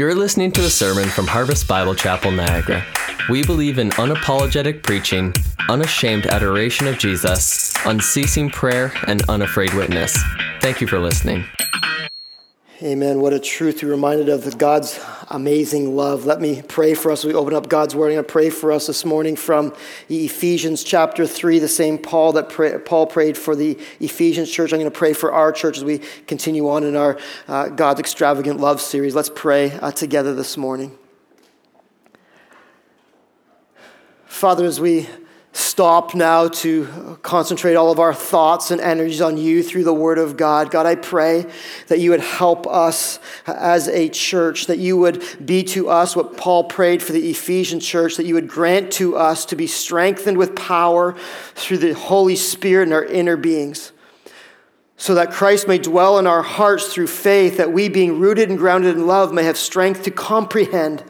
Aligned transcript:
You're 0.00 0.14
listening 0.14 0.50
to 0.52 0.62
a 0.62 0.70
sermon 0.70 1.10
from 1.10 1.26
Harvest 1.26 1.68
Bible 1.68 1.94
Chapel, 1.94 2.30
Niagara. 2.30 2.82
We 3.28 3.44
believe 3.44 3.78
in 3.78 3.90
unapologetic 3.90 4.82
preaching, 4.82 5.34
unashamed 5.68 6.24
adoration 6.24 6.86
of 6.86 6.98
Jesus, 6.98 7.74
unceasing 7.84 8.48
prayer, 8.48 8.94
and 9.08 9.20
unafraid 9.28 9.74
witness. 9.74 10.18
Thank 10.62 10.80
you 10.80 10.86
for 10.86 10.98
listening. 10.98 11.44
Amen. 12.82 13.20
What 13.20 13.34
a 13.34 13.38
truth 13.38 13.82
be 13.82 13.86
reminded 13.86 14.30
of 14.30 14.56
God's 14.56 14.98
amazing 15.28 15.96
love. 15.96 16.24
Let 16.24 16.40
me 16.40 16.62
pray 16.62 16.94
for 16.94 17.12
us. 17.12 17.26
We 17.26 17.34
open 17.34 17.52
up 17.52 17.68
God's 17.68 17.94
word. 17.94 18.06
I'm 18.06 18.14
going 18.14 18.24
to 18.24 18.32
pray 18.32 18.48
for 18.48 18.72
us 18.72 18.86
this 18.86 19.04
morning 19.04 19.36
from 19.36 19.74
Ephesians 20.08 20.82
chapter 20.82 21.26
3, 21.26 21.58
the 21.58 21.68
same 21.68 21.98
Paul 21.98 22.32
that 22.32 22.48
pray, 22.48 22.78
Paul 22.78 23.06
prayed 23.06 23.36
for 23.36 23.54
the 23.54 23.78
Ephesians 24.00 24.50
church. 24.50 24.72
I'm 24.72 24.78
going 24.78 24.90
to 24.90 24.98
pray 24.98 25.12
for 25.12 25.30
our 25.30 25.52
church 25.52 25.76
as 25.76 25.84
we 25.84 25.98
continue 26.26 26.70
on 26.70 26.84
in 26.84 26.96
our 26.96 27.18
uh, 27.48 27.68
God's 27.68 28.00
extravagant 28.00 28.60
love 28.60 28.80
series. 28.80 29.14
Let's 29.14 29.28
pray 29.34 29.72
uh, 29.72 29.92
together 29.92 30.34
this 30.34 30.56
morning. 30.56 30.96
Father, 34.24 34.64
as 34.64 34.80
we 34.80 35.06
stop 35.52 36.14
now 36.14 36.46
to 36.46 37.18
concentrate 37.22 37.74
all 37.74 37.90
of 37.90 37.98
our 37.98 38.14
thoughts 38.14 38.70
and 38.70 38.80
energies 38.80 39.20
on 39.20 39.36
you 39.36 39.62
through 39.62 39.82
the 39.82 39.94
Word 39.94 40.18
of 40.18 40.36
God. 40.36 40.70
God, 40.70 40.86
I 40.86 40.94
pray 40.94 41.46
that 41.88 41.98
you 41.98 42.10
would 42.10 42.20
help 42.20 42.66
us 42.66 43.18
as 43.46 43.88
a 43.88 44.08
church, 44.08 44.66
that 44.66 44.78
you 44.78 44.96
would 44.96 45.24
be 45.44 45.64
to 45.64 45.88
us 45.88 46.14
what 46.14 46.36
Paul 46.36 46.64
prayed 46.64 47.02
for 47.02 47.12
the 47.12 47.30
Ephesian 47.30 47.80
church, 47.80 48.16
that 48.16 48.26
you 48.26 48.34
would 48.34 48.48
grant 48.48 48.92
to 48.92 49.16
us 49.16 49.44
to 49.46 49.56
be 49.56 49.66
strengthened 49.66 50.38
with 50.38 50.54
power 50.54 51.16
through 51.54 51.78
the 51.78 51.94
Holy 51.94 52.36
Spirit 52.36 52.88
in 52.88 52.92
our 52.92 53.04
inner 53.04 53.36
beings. 53.36 53.92
So 54.96 55.14
that 55.14 55.32
Christ 55.32 55.66
may 55.66 55.78
dwell 55.78 56.18
in 56.18 56.26
our 56.26 56.42
hearts 56.42 56.92
through 56.92 57.06
faith, 57.06 57.56
that 57.56 57.72
we, 57.72 57.88
being 57.88 58.20
rooted 58.20 58.50
and 58.50 58.58
grounded 58.58 58.96
in 58.96 59.06
love, 59.06 59.32
may 59.32 59.44
have 59.44 59.56
strength 59.56 60.02
to 60.04 60.10
comprehend 60.10 61.02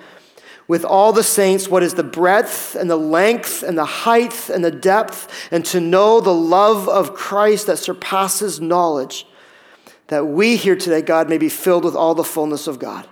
with 0.70 0.84
all 0.84 1.12
the 1.12 1.24
saints 1.24 1.66
what 1.66 1.82
is 1.82 1.94
the 1.94 2.04
breadth 2.04 2.76
and 2.76 2.88
the 2.88 2.94
length 2.94 3.64
and 3.64 3.76
the 3.76 3.84
height 3.84 4.48
and 4.48 4.64
the 4.64 4.70
depth, 4.70 5.48
and 5.50 5.66
to 5.66 5.80
know 5.80 6.20
the 6.20 6.32
love 6.32 6.88
of 6.88 7.12
Christ 7.12 7.66
that 7.66 7.76
surpasses 7.76 8.60
knowledge, 8.60 9.26
that 10.06 10.28
we 10.28 10.54
here 10.54 10.76
today, 10.76 11.02
God, 11.02 11.28
may 11.28 11.38
be 11.38 11.48
filled 11.48 11.82
with 11.84 11.96
all 11.96 12.14
the 12.14 12.22
fullness 12.22 12.68
of 12.68 12.78
God. 12.78 13.08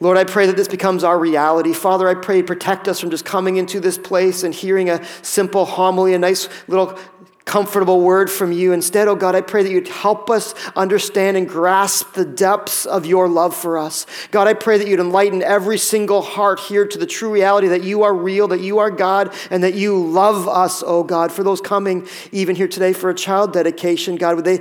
Lord, 0.00 0.16
I 0.16 0.24
pray 0.24 0.46
that 0.46 0.56
this 0.56 0.66
becomes 0.66 1.04
our 1.04 1.18
reality. 1.18 1.74
Father, 1.74 2.08
I 2.08 2.14
pray 2.14 2.42
protect 2.42 2.88
us 2.88 2.98
from 2.98 3.10
just 3.10 3.26
coming 3.26 3.58
into 3.58 3.78
this 3.78 3.98
place 3.98 4.42
and 4.42 4.54
hearing 4.54 4.88
a 4.88 5.04
simple 5.20 5.66
homily, 5.66 6.14
a 6.14 6.18
nice 6.18 6.48
little 6.68 6.98
comfortable 7.44 8.00
word 8.00 8.30
from 8.30 8.52
you. 8.52 8.72
Instead, 8.72 9.08
oh 9.08 9.16
God, 9.16 9.34
I 9.34 9.40
pray 9.40 9.62
that 9.62 9.70
you'd 9.70 9.88
help 9.88 10.30
us 10.30 10.54
understand 10.76 11.36
and 11.36 11.48
grasp 11.48 12.14
the 12.14 12.24
depths 12.24 12.86
of 12.86 13.06
your 13.06 13.28
love 13.28 13.56
for 13.56 13.78
us. 13.78 14.06
God, 14.30 14.46
I 14.46 14.54
pray 14.54 14.78
that 14.78 14.86
you'd 14.86 15.00
enlighten 15.00 15.42
every 15.42 15.78
single 15.78 16.22
heart 16.22 16.60
here 16.60 16.86
to 16.86 16.98
the 16.98 17.06
true 17.06 17.32
reality 17.32 17.68
that 17.68 17.82
you 17.82 18.02
are 18.02 18.14
real, 18.14 18.48
that 18.48 18.60
you 18.60 18.78
are 18.78 18.90
God, 18.90 19.34
and 19.50 19.62
that 19.62 19.74
you 19.74 20.04
love 20.04 20.48
us, 20.48 20.82
oh 20.86 21.02
God. 21.02 21.32
For 21.32 21.42
those 21.42 21.60
coming 21.60 22.06
even 22.30 22.56
here 22.56 22.68
today 22.68 22.92
for 22.92 23.10
a 23.10 23.14
child 23.14 23.52
dedication, 23.52 24.16
God, 24.16 24.36
would 24.36 24.44
they, 24.44 24.60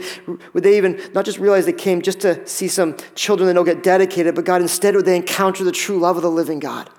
would 0.54 0.64
they 0.64 0.78
even 0.78 1.00
not 1.14 1.26
just 1.26 1.38
realize 1.38 1.66
they 1.66 1.74
came 1.74 2.02
just 2.02 2.22
to 2.22 2.46
see 2.48 2.68
some 2.68 2.98
children 3.16 3.48
that 3.48 3.54
don't 3.54 3.66
get 3.66 3.84
dedicated, 3.84 4.36
but 4.36 4.46
God, 4.46 4.62
instead 4.62 4.96
would 4.96 5.06
they 5.06 5.16
encounter 5.16 5.64
the 5.64 5.72
true 5.72 6.00
love 6.00 6.16
of 6.16 6.24
the 6.24 6.32
living 6.32 6.60
God? 6.60 6.90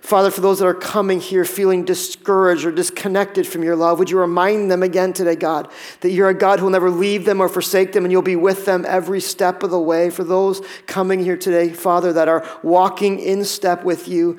Father, 0.00 0.30
for 0.30 0.40
those 0.40 0.60
that 0.60 0.66
are 0.66 0.74
coming 0.74 1.20
here 1.20 1.44
feeling 1.44 1.84
discouraged 1.84 2.64
or 2.64 2.72
disconnected 2.72 3.46
from 3.46 3.62
your 3.62 3.76
love, 3.76 3.98
would 3.98 4.10
you 4.10 4.18
remind 4.18 4.70
them 4.70 4.82
again 4.82 5.12
today, 5.12 5.36
God, 5.36 5.70
that 6.00 6.10
you're 6.10 6.28
a 6.28 6.34
God 6.34 6.58
who 6.58 6.66
will 6.66 6.72
never 6.72 6.90
leave 6.90 7.24
them 7.24 7.40
or 7.40 7.48
forsake 7.48 7.92
them 7.92 8.04
and 8.04 8.12
you'll 8.12 8.22
be 8.22 8.36
with 8.36 8.64
them 8.64 8.84
every 8.86 9.20
step 9.20 9.62
of 9.62 9.70
the 9.70 9.80
way. 9.80 10.08
For 10.10 10.24
those 10.24 10.62
coming 10.86 11.22
here 11.22 11.36
today, 11.36 11.70
Father, 11.70 12.12
that 12.12 12.28
are 12.28 12.48
walking 12.62 13.18
in 13.18 13.44
step 13.44 13.84
with 13.84 14.08
you, 14.08 14.38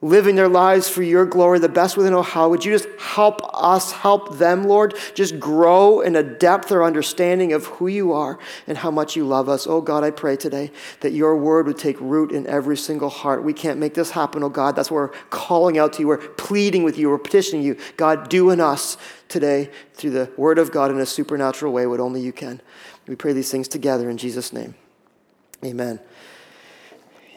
living 0.00 0.36
their 0.36 0.48
lives 0.48 0.88
for 0.88 1.02
your 1.02 1.26
glory 1.26 1.58
the 1.58 1.68
best 1.68 1.96
way 1.96 2.04
they 2.04 2.10
know 2.10 2.22
how. 2.22 2.48
Would 2.48 2.64
you 2.64 2.72
just 2.72 2.88
help 3.00 3.40
us, 3.52 3.90
help 3.90 4.38
them, 4.38 4.64
Lord, 4.64 4.94
just 5.14 5.40
grow 5.40 6.00
in 6.00 6.14
a 6.14 6.22
depth 6.22 6.70
or 6.70 6.84
understanding 6.84 7.52
of 7.52 7.66
who 7.66 7.88
you 7.88 8.12
are 8.12 8.38
and 8.68 8.78
how 8.78 8.92
much 8.92 9.16
you 9.16 9.26
love 9.26 9.48
us. 9.48 9.66
Oh 9.66 9.80
God, 9.80 10.04
I 10.04 10.10
pray 10.10 10.36
today 10.36 10.70
that 11.00 11.12
your 11.12 11.36
word 11.36 11.66
would 11.66 11.78
take 11.78 12.00
root 12.00 12.30
in 12.30 12.46
every 12.46 12.76
single 12.76 13.10
heart. 13.10 13.42
We 13.42 13.52
can't 13.52 13.80
make 13.80 13.94
this 13.94 14.10
happen, 14.10 14.42
oh 14.44 14.48
God. 14.48 14.76
That's 14.76 14.90
why 14.90 14.96
we're 14.96 15.08
calling 15.30 15.78
out 15.78 15.94
to 15.94 16.00
you. 16.00 16.08
We're 16.08 16.18
pleading 16.18 16.84
with 16.84 16.96
you. 16.96 17.10
We're 17.10 17.18
petitioning 17.18 17.64
you. 17.64 17.76
God, 17.96 18.28
do 18.28 18.50
in 18.50 18.60
us 18.60 18.96
today 19.28 19.70
through 19.94 20.10
the 20.10 20.30
word 20.36 20.58
of 20.58 20.70
God 20.70 20.92
in 20.92 21.00
a 21.00 21.06
supernatural 21.06 21.72
way 21.72 21.86
what 21.86 21.98
only 21.98 22.20
you 22.20 22.32
can. 22.32 22.60
We 23.08 23.16
pray 23.16 23.32
these 23.32 23.50
things 23.50 23.66
together 23.66 24.08
in 24.08 24.16
Jesus' 24.16 24.52
name. 24.52 24.74
Amen. 25.64 25.98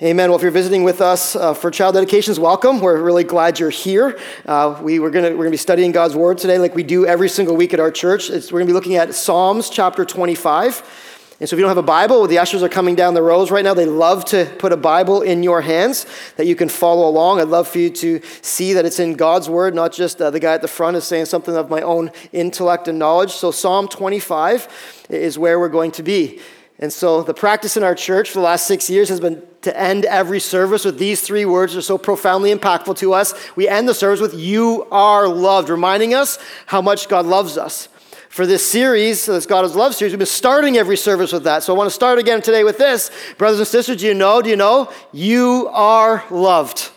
Amen. 0.04 0.32
Well, 0.32 0.38
if 0.38 0.42
you're 0.42 0.50
visiting 0.50 0.84
with 0.84 1.00
us 1.00 1.36
uh, 1.36 1.54
for 1.54 1.70
child 1.70 1.94
dedications, 1.94 2.40
welcome. 2.40 2.80
We're 2.80 3.00
really 3.00 3.24
glad 3.24 3.60
you're 3.60 3.70
here. 3.70 4.20
Uh, 4.48 4.80
we, 4.82 4.98
we're 4.98 5.12
going 5.12 5.26
we're 5.38 5.44
gonna 5.44 5.52
be 5.52 5.58
studying 5.58 5.92
God's 5.92 6.16
Word 6.16 6.40
today 6.40 6.58
like 6.58 6.74
we 6.74 6.82
do 6.82 7.06
every 7.06 7.30
single 7.30 7.56
week 7.56 7.72
at 7.72 7.80
our 7.80 7.92
church. 7.92 8.32
It's, 8.32 8.52
we're 8.52 8.62
going 8.62 8.66
to 8.66 8.72
be 8.72 8.74
looking 8.74 8.96
at 8.96 9.14
Psalms 9.14 9.70
chapter 9.70 10.04
25. 10.04 11.38
And 11.40 11.48
so 11.48 11.56
if 11.56 11.60
you 11.60 11.62
don't 11.62 11.70
have 11.70 11.78
a 11.78 11.84
Bible, 11.84 12.26
the 12.26 12.40
ushers 12.40 12.64
are 12.64 12.70
coming 12.70 12.96
down 12.96 13.14
the 13.14 13.22
rows 13.22 13.52
right 13.52 13.64
now. 13.64 13.76
They 13.76 13.86
love 13.86 14.26
to 14.26 14.52
put 14.58 14.74
a 14.74 14.78
Bible 14.78 15.22
in 15.22 15.44
your 15.44 15.62
hands 15.62 16.08
that 16.38 16.48
you 16.48 16.56
can 16.56 16.68
follow 16.68 17.08
along. 17.08 17.40
I'd 17.40 17.50
love 17.50 17.68
for 17.68 17.78
you 17.78 17.92
to 17.92 18.22
see 18.42 18.74
that 18.74 18.88
it's 18.88 19.00
in 19.00 19.14
God's 19.14 19.52
Word, 19.52 19.76
not 19.76 19.94
just 19.94 20.20
uh, 20.20 20.32
the 20.32 20.40
guy 20.40 20.56
at 20.56 20.64
the 20.64 20.68
front 20.68 20.98
is 20.98 21.04
saying 21.04 21.26
something 21.26 21.56
of 21.56 21.70
my 21.70 21.82
own 21.82 22.10
intellect 22.32 22.88
and 22.88 22.98
knowledge. 22.98 23.34
So 23.34 23.52
Psalm 23.52 23.88
25 23.88 25.06
is 25.12 25.38
where 25.38 25.60
we're 25.60 25.70
going 25.70 25.92
to 25.92 26.02
be. 26.02 26.42
And 26.82 26.92
so 26.92 27.22
the 27.22 27.34
practice 27.34 27.78
in 27.78 27.84
our 27.84 27.94
church 27.94 28.32
for 28.32 28.40
the 28.40 28.46
last 28.46 28.66
six 28.66 28.90
years 28.90 29.08
has 29.10 29.20
been 29.20 29.44
to 29.62 29.80
end 29.80 30.06
every 30.06 30.40
service 30.40 30.84
with 30.84 30.98
these 30.98 31.22
three 31.22 31.46
words 31.46 31.74
that 31.74 31.80
are 31.80 31.84
so 31.84 32.00
profoundly 32.00 32.54
impactful 32.54 32.98
to 32.98 33.14
us. 33.14 33.36
We 33.56 33.68
end 33.68 33.88
the 33.88 33.94
service 33.94 34.20
with, 34.20 34.34
You 34.34 34.88
are 34.92 35.28
loved, 35.28 35.70
reminding 35.70 36.16
us 36.16 36.40
how 36.66 36.82
much 36.82 37.08
God 37.08 37.28
loves 37.28 37.56
us. 37.56 37.88
For 38.30 38.48
this 38.48 38.66
series, 38.66 39.26
this 39.26 39.46
God 39.46 39.66
is 39.66 39.76
Love 39.76 39.94
series, 39.94 40.14
we've 40.14 40.20
been 40.20 40.26
starting 40.26 40.78
every 40.78 40.98
service 40.98 41.32
with 41.32 41.44
that. 41.44 41.64
So 41.64 41.74
I 41.74 41.78
want 41.78 41.88
to 41.88 41.94
start 41.94 42.18
again 42.18 42.42
today 42.42 42.64
with 42.64 42.78
this. 42.78 43.12
Brothers 43.38 43.60
and 43.60 43.68
sisters, 43.68 43.98
do 43.98 44.08
you 44.08 44.14
know? 44.14 44.42
Do 44.42 44.50
you 44.50 44.56
know? 44.56 44.92
You 45.12 45.70
are 45.72 46.24
loved. 46.32 46.92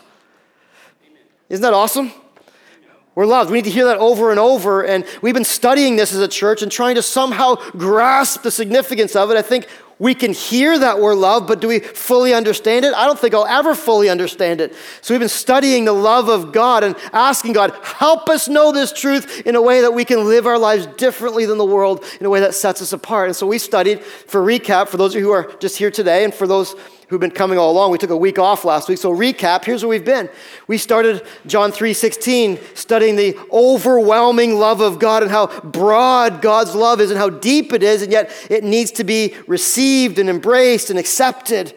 Isn't 1.49 1.61
that 1.61 1.73
awesome? 1.73 2.11
We're 3.15 3.25
loved. 3.25 3.49
We 3.49 3.59
need 3.59 3.65
to 3.65 3.71
hear 3.71 3.85
that 3.85 3.97
over 3.97 4.29
and 4.29 4.39
over. 4.39 4.83
And 4.83 5.05
we've 5.21 5.33
been 5.33 5.45
studying 5.45 5.95
this 5.95 6.13
as 6.13 6.19
a 6.19 6.27
church 6.27 6.61
and 6.61 6.69
trying 6.71 6.95
to 6.95 7.01
somehow 7.01 7.55
grasp 7.71 8.43
the 8.43 8.51
significance 8.51 9.15
of 9.15 9.31
it. 9.31 9.37
I 9.37 9.41
think 9.41 9.67
we 9.97 10.13
can 10.13 10.33
hear 10.33 10.77
that 10.77 10.99
we're 10.99 11.15
loved, 11.15 11.47
but 11.47 11.61
do 11.61 11.69
we 11.69 11.79
fully 11.79 12.33
understand 12.33 12.83
it? 12.83 12.93
I 12.93 13.05
don't 13.05 13.17
think 13.17 13.33
I'll 13.33 13.45
ever 13.45 13.73
fully 13.73 14.09
understand 14.09 14.59
it. 14.59 14.75
So 15.01 15.13
we've 15.13 15.19
been 15.19 15.29
studying 15.29 15.85
the 15.85 15.93
love 15.93 16.27
of 16.27 16.51
God 16.51 16.83
and 16.83 16.95
asking 17.13 17.53
God, 17.53 17.73
help 17.83 18.27
us 18.27 18.49
know 18.49 18.73
this 18.73 18.91
truth 18.91 19.43
in 19.45 19.55
a 19.55 19.61
way 19.61 19.81
that 19.81 19.93
we 19.93 20.03
can 20.03 20.25
live 20.25 20.47
our 20.47 20.59
lives 20.59 20.85
differently 20.97 21.45
than 21.45 21.57
the 21.57 21.65
world, 21.65 22.03
in 22.19 22.25
a 22.25 22.29
way 22.29 22.41
that 22.41 22.53
sets 22.53 22.81
us 22.81 22.91
apart. 22.91 23.27
And 23.27 23.35
so 23.35 23.47
we 23.47 23.57
studied, 23.57 24.03
for 24.03 24.41
recap, 24.41 24.89
for 24.89 24.97
those 24.97 25.15
of 25.15 25.19
you 25.19 25.27
who 25.27 25.31
are 25.31 25.49
just 25.59 25.77
here 25.77 25.91
today, 25.91 26.25
and 26.25 26.33
for 26.33 26.45
those 26.45 26.75
who've 27.07 27.21
been 27.21 27.31
coming 27.31 27.57
all 27.57 27.71
along. 27.71 27.91
We 27.91 27.97
took 27.97 28.09
a 28.09 28.17
week 28.17 28.39
off 28.39 28.65
last 28.65 28.89
week. 28.89 28.97
So 28.97 29.15
recap, 29.15 29.63
here's 29.65 29.83
where 29.83 29.89
we've 29.89 30.05
been. 30.05 30.27
We 30.67 30.77
started 30.77 31.21
John 31.45 31.71
3:16 31.71 32.59
studying 32.75 33.15
the 33.15 33.37
overwhelming 33.51 34.57
love 34.57 34.81
of 34.81 34.97
God 34.97 35.21
and 35.21 35.31
how 35.31 35.47
broad 35.61 36.41
God's 36.41 36.73
love 36.73 36.99
is 36.99 37.11
and 37.11 37.19
how 37.19 37.29
deep 37.29 37.73
it 37.73 37.83
is 37.83 38.01
and 38.01 38.11
yet 38.11 38.31
it 38.49 38.63
needs 38.63 38.91
to 38.93 39.03
be 39.03 39.35
received 39.47 39.84
and 40.19 40.29
embraced 40.29 40.89
and 40.89 40.99
accepted. 40.99 41.73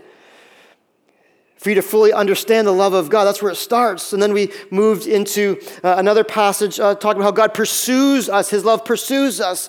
For 1.58 1.70
you 1.70 1.74
to 1.74 1.82
fully 1.82 2.12
understand 2.12 2.66
the 2.68 2.72
love 2.72 2.94
of 2.94 3.10
God, 3.10 3.24
that's 3.24 3.42
where 3.42 3.50
it 3.50 3.56
starts. 3.56 4.12
And 4.12 4.22
then 4.22 4.32
we 4.32 4.52
moved 4.70 5.08
into 5.08 5.60
uh, 5.82 5.96
another 5.98 6.22
passage 6.22 6.78
uh, 6.78 6.94
talking 6.94 7.20
about 7.20 7.30
how 7.30 7.32
God 7.32 7.54
pursues 7.54 8.28
us, 8.28 8.48
His 8.48 8.64
love 8.64 8.84
pursues 8.84 9.40
us. 9.40 9.68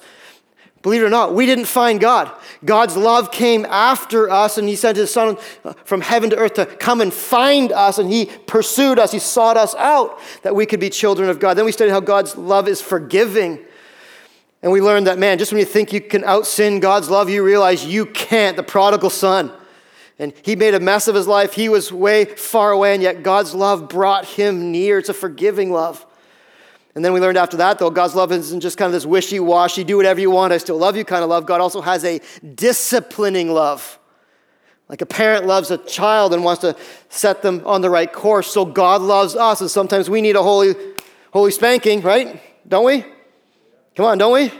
Believe 0.82 1.02
it 1.02 1.06
or 1.06 1.10
not, 1.10 1.34
we 1.34 1.46
didn't 1.46 1.66
find 1.66 2.00
God. 2.00 2.32
God's 2.64 2.96
love 2.96 3.32
came 3.32 3.66
after 3.66 4.30
us, 4.30 4.58
and 4.58 4.70
He 4.70 4.76
sent 4.76 4.98
His 4.98 5.12
Son 5.12 5.36
from 5.84 6.02
heaven 6.02 6.30
to 6.30 6.38
earth 6.38 6.54
to 6.54 6.66
come 6.66 7.02
and 7.02 7.14
find 7.14 7.72
us, 7.72 7.98
and 7.98 8.10
He 8.10 8.28
pursued 8.48 8.98
us. 8.98 9.12
He 9.12 9.19
sought 9.19 9.58
us 9.58 9.75
out 9.75 10.19
that 10.44 10.56
we 10.56 10.66
could 10.66 10.80
be 10.80 10.90
children 10.90 11.30
of 11.30 11.40
God. 11.40 11.56
Then 11.56 11.66
we 11.66 11.72
studied 11.72 11.92
how 11.92 12.00
God's 12.00 12.38
love 12.38 12.68
is 12.68 12.81
forgiving. 12.81 13.60
And 14.62 14.72
we 14.72 14.82
learned 14.82 15.08
that, 15.08 15.18
man, 15.18 15.38
just 15.38 15.52
when 15.52 15.60
you 15.60 15.66
think 15.66 15.94
you 15.94 16.02
can 16.02 16.24
out 16.26 16.46
sin 16.46 16.80
God's 16.80 17.10
love, 17.10 17.30
you 17.30 17.44
realize 17.44 17.86
you 17.86 18.06
can't. 18.06 18.58
The 18.58 18.64
prodigal 18.64 19.10
son. 19.10 19.52
And 20.18 20.34
he 20.42 20.58
made 20.58 20.76
a 20.76 20.82
mess 20.82 21.08
of 21.08 21.16
his 21.16 21.28
life. 21.28 21.54
He 21.54 21.70
was 21.70 21.94
way 21.94 22.26
far 22.26 22.72
away, 22.72 22.94
and 22.94 23.02
yet 23.02 23.24
God's 23.24 23.56
love 23.56 23.88
brought 23.88 24.26
him 24.26 24.72
near. 24.72 24.98
It's 24.98 25.08
a 25.08 25.14
forgiving 25.14 25.72
love. 25.72 26.06
And 26.94 27.06
then 27.06 27.14
we 27.14 27.22
learned 27.22 27.38
after 27.38 27.56
that, 27.58 27.80
though, 27.80 27.90
God's 27.90 28.16
love 28.16 28.34
isn't 28.34 28.60
just 28.60 28.78
kind 28.78 28.88
of 28.88 28.92
this 28.94 29.06
wishy 29.06 29.40
washy, 29.40 29.86
do 29.86 29.96
whatever 29.96 30.20
you 30.20 30.30
want, 30.32 30.52
I 30.52 30.58
still 30.58 30.78
love 30.78 30.98
you 30.98 31.06
kind 31.06 31.24
of 31.24 31.30
love. 31.30 31.46
God 31.46 31.62
also 31.62 31.80
has 31.80 32.04
a 32.04 32.20
disciplining 32.56 33.54
love. 33.54 33.98
Like 34.90 35.02
a 35.02 35.06
parent 35.06 35.46
loves 35.46 35.72
a 35.72 35.78
child 35.78 36.34
and 36.34 36.44
wants 36.44 36.62
to 36.62 36.76
set 37.08 37.42
them 37.42 37.62
on 37.66 37.82
the 37.82 37.90
right 37.90 38.12
course. 38.12 38.52
So 38.52 38.66
God 38.66 39.02
loves 39.02 39.36
us, 39.38 39.62
and 39.62 39.72
sometimes 39.72 40.10
we 40.10 40.20
need 40.20 40.36
a 40.36 40.44
holy, 40.44 40.76
holy 41.32 41.52
spanking, 41.52 42.02
right? 42.02 42.42
Don't 42.68 42.84
we? 42.84 43.06
Come 43.95 44.06
on, 44.06 44.18
don't 44.18 44.33
we? 44.33 44.51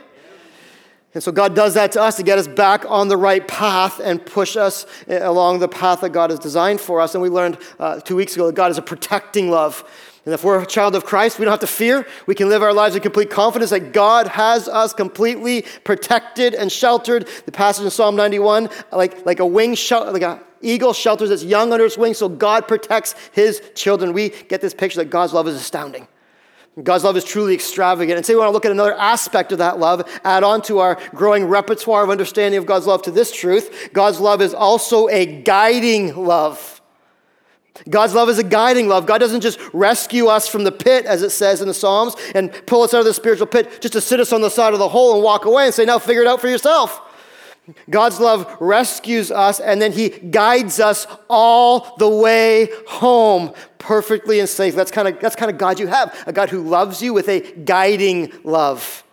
And 1.14 1.24
so 1.24 1.32
God 1.32 1.56
does 1.56 1.74
that 1.74 1.92
to 1.94 2.02
us 2.02 2.18
to 2.18 2.24
get 2.24 2.38
us 2.38 2.48
back 2.48 2.86
on 2.88 3.08
the 3.08 3.18
right 3.18 3.46
path 3.48 4.00
and 4.00 4.24
push 4.24 4.56
us 4.56 4.86
eh, 5.08 5.20
along 5.22 5.60
the 5.60 5.68
path 5.68 6.02
that 6.02 6.12
God 6.12 6.30
has 6.30 6.38
designed 6.38 6.80
for 6.80 7.02
us. 7.02 7.16
And 7.16 7.22
we 7.24 7.30
learned 7.30 7.58
uh, 7.80 8.00
two 8.00 8.16
weeks 8.16 8.36
ago 8.36 8.46
that 8.48 8.56
God 8.56 8.70
is 8.70 8.78
a 8.78 8.84
protecting 8.84 9.50
love. 9.50 9.84
And 10.26 10.34
if 10.36 10.44
we're 10.44 10.62
a 10.62 10.66
child 10.68 10.96
of 10.96 11.06
Christ, 11.06 11.40
we 11.40 11.46
don't 11.46 11.52
have 11.52 11.62
to 11.62 11.68
fear. 11.68 12.06
We 12.28 12.36
can 12.36 12.48
live 12.50 12.62
our 12.62 12.74
lives 12.74 12.96
in 12.96 13.02
complete 13.02 13.32
confidence 13.32 13.72
that 13.72 13.94
God 13.94 14.28
has 14.28 14.68
us 14.68 14.94
completely 14.94 15.64
protected 15.84 16.54
and 16.54 16.72
sheltered. 16.72 17.28
The 17.46 17.52
passage 17.52 17.86
in 17.86 17.90
Psalm 17.90 18.16
91, 18.16 18.70
like, 18.92 19.26
like 19.26 19.40
a 19.40 19.46
wing 19.46 19.74
shelter, 19.74 20.12
like 20.12 20.22
an 20.22 20.40
eagle 20.62 20.94
shelters 20.94 21.32
its 21.32 21.44
young 21.44 21.74
under 21.74 21.86
its 21.86 21.98
wings, 21.98 22.20
so 22.20 22.30
God 22.30 22.68
protects 22.68 23.16
his 23.32 23.62
children. 23.74 24.14
We 24.14 24.30
get 24.30 24.62
this 24.62 24.76
picture 24.76 25.00
that 25.00 25.10
God's 25.10 25.34
love 25.34 25.48
is 25.48 25.56
astounding. 25.56 26.08
God's 26.84 27.04
love 27.04 27.18
is 27.18 27.24
truly 27.24 27.54
extravagant. 27.54 28.18
And 28.18 28.26
say 28.26 28.34
we 28.34 28.40
want 28.40 28.50
to 28.50 28.54
look 28.54 28.66
at 28.66 28.72
another 28.72 28.94
aspect 28.94 29.52
of 29.52 29.58
that 29.58 29.80
love, 29.80 30.08
add 30.24 30.44
on 30.44 30.62
to 30.64 30.80
our 30.80 31.00
growing 31.12 31.46
repertoire 31.46 32.04
of 32.04 32.10
understanding 32.10 32.58
of 32.58 32.66
God's 32.66 32.88
love 32.88 33.02
to 33.04 33.12
this 33.12 33.32
truth. 33.32 33.90
God's 33.94 34.20
love 34.20 34.42
is 34.42 34.54
also 34.54 35.08
a 35.10 35.26
guiding 35.26 36.16
love. 36.16 36.82
God's 37.90 38.14
love 38.14 38.30
is 38.30 38.38
a 38.40 38.44
guiding 38.44 38.88
love. 38.88 39.06
God 39.06 39.20
doesn't 39.20 39.42
just 39.42 39.60
rescue 39.74 40.28
us 40.28 40.48
from 40.48 40.64
the 40.64 40.72
pit, 40.72 41.06
as 41.06 41.22
it 41.22 41.30
says 41.30 41.62
in 41.62 41.68
the 41.68 41.74
Psalms, 41.74 42.16
and 42.36 42.52
pull 42.66 42.82
us 42.82 42.94
out 42.94 43.00
of 43.00 43.06
the 43.06 43.14
spiritual 43.14 43.48
pit 43.48 43.82
just 43.82 43.94
to 43.94 44.02
sit 44.02 44.20
us 44.20 44.34
on 44.34 44.42
the 44.42 44.50
side 44.50 44.74
of 44.74 44.80
the 44.80 44.90
hole 44.90 45.16
and 45.16 45.24
walk 45.24 45.46
away 45.46 45.66
and 45.66 45.74
say, 45.74 45.86
now 45.86 45.98
figure 45.98 46.22
it 46.22 46.28
out 46.28 46.42
for 46.42 46.50
yourself. 46.50 47.02
God's 47.90 48.20
love 48.20 48.58
rescues 48.60 49.32
us 49.32 49.60
and 49.60 49.82
then 49.82 49.92
he 49.92 50.10
guides 50.10 50.80
us 50.80 51.08
all 51.30 51.96
the 51.98 52.10
way 52.10 52.70
home 52.88 53.54
perfectly 53.78 54.40
and 54.40 54.50
safe. 54.50 54.76
That's 54.76 54.92
kind 54.92 55.08
of 55.08 55.20
that's 55.20 55.36
kind 55.36 55.52
of 55.52 55.58
God 55.58 55.80
you 55.80 55.88
have, 55.88 56.24
a 56.28 56.34
God 56.34 56.50
who 56.50 56.62
loves 56.62 57.02
you 57.02 57.14
with 57.14 57.28
a 57.28 57.40
guiding 57.40 58.32
love. 58.44 59.04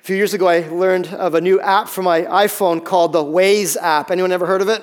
A 0.00 0.04
few 0.06 0.16
years 0.16 0.34
ago 0.34 0.46
I 0.48 0.60
learned 0.68 1.08
of 1.08 1.34
a 1.34 1.40
new 1.40 1.60
app 1.60 1.88
for 1.88 2.02
my 2.02 2.22
iPhone 2.22 2.84
called 2.84 3.12
the 3.12 3.24
Waze 3.24 3.76
app. 3.76 4.10
Anyone 4.10 4.32
ever 4.32 4.46
heard 4.46 4.62
of 4.62 4.68
it? 4.68 4.82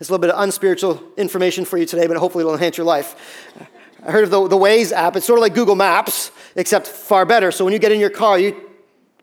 It's 0.00 0.08
a 0.08 0.12
little 0.12 0.22
bit 0.22 0.30
of 0.30 0.42
unspiritual 0.42 1.00
information 1.16 1.64
for 1.64 1.78
you 1.78 1.86
today, 1.86 2.06
but 2.08 2.16
hopefully 2.16 2.42
it'll 2.42 2.54
enhance 2.54 2.76
your 2.76 2.86
life. 2.86 3.14
I 4.04 4.10
heard 4.10 4.24
of 4.24 4.30
the, 4.30 4.48
the 4.48 4.56
Waze 4.56 4.90
app. 4.90 5.14
It's 5.14 5.26
sort 5.26 5.38
of 5.38 5.42
like 5.42 5.54
Google 5.54 5.76
Maps, 5.76 6.32
except 6.56 6.88
far 6.88 7.24
better. 7.24 7.52
So 7.52 7.64
when 7.64 7.72
you 7.72 7.78
get 7.78 7.92
in 7.92 8.00
your 8.00 8.10
car, 8.10 8.36
you 8.36 8.71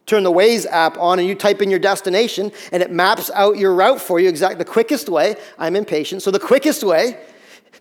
turn 0.10 0.24
the 0.24 0.32
Waze 0.32 0.66
app 0.66 0.98
on 0.98 1.20
and 1.20 1.28
you 1.28 1.36
type 1.36 1.62
in 1.62 1.70
your 1.70 1.80
destination 1.80 2.52
and 2.72 2.82
it 2.84 2.92
maps 2.92 3.30
out 3.34 3.58
your 3.58 3.74
route 3.74 4.02
for 4.02 4.20
you 4.20 4.28
exactly 4.28 4.58
the 4.58 4.70
quickest 4.70 5.08
way. 5.10 5.36
I'm 5.58 5.76
impatient. 5.76 6.22
So 6.22 6.32
the 6.32 6.40
quickest 6.40 6.84
way 6.84 7.20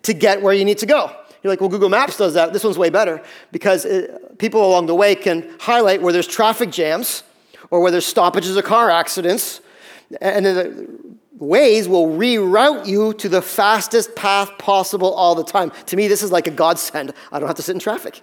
to 0.03 0.13
get 0.13 0.41
where 0.41 0.53
you 0.53 0.63
need 0.63 0.77
to 0.79 0.85
go. 0.85 1.15
You're 1.41 1.51
like, 1.51 1.61
well, 1.61 1.69
Google 1.69 1.89
Maps 1.89 2.17
does 2.17 2.33
that. 2.33 2.53
This 2.53 2.63
one's 2.63 2.77
way 2.77 2.89
better 2.89 3.21
because 3.51 3.85
it, 3.85 4.37
people 4.39 4.65
along 4.65 4.87
the 4.87 4.95
way 4.95 5.15
can 5.15 5.55
highlight 5.59 6.01
where 6.01 6.11
there's 6.11 6.27
traffic 6.27 6.69
jams 6.69 7.23
or 7.71 7.81
where 7.81 7.91
there's 7.91 8.05
stoppages 8.05 8.57
or 8.57 8.61
car 8.61 8.89
accidents. 8.89 9.61
And 10.21 10.45
then 10.45 10.55
the 10.55 11.09
Waze 11.39 11.87
will 11.87 12.07
reroute 12.07 12.85
you 12.85 13.13
to 13.13 13.29
the 13.29 13.41
fastest 13.41 14.15
path 14.15 14.57
possible 14.57 15.13
all 15.13 15.35
the 15.35 15.43
time. 15.43 15.71
To 15.87 15.95
me, 15.95 16.09
this 16.09 16.21
is 16.21 16.31
like 16.31 16.47
a 16.47 16.51
godsend. 16.51 17.13
I 17.31 17.39
don't 17.39 17.47
have 17.47 17.55
to 17.57 17.61
sit 17.61 17.73
in 17.73 17.79
traffic. 17.79 18.21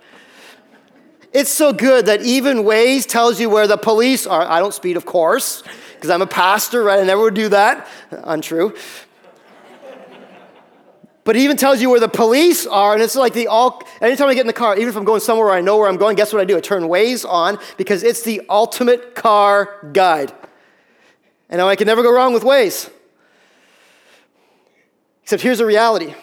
It's 1.37 1.50
so 1.50 1.71
good 1.71 2.06
that 2.06 2.23
even 2.23 2.62
Waze 2.62 3.05
tells 3.05 3.38
you 3.38 3.50
where 3.50 3.67
the 3.67 3.77
police 3.77 4.27
are. 4.27 4.41
I 4.41 4.59
don't 4.59 4.73
speed, 4.73 4.97
of 4.97 5.05
course, 5.05 5.62
because 5.93 6.09
I'm 6.09 6.23
a 6.23 6.27
pastor, 6.27 6.83
right? 6.83 6.99
I 6.99 7.05
never 7.05 7.21
would 7.21 7.35
do 7.35 7.50
that. 7.50 7.87
Untrue. 8.11 8.75
But 11.25 11.37
it 11.37 11.41
even 11.41 11.59
tells 11.59 11.83
you 11.83 11.91
where 11.91 12.00
the 12.00 12.09
police 12.09 12.67
are, 12.67 12.94
and 12.94 13.03
it's 13.03 13.17
like 13.17 13.35
the 13.35 13.49
all. 13.49 13.83
Anytime 14.00 14.29
I 14.29 14.35
get 14.35 14.41
in 14.41 14.47
the 14.47 14.55
car, 14.55 14.77
even 14.77 14.88
if 14.88 14.97
I'm 14.97 15.05
going 15.05 15.21
somewhere 15.21 15.49
where 15.49 15.55
I 15.55 15.61
know 15.61 15.77
where 15.77 15.91
I'm 15.91 15.99
going, 15.99 16.17
guess 16.17 16.33
what 16.33 16.41
I 16.41 16.47
do? 16.47 16.56
I 16.56 16.61
turn 16.61 16.85
Waze 16.85 17.29
on 17.29 17.59
because 17.77 18.03
it's 18.03 18.23
the 18.23 18.41
ultimate 18.49 19.15
car 19.15 19.91
guide. 19.93 20.32
And 21.50 21.61
I 21.61 21.77
can 21.77 21.87
never 21.87 22.03
go 22.03 22.15
wrong 22.15 22.32
with 22.32 22.44
Waze. 22.44 22.91
Except 25.25 25.43
here's 25.43 25.59
the 25.59 25.67
reality 25.67 26.15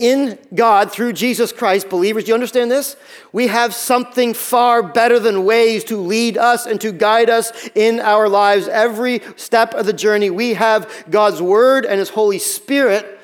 in 0.00 0.38
God 0.54 0.90
through 0.90 1.12
Jesus 1.12 1.52
Christ, 1.52 1.90
believers, 1.90 2.24
do 2.24 2.28
you 2.28 2.34
understand 2.34 2.70
this? 2.70 2.96
We 3.32 3.48
have 3.48 3.74
something 3.74 4.34
far 4.34 4.82
better 4.82 5.20
than 5.20 5.44
Waze 5.44 5.86
to 5.88 5.96
lead 5.98 6.38
us 6.38 6.66
and 6.66 6.80
to 6.80 6.90
guide 6.90 7.28
us 7.28 7.52
in 7.74 8.00
our 8.00 8.28
lives. 8.28 8.66
Every 8.66 9.20
step 9.36 9.74
of 9.74 9.86
the 9.86 9.92
journey, 9.92 10.30
we 10.30 10.54
have 10.54 10.90
God's 11.10 11.42
Word 11.42 11.84
and 11.84 11.98
His 11.98 12.08
Holy 12.08 12.38
Spirit 12.38 13.20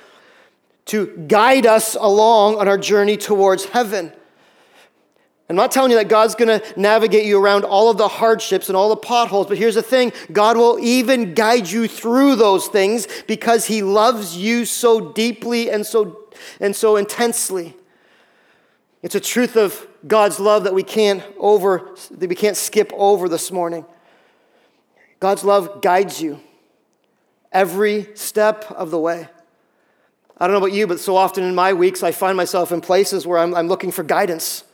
to 0.87 1.06
guide 1.26 1.67
us 1.67 1.96
along 1.99 2.56
on 2.56 2.69
our 2.69 2.79
journey 2.79 3.17
towards 3.17 3.64
heaven. 3.64 4.12
I'm 5.49 5.56
not 5.56 5.70
telling 5.70 5.93
you 5.93 5.96
that 5.99 6.08
God's 6.08 6.34
going 6.34 6.61
to 6.61 6.81
navigate 6.81 7.25
you 7.25 7.40
around 7.40 7.64
all 7.64 7.88
of 7.88 7.99
the 7.99 8.08
hardships 8.08 8.69
and 8.69 8.76
all 8.76 8.88
the 8.88 8.96
potholes, 8.96 9.46
but 9.46 9.56
here's 9.56 9.76
the 9.76 9.82
thing 9.82 10.12
God 10.32 10.56
will 10.56 10.79
even 10.81 11.34
guide 11.34 11.70
you 11.70 11.87
through 11.87 12.34
those 12.37 12.67
things 12.67 13.06
because 13.29 13.67
He 13.67 13.82
loves 13.82 14.37
you 14.37 14.64
so 14.64 15.12
deeply 15.12 15.70
and 15.70 15.87
so 15.87 16.25
and 16.60 16.74
so 16.74 16.96
intensely. 16.96 17.76
It's 19.02 19.14
a 19.14 19.20
truth 19.20 19.56
of 19.56 19.86
God's 20.06 20.40
love 20.40 20.64
that 20.64 20.74
we 20.74 20.82
can't 20.82 21.22
over 21.38 21.94
that 22.10 22.28
we 22.28 22.34
can't 22.34 22.56
skip 22.56 22.92
over 22.94 23.28
this 23.28 23.50
morning. 23.52 23.84
God's 25.20 25.44
love 25.44 25.80
guides 25.82 26.20
you 26.20 26.40
every 27.52 28.08
step 28.14 28.70
of 28.70 28.90
the 28.90 28.98
way. 28.98 29.28
I 30.38 30.46
don't 30.46 30.52
know 30.52 30.66
about 30.66 30.74
you, 30.74 30.86
but 30.86 31.00
so 31.00 31.16
often 31.16 31.44
in 31.44 31.54
my 31.54 31.72
weeks, 31.72 32.02
I 32.02 32.12
find 32.12 32.36
myself 32.36 32.70
in 32.70 32.82
places 32.82 33.26
where 33.26 33.38
I'm, 33.38 33.54
I'm 33.54 33.68
looking 33.68 33.90
for 33.90 34.02
guidance 34.02 34.64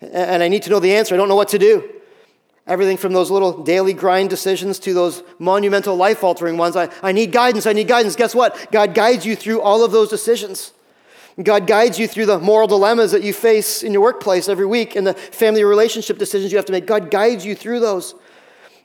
and 0.00 0.42
I 0.42 0.48
need 0.48 0.62
to 0.64 0.70
know 0.70 0.78
the 0.78 0.94
answer. 0.94 1.14
I 1.14 1.18
don't 1.18 1.28
know 1.28 1.36
what 1.36 1.48
to 1.48 1.58
do. 1.58 1.88
Everything 2.66 2.96
from 2.96 3.12
those 3.12 3.30
little 3.30 3.62
daily 3.62 3.94
grind 3.94 4.28
decisions 4.28 4.78
to 4.80 4.92
those 4.92 5.22
monumental 5.38 5.96
life 5.96 6.22
altering 6.22 6.58
ones. 6.58 6.76
I, 6.76 6.90
I 7.02 7.12
need 7.12 7.32
guidance. 7.32 7.66
I 7.66 7.72
need 7.72 7.88
guidance. 7.88 8.16
Guess 8.16 8.34
what? 8.34 8.70
God 8.70 8.92
guides 8.92 9.24
you 9.24 9.36
through 9.36 9.62
all 9.62 9.84
of 9.84 9.92
those 9.92 10.10
decisions. 10.10 10.72
God 11.42 11.66
guides 11.66 11.98
you 11.98 12.08
through 12.08 12.26
the 12.26 12.38
moral 12.38 12.66
dilemmas 12.66 13.12
that 13.12 13.22
you 13.22 13.32
face 13.34 13.82
in 13.82 13.92
your 13.92 14.02
workplace 14.02 14.48
every 14.48 14.64
week 14.64 14.96
and 14.96 15.06
the 15.06 15.12
family 15.12 15.64
relationship 15.64 16.16
decisions 16.16 16.50
you 16.50 16.56
have 16.56 16.64
to 16.66 16.72
make. 16.72 16.86
God 16.86 17.10
guides 17.10 17.44
you 17.44 17.54
through 17.54 17.80
those. 17.80 18.14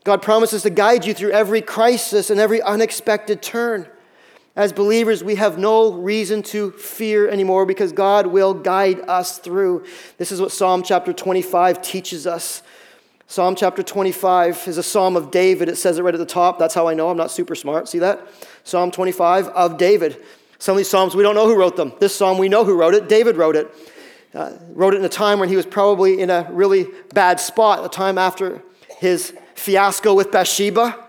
God 0.03 0.21
promises 0.21 0.63
to 0.63 0.69
guide 0.69 1.05
you 1.05 1.13
through 1.13 1.31
every 1.31 1.61
crisis 1.61 2.29
and 2.29 2.39
every 2.39 2.61
unexpected 2.61 3.41
turn. 3.41 3.87
As 4.53 4.73
believers, 4.73 5.23
we 5.23 5.35
have 5.35 5.57
no 5.57 5.93
reason 5.93 6.43
to 6.43 6.71
fear 6.71 7.29
anymore 7.29 7.65
because 7.65 7.93
God 7.93 8.27
will 8.27 8.53
guide 8.53 8.99
us 9.07 9.37
through. 9.37 9.85
This 10.17 10.31
is 10.31 10.41
what 10.41 10.51
Psalm 10.51 10.83
chapter 10.83 11.13
25 11.13 11.81
teaches 11.81 12.27
us. 12.27 12.63
Psalm 13.27 13.55
chapter 13.55 13.81
25 13.81 14.67
is 14.67 14.77
a 14.77 14.83
psalm 14.83 15.15
of 15.15 15.31
David. 15.31 15.69
It 15.69 15.77
says 15.77 15.97
it 15.97 16.03
right 16.03 16.13
at 16.13 16.17
the 16.17 16.25
top. 16.25 16.59
That's 16.59 16.73
how 16.73 16.89
I 16.89 16.93
know 16.95 17.09
I'm 17.09 17.15
not 17.15 17.31
super 17.31 17.55
smart. 17.55 17.87
See 17.87 17.99
that? 17.99 18.27
Psalm 18.65 18.91
25 18.91 19.47
of 19.47 19.77
David. 19.77 20.21
Some 20.61 20.73
of 20.73 20.77
these 20.77 20.91
Psalms, 20.91 21.15
we 21.15 21.23
don't 21.23 21.33
know 21.33 21.47
who 21.47 21.55
wrote 21.55 21.75
them. 21.75 21.91
This 21.99 22.15
Psalm, 22.15 22.37
we 22.37 22.47
know 22.47 22.63
who 22.63 22.75
wrote 22.75 22.93
it. 22.93 23.09
David 23.09 23.35
wrote 23.35 23.55
it. 23.55 23.73
Uh, 24.31 24.51
wrote 24.73 24.93
it 24.93 24.97
in 24.97 25.05
a 25.05 25.09
time 25.09 25.39
when 25.39 25.49
he 25.49 25.55
was 25.55 25.65
probably 25.65 26.21
in 26.21 26.29
a 26.29 26.47
really 26.51 26.85
bad 27.15 27.39
spot, 27.39 27.83
a 27.83 27.89
time 27.89 28.19
after 28.19 28.61
his 28.99 29.33
fiasco 29.55 30.13
with 30.13 30.31
Bathsheba. 30.31 31.07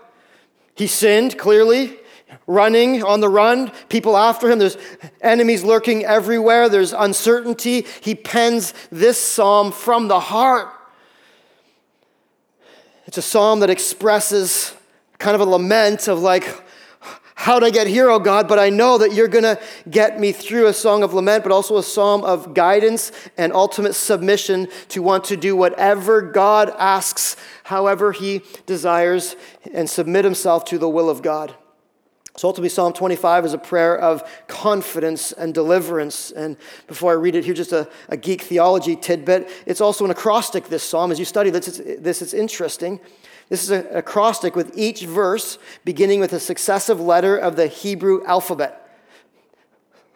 He 0.73 0.87
sinned, 0.87 1.37
clearly, 1.37 1.99
running 2.47 3.03
on 3.03 3.19
the 3.19 3.29
run, 3.29 3.71
people 3.89 4.17
after 4.17 4.49
him. 4.49 4.57
There's 4.57 4.75
enemies 5.21 5.63
lurking 5.63 6.03
everywhere, 6.03 6.67
there's 6.67 6.91
uncertainty. 6.91 7.85
He 8.01 8.15
pens 8.15 8.73
this 8.91 9.21
psalm 9.21 9.71
from 9.71 10.07
the 10.07 10.19
heart. 10.19 10.69
It's 13.05 13.19
a 13.19 13.21
psalm 13.21 13.59
that 13.59 13.69
expresses 13.69 14.73
kind 15.19 15.35
of 15.35 15.41
a 15.41 15.45
lament 15.45 16.07
of 16.07 16.21
like, 16.23 16.63
How'd 17.43 17.61
I 17.61 17.71
get 17.71 17.87
here, 17.87 18.09
oh 18.09 18.19
God? 18.19 18.47
But 18.47 18.57
I 18.57 18.69
know 18.69 18.97
that 18.99 19.11
you're 19.11 19.27
going 19.27 19.43
to 19.43 19.59
get 19.89 20.17
me 20.17 20.31
through 20.31 20.67
a 20.67 20.73
song 20.73 21.03
of 21.03 21.13
lament, 21.13 21.43
but 21.43 21.51
also 21.51 21.75
a 21.75 21.83
psalm 21.83 22.23
of 22.23 22.53
guidance 22.53 23.11
and 23.35 23.51
ultimate 23.51 23.95
submission 23.95 24.69
to 24.87 25.03
want 25.03 25.25
to 25.25 25.35
do 25.35 25.53
whatever 25.53 26.21
God 26.21 26.73
asks, 26.79 27.35
however 27.65 28.13
he 28.13 28.43
desires, 28.65 29.35
and 29.73 29.89
submit 29.89 30.23
himself 30.23 30.63
to 30.63 30.77
the 30.77 30.87
will 30.87 31.09
of 31.09 31.21
God. 31.21 31.53
So 32.37 32.47
ultimately, 32.47 32.69
Psalm 32.69 32.93
25 32.93 33.43
is 33.45 33.53
a 33.53 33.57
prayer 33.57 33.99
of 33.99 34.23
confidence 34.47 35.33
and 35.33 35.53
deliverance. 35.53 36.31
And 36.31 36.55
before 36.87 37.11
I 37.11 37.15
read 37.15 37.35
it, 37.35 37.43
here, 37.43 37.53
just 37.53 37.73
a, 37.73 37.89
a 38.07 38.15
geek 38.15 38.41
theology 38.41 38.95
tidbit. 38.95 39.49
It's 39.65 39.81
also 39.81 40.05
an 40.05 40.11
acrostic, 40.11 40.69
this 40.69 40.81
psalm. 40.81 41.11
As 41.11 41.19
you 41.19 41.25
study 41.25 41.49
this, 41.49 41.67
it's, 41.67 42.01
this, 42.01 42.21
it's 42.21 42.33
interesting. 42.33 43.01
This 43.49 43.63
is 43.63 43.71
an 43.71 43.87
acrostic 43.91 44.55
with 44.55 44.77
each 44.77 45.01
verse 45.01 45.57
beginning 45.83 46.19
with 46.19 46.33
a 46.33 46.39
successive 46.39 46.99
letter 46.99 47.37
of 47.37 47.55
the 47.55 47.67
Hebrew 47.67 48.23
alphabet. 48.25 48.79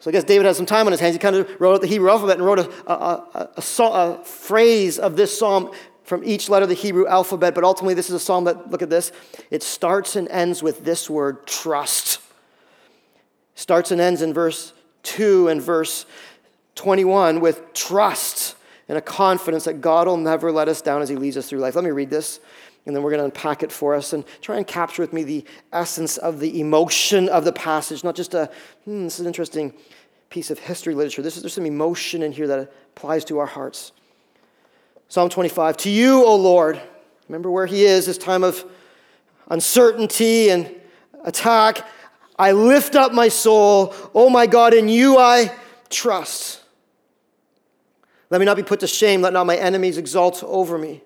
So 0.00 0.10
I 0.10 0.12
guess 0.12 0.24
David 0.24 0.46
had 0.46 0.56
some 0.56 0.66
time 0.66 0.86
on 0.86 0.92
his 0.92 1.00
hands. 1.00 1.14
He 1.14 1.18
kind 1.18 1.36
of 1.36 1.60
wrote 1.60 1.74
out 1.74 1.80
the 1.80 1.88
Hebrew 1.88 2.08
alphabet 2.08 2.36
and 2.36 2.46
wrote 2.46 2.60
a, 2.60 2.92
a, 2.92 3.50
a, 3.56 3.62
a, 3.82 4.24
phrase 4.24 4.98
of 4.98 5.16
this 5.16 5.36
psalm 5.36 5.72
from 6.04 6.22
each 6.24 6.48
letter 6.48 6.62
of 6.62 6.68
the 6.68 6.74
Hebrew 6.74 7.06
alphabet. 7.06 7.54
But 7.54 7.64
ultimately, 7.64 7.94
this 7.94 8.08
is 8.08 8.14
a 8.14 8.20
psalm 8.20 8.44
that, 8.44 8.70
look 8.70 8.80
at 8.80 8.90
this, 8.90 9.10
it 9.50 9.62
starts 9.62 10.14
and 10.14 10.28
ends 10.28 10.62
with 10.62 10.84
this 10.84 11.10
word, 11.10 11.46
trust. 11.46 12.20
Starts 13.56 13.90
and 13.90 14.00
ends 14.00 14.22
in 14.22 14.32
verse 14.32 14.72
2 15.02 15.48
and 15.48 15.60
verse 15.60 16.06
21 16.76 17.40
with 17.40 17.74
trust 17.74 18.54
and 18.88 18.96
a 18.96 19.02
confidence 19.02 19.64
that 19.64 19.80
God 19.80 20.06
will 20.06 20.16
never 20.16 20.52
let 20.52 20.68
us 20.68 20.80
down 20.80 21.02
as 21.02 21.08
He 21.08 21.16
leads 21.16 21.36
us 21.36 21.48
through 21.48 21.58
life. 21.58 21.74
Let 21.74 21.84
me 21.84 21.90
read 21.90 22.08
this. 22.08 22.38
And 22.86 22.96
then 22.96 23.02
we're 23.02 23.10
going 23.10 23.20
to 23.20 23.26
unpack 23.26 23.62
it 23.62 23.70
for 23.70 23.94
us 23.94 24.12
and 24.12 24.24
try 24.40 24.56
and 24.56 24.66
capture 24.66 25.02
with 25.02 25.12
me 25.12 25.22
the 25.22 25.44
essence 25.72 26.16
of 26.16 26.40
the 26.40 26.60
emotion 26.60 27.28
of 27.28 27.44
the 27.44 27.52
passage, 27.52 28.02
not 28.02 28.14
just 28.14 28.34
a, 28.34 28.50
hmm, 28.84 29.04
this 29.04 29.14
is 29.14 29.20
an 29.20 29.26
interesting 29.26 29.74
piece 30.30 30.50
of 30.50 30.58
history 30.58 30.94
literature. 30.94 31.22
This 31.22 31.36
is, 31.36 31.42
there's 31.42 31.52
some 31.52 31.66
emotion 31.66 32.22
in 32.22 32.32
here 32.32 32.46
that 32.46 32.72
applies 32.96 33.24
to 33.26 33.38
our 33.38 33.46
hearts. 33.46 33.92
Psalm 35.08 35.28
25 35.28 35.76
To 35.78 35.90
you, 35.90 36.24
O 36.24 36.36
Lord, 36.36 36.80
remember 37.28 37.50
where 37.50 37.66
he 37.66 37.84
is, 37.84 38.06
this 38.06 38.18
time 38.18 38.44
of 38.44 38.64
uncertainty 39.48 40.50
and 40.50 40.74
attack. 41.24 41.86
I 42.38 42.52
lift 42.52 42.94
up 42.94 43.12
my 43.12 43.28
soul. 43.28 43.94
Oh 44.14 44.30
my 44.30 44.46
God, 44.46 44.74
in 44.74 44.88
you 44.88 45.18
I 45.18 45.52
trust. 45.90 46.62
Let 48.30 48.38
me 48.38 48.44
not 48.44 48.56
be 48.56 48.62
put 48.62 48.80
to 48.80 48.86
shame. 48.86 49.22
Let 49.22 49.32
not 49.32 49.46
my 49.46 49.56
enemies 49.56 49.98
exult 49.98 50.42
over 50.44 50.78
me. 50.78 51.02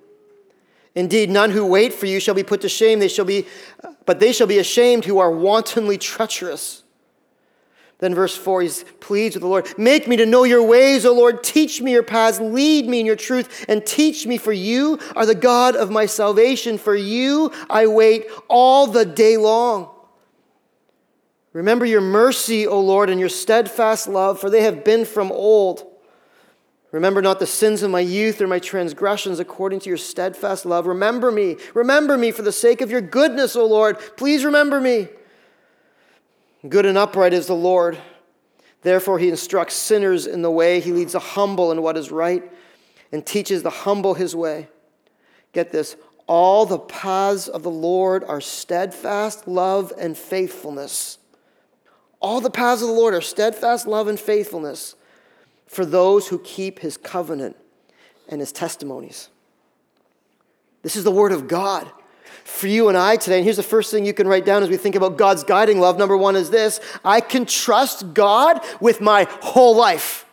Indeed, 0.94 1.30
none 1.30 1.50
who 1.50 1.64
wait 1.64 1.92
for 1.94 2.06
you 2.06 2.20
shall 2.20 2.34
be 2.34 2.42
put 2.42 2.60
to 2.62 2.68
shame. 2.68 2.98
They 2.98 3.08
shall 3.08 3.24
be, 3.24 3.46
but 4.04 4.20
they 4.20 4.32
shall 4.32 4.46
be 4.46 4.58
ashamed 4.58 5.04
who 5.04 5.18
are 5.18 5.30
wantonly 5.30 5.96
treacherous. 5.96 6.82
Then, 7.98 8.16
verse 8.16 8.36
4, 8.36 8.62
he 8.62 8.70
pleads 8.98 9.36
with 9.36 9.42
the 9.42 9.48
Lord 9.48 9.72
Make 9.78 10.08
me 10.08 10.16
to 10.16 10.26
know 10.26 10.42
your 10.42 10.62
ways, 10.64 11.06
O 11.06 11.14
Lord. 11.14 11.44
Teach 11.44 11.80
me 11.80 11.92
your 11.92 12.02
paths. 12.02 12.40
Lead 12.40 12.88
me 12.88 12.98
in 12.98 13.06
your 13.06 13.16
truth 13.16 13.64
and 13.68 13.86
teach 13.86 14.26
me, 14.26 14.38
for 14.38 14.52
you 14.52 14.98
are 15.14 15.24
the 15.24 15.36
God 15.36 15.76
of 15.76 15.90
my 15.90 16.06
salvation. 16.06 16.78
For 16.78 16.96
you 16.96 17.52
I 17.70 17.86
wait 17.86 18.26
all 18.48 18.88
the 18.88 19.04
day 19.04 19.36
long. 19.36 19.88
Remember 21.52 21.86
your 21.86 22.00
mercy, 22.00 22.66
O 22.66 22.80
Lord, 22.80 23.08
and 23.08 23.20
your 23.20 23.28
steadfast 23.28 24.08
love, 24.08 24.40
for 24.40 24.50
they 24.50 24.62
have 24.62 24.84
been 24.84 25.04
from 25.04 25.30
old. 25.30 25.86
Remember 26.92 27.22
not 27.22 27.38
the 27.38 27.46
sins 27.46 27.82
of 27.82 27.90
my 27.90 28.00
youth 28.00 28.40
or 28.42 28.46
my 28.46 28.58
transgressions 28.58 29.40
according 29.40 29.80
to 29.80 29.88
your 29.88 29.96
steadfast 29.96 30.66
love. 30.66 30.86
Remember 30.86 31.32
me. 31.32 31.56
Remember 31.72 32.18
me 32.18 32.30
for 32.30 32.42
the 32.42 32.52
sake 32.52 32.82
of 32.82 32.90
your 32.90 33.00
goodness, 33.00 33.56
O 33.56 33.64
Lord. 33.64 33.98
Please 34.18 34.44
remember 34.44 34.78
me. 34.78 35.08
Good 36.68 36.84
and 36.84 36.98
upright 36.98 37.32
is 37.32 37.46
the 37.46 37.54
Lord. 37.54 37.96
Therefore, 38.82 39.18
he 39.18 39.30
instructs 39.30 39.74
sinners 39.74 40.26
in 40.26 40.42
the 40.42 40.50
way. 40.50 40.80
He 40.80 40.92
leads 40.92 41.12
the 41.12 41.18
humble 41.18 41.72
in 41.72 41.80
what 41.80 41.96
is 41.96 42.10
right 42.10 42.42
and 43.10 43.24
teaches 43.24 43.62
the 43.62 43.70
humble 43.70 44.12
his 44.12 44.36
way. 44.36 44.68
Get 45.54 45.72
this 45.72 45.96
all 46.26 46.66
the 46.66 46.78
paths 46.78 47.48
of 47.48 47.62
the 47.62 47.70
Lord 47.70 48.22
are 48.24 48.40
steadfast 48.40 49.48
love 49.48 49.92
and 49.98 50.16
faithfulness. 50.16 51.18
All 52.20 52.40
the 52.40 52.50
paths 52.50 52.82
of 52.82 52.88
the 52.88 52.94
Lord 52.94 53.14
are 53.14 53.20
steadfast 53.22 53.86
love 53.86 54.08
and 54.08 54.20
faithfulness 54.20 54.94
for 55.72 55.86
those 55.86 56.28
who 56.28 56.38
keep 56.38 56.80
his 56.80 56.98
covenant 56.98 57.56
and 58.28 58.40
his 58.40 58.52
testimonies. 58.52 59.30
This 60.82 60.96
is 60.96 61.04
the 61.04 61.10
word 61.10 61.32
of 61.32 61.48
God 61.48 61.90
for 62.44 62.66
you 62.66 62.88
and 62.88 62.98
I 62.98 63.16
today. 63.16 63.36
And 63.36 63.44
here's 63.44 63.56
the 63.56 63.62
first 63.62 63.90
thing 63.90 64.04
you 64.04 64.12
can 64.12 64.28
write 64.28 64.44
down 64.44 64.62
as 64.62 64.68
we 64.68 64.76
think 64.76 64.96
about 64.96 65.16
God's 65.16 65.44
guiding 65.44 65.80
love. 65.80 65.96
Number 65.96 66.16
one 66.16 66.36
is 66.36 66.50
this 66.50 66.78
I 67.02 67.20
can 67.22 67.46
trust 67.46 68.12
God 68.12 68.60
with 68.80 69.00
my 69.00 69.26
whole 69.40 69.74
life. 69.74 70.26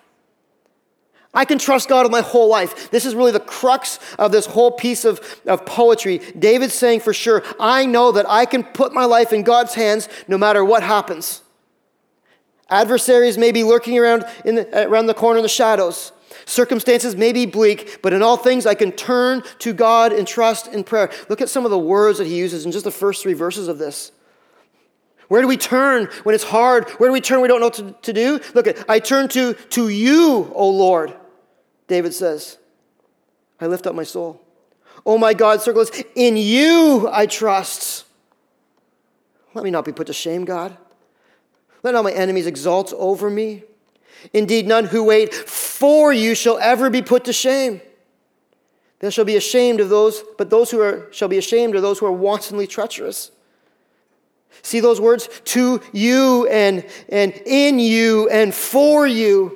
I 1.34 1.46
can 1.46 1.58
trust 1.58 1.88
God 1.88 2.03
with 2.03 2.12
my 2.12 2.22
whole 2.22 2.50
life. 2.50 2.91
This 2.91 3.05
is 3.05 3.15
really 3.15 3.31
the 3.31 3.39
crux 3.39 3.98
of 4.17 4.34
this 4.34 4.46
whole 4.46 4.72
piece 4.72 5.05
of, 5.05 5.22
of 5.46 5.65
poetry. 5.65 6.17
David's 6.38 6.74
saying 6.74 7.00
for 7.00 7.13
sure, 7.13 7.43
I 7.60 7.86
know 7.86 8.12
that 8.12 8.27
I 8.27 8.46
can 8.46 8.63
put 8.63 8.93
my 8.93 9.05
life 9.05 9.31
in 9.31 9.43
God's 9.43 9.75
hands 9.75 10.10
no 10.27 10.38
matter 10.38 10.65
what 10.65 10.84
happens. 10.84 11.43
Adversaries 12.69 13.38
may 13.38 13.51
be 13.51 13.63
lurking 13.63 13.97
around, 13.97 14.25
in 14.45 14.55
the, 14.55 14.85
uh, 14.85 14.88
around 14.88 15.07
the 15.07 15.13
corner 15.13 15.39
in 15.39 15.43
the 15.43 15.49
shadows. 15.49 16.11
Circumstances 16.45 17.15
may 17.15 17.33
be 17.33 17.45
bleak, 17.45 18.01
but 18.01 18.13
in 18.13 18.21
all 18.21 18.38
things 18.38 18.65
I 18.65 18.75
can 18.75 18.91
turn 18.91 19.43
to 19.59 19.73
God 19.73 20.11
and 20.11 20.27
trust 20.27 20.67
in 20.67 20.83
prayer. 20.83 21.11
Look 21.29 21.41
at 21.41 21.49
some 21.49 21.65
of 21.65 21.71
the 21.71 21.79
words 21.79 22.17
that 22.17 22.27
he 22.27 22.38
uses 22.38 22.65
in 22.65 22.71
just 22.71 22.85
the 22.85 22.91
first 22.91 23.23
three 23.23 23.33
verses 23.33 23.67
of 23.67 23.77
this. 23.77 24.11
Where 25.27 25.41
do 25.41 25.47
we 25.47 25.57
turn 25.57 26.05
when 26.23 26.33
it's 26.33 26.43
hard? 26.43 26.89
Where 26.91 27.09
do 27.09 27.13
we 27.13 27.21
turn 27.21 27.41
we 27.41 27.47
don't 27.47 27.59
know 27.59 27.67
what 27.67 27.75
to, 27.75 27.91
to 28.01 28.13
do? 28.13 28.39
Look 28.55 28.65
at, 28.65 28.89
I 28.89 28.99
turn 28.99 29.27
to, 29.29 29.53
to 29.53 29.89
you, 29.89 30.51
O 30.55 30.69
Lord, 30.69 31.15
David 31.88 32.13
says. 32.13 32.57
I 33.61 33.67
lift 33.67 33.85
up 33.85 33.93
my 33.93 34.03
soul. 34.03 34.41
Oh 35.05 35.17
my 35.17 35.33
God, 35.33 35.61
circle 35.61 35.85
this. 35.85 36.03
In 36.15 36.35
you 36.35 37.07
I 37.11 37.25
trust. 37.25 38.05
Let 39.53 39.63
me 39.63 39.71
not 39.71 39.85
be 39.85 39.91
put 39.91 40.07
to 40.07 40.13
shame, 40.13 40.45
God. 40.45 40.75
Let 41.83 41.95
all 41.95 42.03
my 42.03 42.12
enemies 42.12 42.48
exalt 42.48 42.93
over 42.93 43.29
me. 43.29 43.63
Indeed, 44.33 44.67
none 44.67 44.86
who 44.86 45.03
wait 45.03 45.33
for 45.33 46.12
you 46.12 46.36
shall 46.36 46.57
ever 46.57 46.89
be 46.89 47.01
put 47.01 47.25
to 47.25 47.33
shame. 47.33 47.81
They 49.00 49.09
shall 49.09 49.25
be 49.25 49.38
ashamed 49.38 49.79
of 49.79 49.89
those, 49.89 50.24
but 50.38 50.50
those 50.50 50.71
who 50.71 50.81
are 50.81 51.07
shall 51.12 51.29
be 51.29 51.38
ashamed 51.38 51.75
are 51.75 51.81
those 51.81 52.00
who 52.00 52.05
are 52.05 52.12
wantonly 52.12 52.67
treacherous. 52.67 53.31
See 54.62 54.81
those 54.81 55.00
words? 55.00 55.29
To 55.45 55.81
you 55.93 56.48
and, 56.48 56.86
and 57.07 57.31
in 57.45 57.79
you 57.79 58.27
and 58.29 58.53
for 58.53 59.07
you. 59.07 59.55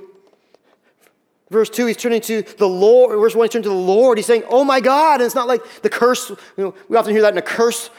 Verse 1.50 1.70
2, 1.70 1.88
he's 1.88 1.98
turning 1.98 2.22
to 2.22 2.42
the 2.42 2.68
Lord. 2.68 3.20
Verse 3.20 3.36
1, 3.36 3.46
he's 3.46 3.52
turning 3.52 3.64
to 3.64 3.70
the 3.70 3.76
Lord. 3.76 4.18
He's 4.18 4.26
saying, 4.26 4.44
Oh 4.50 4.64
my 4.64 4.80
God. 4.80 5.16
And 5.16 5.24
it's 5.24 5.36
not 5.36 5.48
like 5.48 5.62
the 5.82 5.90
curse. 5.90 6.30
You 6.30 6.38
know, 6.58 6.76
we 6.88 6.96
often 6.96 7.12
hear 7.12 7.22
that 7.22 7.34
in 7.34 7.38
a 7.38 7.44
curse 7.44 7.90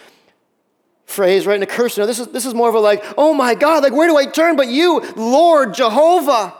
phrase, 1.06 1.46
right? 1.46 1.56
In 1.56 1.62
a 1.62 1.66
curse. 1.66 1.98
Now, 1.98 2.06
this 2.06 2.18
is, 2.18 2.28
this 2.28 2.46
is 2.46 2.54
more 2.54 2.68
of 2.68 2.74
a 2.74 2.80
like, 2.80 3.04
oh 3.16 3.34
my 3.34 3.54
God, 3.54 3.82
like 3.82 3.92
where 3.92 4.08
do 4.08 4.16
I 4.16 4.26
turn 4.26 4.56
but 4.56 4.68
you, 4.68 5.00
Lord 5.16 5.74
Jehovah? 5.74 6.54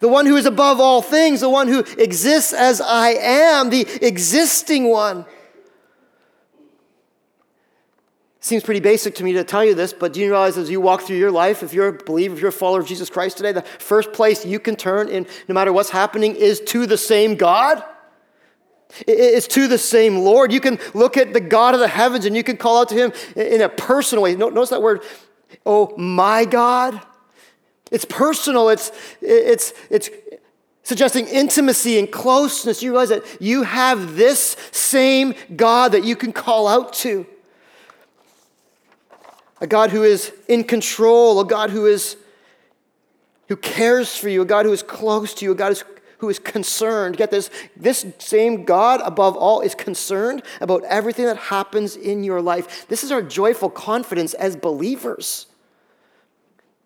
The 0.00 0.08
one 0.08 0.26
who 0.26 0.36
is 0.36 0.46
above 0.46 0.80
all 0.80 1.02
things, 1.02 1.40
the 1.40 1.48
one 1.48 1.68
who 1.68 1.80
exists 1.98 2.52
as 2.52 2.80
I 2.80 3.10
am, 3.10 3.70
the 3.70 3.86
existing 4.02 4.88
one. 4.88 5.24
Seems 8.40 8.62
pretty 8.62 8.80
basic 8.80 9.14
to 9.14 9.24
me 9.24 9.32
to 9.32 9.44
tell 9.44 9.64
you 9.64 9.74
this, 9.74 9.94
but 9.94 10.12
do 10.12 10.20
you 10.20 10.26
realize 10.26 10.58
as 10.58 10.68
you 10.68 10.78
walk 10.78 11.00
through 11.00 11.16
your 11.16 11.30
life, 11.30 11.62
if 11.62 11.72
you're 11.72 11.88
a 11.88 11.92
believer, 11.94 12.34
if 12.34 12.40
you're 12.42 12.50
a 12.50 12.52
follower 12.52 12.80
of 12.80 12.86
Jesus 12.86 13.08
Christ 13.08 13.38
today, 13.38 13.52
the 13.52 13.62
first 13.62 14.12
place 14.12 14.44
you 14.44 14.60
can 14.60 14.76
turn 14.76 15.08
in, 15.08 15.26
no 15.48 15.54
matter 15.54 15.72
what's 15.72 15.88
happening, 15.88 16.36
is 16.36 16.60
to 16.60 16.84
the 16.84 16.98
same 16.98 17.36
God? 17.36 17.82
It's 19.06 19.46
to 19.48 19.66
the 19.68 19.78
same 19.78 20.18
Lord. 20.18 20.52
You 20.52 20.60
can 20.60 20.78
look 20.94 21.16
at 21.16 21.32
the 21.32 21.40
God 21.40 21.74
of 21.74 21.80
the 21.80 21.88
heavens 21.88 22.24
and 22.24 22.36
you 22.36 22.44
can 22.44 22.56
call 22.56 22.80
out 22.80 22.88
to 22.90 22.94
him 22.94 23.12
in 23.36 23.60
a 23.60 23.68
personal 23.68 24.22
way. 24.22 24.36
Notice 24.36 24.70
that 24.70 24.82
word, 24.82 25.02
oh 25.66 25.96
my 25.96 26.44
God. 26.44 27.00
It's 27.90 28.04
personal, 28.04 28.70
it's, 28.70 28.90
it's, 29.20 29.72
it's 29.90 30.10
suggesting 30.82 31.26
intimacy 31.26 31.98
and 31.98 32.10
closeness. 32.10 32.82
You 32.82 32.90
realize 32.90 33.10
that 33.10 33.24
you 33.40 33.62
have 33.62 34.16
this 34.16 34.56
same 34.70 35.34
God 35.54 35.92
that 35.92 36.04
you 36.04 36.16
can 36.16 36.32
call 36.32 36.66
out 36.66 36.92
to. 36.94 37.26
A 39.60 39.66
God 39.66 39.90
who 39.90 40.02
is 40.02 40.32
in 40.48 40.64
control, 40.64 41.40
a 41.40 41.44
God 41.44 41.70
who 41.70 41.86
is 41.86 42.16
who 43.48 43.56
cares 43.56 44.16
for 44.16 44.28
you, 44.28 44.42
a 44.42 44.44
God 44.46 44.66
who 44.66 44.72
is 44.72 44.82
close 44.82 45.34
to 45.34 45.44
you, 45.44 45.52
a 45.52 45.54
God 45.54 45.68
who's 45.68 45.84
who 46.24 46.30
is 46.30 46.38
concerned. 46.38 47.16
Get 47.16 47.30
this 47.30 47.50
this 47.76 48.06
same 48.18 48.64
God, 48.64 49.00
above 49.04 49.36
all, 49.36 49.60
is 49.60 49.74
concerned 49.74 50.42
about 50.60 50.82
everything 50.84 51.26
that 51.26 51.36
happens 51.36 51.96
in 51.96 52.24
your 52.24 52.40
life. 52.40 52.86
This 52.88 53.04
is 53.04 53.12
our 53.12 53.22
joyful 53.22 53.70
confidence 53.70 54.34
as 54.34 54.56
believers. 54.56 55.46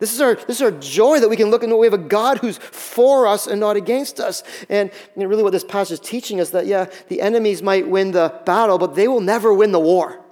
This 0.00 0.14
is, 0.14 0.20
our, 0.20 0.36
this 0.36 0.60
is 0.60 0.62
our 0.62 0.70
joy 0.70 1.18
that 1.18 1.28
we 1.28 1.34
can 1.34 1.50
look 1.50 1.64
and 1.64 1.70
know 1.70 1.76
we 1.76 1.86
have 1.86 1.92
a 1.92 1.98
God 1.98 2.38
who's 2.38 2.56
for 2.56 3.26
us 3.26 3.48
and 3.48 3.58
not 3.58 3.76
against 3.76 4.20
us. 4.20 4.44
And 4.68 4.92
you 5.16 5.22
know, 5.22 5.28
really, 5.28 5.42
what 5.42 5.50
this 5.50 5.64
passage 5.64 5.94
is 5.94 6.00
teaching 6.00 6.40
us 6.40 6.50
that, 6.50 6.66
yeah, 6.66 6.86
the 7.08 7.20
enemies 7.20 7.62
might 7.62 7.88
win 7.88 8.12
the 8.12 8.40
battle, 8.46 8.78
but 8.78 8.94
they 8.94 9.08
will 9.08 9.20
never 9.20 9.52
win 9.52 9.72
the 9.72 9.80
war. 9.80 10.24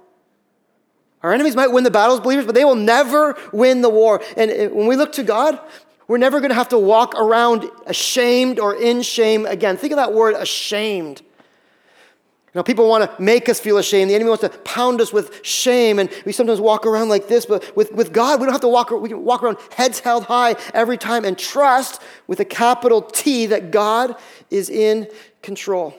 Our 1.21 1.33
enemies 1.33 1.55
might 1.55 1.71
win 1.71 1.83
the 1.83 1.91
battles, 1.91 2.21
believers, 2.21 2.45
but 2.45 2.55
they 2.55 2.63
will 2.63 2.75
never 2.75 3.35
win 3.51 3.81
the 3.81 3.89
war. 3.89 4.21
And 4.37 4.73
when 4.73 4.87
we 4.87 4.95
look 4.95 5.11
to 5.13 5.23
God, 5.23 5.59
we're 6.07 6.17
never 6.17 6.39
going 6.39 6.49
to 6.49 6.55
have 6.55 6.69
to 6.69 6.79
walk 6.79 7.15
around 7.15 7.69
ashamed 7.85 8.59
or 8.59 8.75
in 8.75 9.01
shame 9.01 9.45
again. 9.45 9.77
Think 9.77 9.91
of 9.91 9.97
that 9.97 10.13
word 10.13 10.35
ashamed. 10.35 11.21
You 11.21 12.59
know, 12.59 12.63
people 12.63 12.87
want 12.87 13.03
to 13.03 13.21
make 13.21 13.49
us 13.49 13.59
feel 13.59 13.77
ashamed. 13.77 14.09
The 14.09 14.15
enemy 14.15 14.29
wants 14.29 14.41
to 14.41 14.49
pound 14.49 15.01
us 15.01 15.11
with 15.11 15.45
shame, 15.45 15.99
and 15.99 16.09
we 16.25 16.31
sometimes 16.31 16.61
walk 16.61 16.85
around 16.85 17.09
like 17.09 17.27
this. 17.27 17.45
But 17.45 17.75
with, 17.75 17.91
with 17.91 18.13
God, 18.13 18.39
we 18.39 18.45
don't 18.45 18.53
have 18.53 18.61
to 18.61 18.69
walk. 18.69 18.89
We 18.89 19.09
can 19.09 19.23
walk 19.23 19.43
around 19.43 19.57
heads 19.75 19.99
held 19.99 20.23
high 20.23 20.55
every 20.73 20.97
time 20.97 21.25
and 21.25 21.37
trust 21.37 22.01
with 22.25 22.39
a 22.39 22.45
capital 22.45 23.01
T 23.01 23.47
that 23.47 23.71
God 23.71 24.15
is 24.49 24.69
in 24.69 25.07
control. 25.41 25.93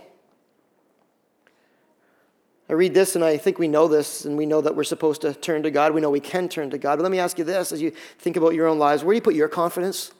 I 2.68 2.74
read 2.74 2.92
this 2.92 3.14
and 3.14 3.24
I 3.24 3.38
think 3.38 3.58
we 3.58 3.66
know 3.66 3.88
this, 3.88 4.26
and 4.26 4.36
we 4.36 4.44
know 4.44 4.60
that 4.60 4.76
we're 4.76 4.84
supposed 4.84 5.22
to 5.22 5.32
turn 5.32 5.62
to 5.62 5.70
God. 5.70 5.94
We 5.94 6.00
know 6.00 6.10
we 6.10 6.20
can 6.20 6.48
turn 6.48 6.70
to 6.70 6.78
God. 6.78 6.96
But 6.96 7.02
let 7.02 7.12
me 7.12 7.18
ask 7.18 7.38
you 7.38 7.44
this 7.44 7.72
as 7.72 7.80
you 7.80 7.92
think 8.18 8.36
about 8.36 8.54
your 8.54 8.66
own 8.66 8.78
lives 8.78 9.02
where 9.02 9.14
do 9.14 9.16
you 9.16 9.22
put 9.22 9.34
your 9.34 9.48
confidence? 9.48 10.12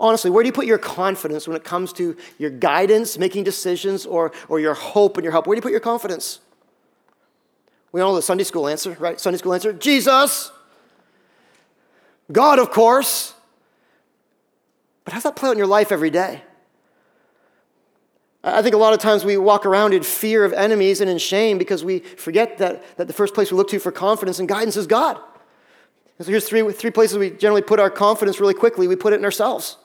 Honestly, 0.00 0.30
where 0.30 0.44
do 0.44 0.46
you 0.46 0.52
put 0.52 0.66
your 0.66 0.78
confidence 0.78 1.48
when 1.48 1.56
it 1.56 1.64
comes 1.64 1.92
to 1.94 2.16
your 2.38 2.50
guidance, 2.50 3.18
making 3.18 3.42
decisions, 3.42 4.06
or, 4.06 4.32
or 4.48 4.60
your 4.60 4.74
hope 4.74 5.16
and 5.16 5.24
your 5.24 5.32
help? 5.32 5.46
Where 5.46 5.56
do 5.56 5.58
you 5.58 5.62
put 5.62 5.72
your 5.72 5.80
confidence? 5.80 6.38
We 7.90 8.00
all 8.00 8.12
know 8.12 8.16
the 8.16 8.22
Sunday 8.22 8.44
school 8.44 8.68
answer, 8.68 8.96
right? 9.00 9.20
Sunday 9.20 9.38
school 9.38 9.54
answer 9.54 9.72
Jesus. 9.72 10.52
God, 12.30 12.58
of 12.58 12.70
course. 12.70 13.34
But 15.04 15.14
how's 15.14 15.24
that 15.24 15.36
play 15.36 15.48
out 15.48 15.52
in 15.52 15.58
your 15.58 15.66
life 15.66 15.90
every 15.90 16.10
day? 16.10 16.42
I 18.54 18.62
think 18.62 18.74
a 18.74 18.78
lot 18.78 18.92
of 18.92 19.00
times 19.00 19.24
we 19.24 19.36
walk 19.36 19.66
around 19.66 19.94
in 19.94 20.02
fear 20.02 20.44
of 20.44 20.52
enemies 20.52 21.00
and 21.00 21.10
in 21.10 21.18
shame 21.18 21.58
because 21.58 21.84
we 21.84 22.00
forget 22.00 22.58
that, 22.58 22.96
that 22.96 23.06
the 23.06 23.12
first 23.12 23.34
place 23.34 23.50
we 23.50 23.56
look 23.56 23.68
to 23.68 23.78
for 23.78 23.92
confidence 23.92 24.38
and 24.38 24.48
guidance 24.48 24.76
is 24.76 24.86
God. 24.86 25.18
And 26.18 26.26
so 26.26 26.30
here's 26.30 26.48
three, 26.48 26.70
three 26.72 26.90
places 26.90 27.18
we 27.18 27.30
generally 27.30 27.62
put 27.62 27.80
our 27.80 27.90
confidence 27.90 28.40
really 28.40 28.54
quickly. 28.54 28.88
We 28.88 28.96
put 28.96 29.12
it 29.12 29.16
in 29.16 29.24
ourselves. 29.24 29.76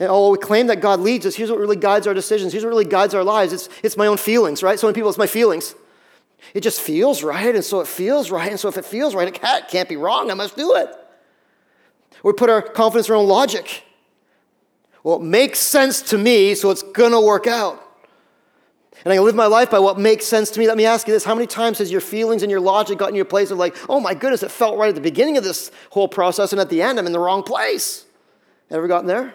And 0.00 0.08
oh, 0.10 0.30
we 0.30 0.38
claim 0.38 0.68
that 0.68 0.80
God 0.80 1.00
leads 1.00 1.26
us. 1.26 1.34
Here's 1.34 1.50
what 1.50 1.58
really 1.58 1.76
guides 1.76 2.06
our 2.06 2.14
decisions. 2.14 2.52
Here's 2.52 2.64
what 2.64 2.70
really 2.70 2.84
guides 2.84 3.14
our 3.14 3.24
lives. 3.24 3.52
It's, 3.52 3.68
it's 3.82 3.96
my 3.96 4.06
own 4.06 4.16
feelings, 4.16 4.62
right? 4.62 4.78
So 4.78 4.86
many 4.86 4.94
people, 4.94 5.08
it's 5.08 5.18
my 5.18 5.26
feelings. 5.26 5.74
It 6.54 6.60
just 6.60 6.80
feels 6.80 7.24
right, 7.24 7.52
and 7.54 7.64
so 7.64 7.80
it 7.80 7.88
feels 7.88 8.30
right, 8.30 8.50
and 8.50 8.60
so 8.60 8.68
if 8.68 8.78
it 8.78 8.84
feels 8.84 9.14
right, 9.14 9.26
it 9.26 9.34
can't, 9.34 9.66
can't 9.68 9.88
be 9.88 9.96
wrong. 9.96 10.30
I 10.30 10.34
must 10.34 10.56
do 10.56 10.76
it. 10.76 10.88
We 12.22 12.32
put 12.32 12.48
our 12.48 12.62
confidence 12.62 13.08
in 13.08 13.14
our 13.14 13.20
own 13.20 13.28
logic. 13.28 13.84
Well, 15.04 15.16
it 15.16 15.22
makes 15.22 15.58
sense 15.58 16.02
to 16.02 16.18
me, 16.18 16.54
so 16.54 16.70
it's 16.70 16.82
going 16.82 17.12
to 17.12 17.20
work 17.20 17.46
out. 17.46 17.82
And 19.04 19.12
I 19.12 19.16
can 19.16 19.24
live 19.24 19.36
my 19.36 19.46
life 19.46 19.70
by 19.70 19.78
what 19.78 19.98
makes 19.98 20.26
sense 20.26 20.50
to 20.50 20.58
me. 20.58 20.66
Let 20.66 20.76
me 20.76 20.84
ask 20.84 21.06
you 21.06 21.14
this 21.14 21.24
How 21.24 21.34
many 21.34 21.46
times 21.46 21.78
has 21.78 21.90
your 21.90 22.00
feelings 22.00 22.42
and 22.42 22.50
your 22.50 22.60
logic 22.60 22.98
gotten 22.98 23.14
you 23.14 23.22
a 23.22 23.24
place 23.24 23.50
of 23.50 23.58
like, 23.58 23.76
oh 23.88 24.00
my 24.00 24.14
goodness, 24.14 24.42
it 24.42 24.50
felt 24.50 24.76
right 24.76 24.88
at 24.88 24.94
the 24.94 25.00
beginning 25.00 25.36
of 25.36 25.44
this 25.44 25.70
whole 25.90 26.08
process, 26.08 26.52
and 26.52 26.60
at 26.60 26.68
the 26.68 26.82
end, 26.82 26.98
I'm 26.98 27.06
in 27.06 27.12
the 27.12 27.20
wrong 27.20 27.42
place? 27.42 28.04
Ever 28.70 28.88
gotten 28.88 29.06
there? 29.06 29.34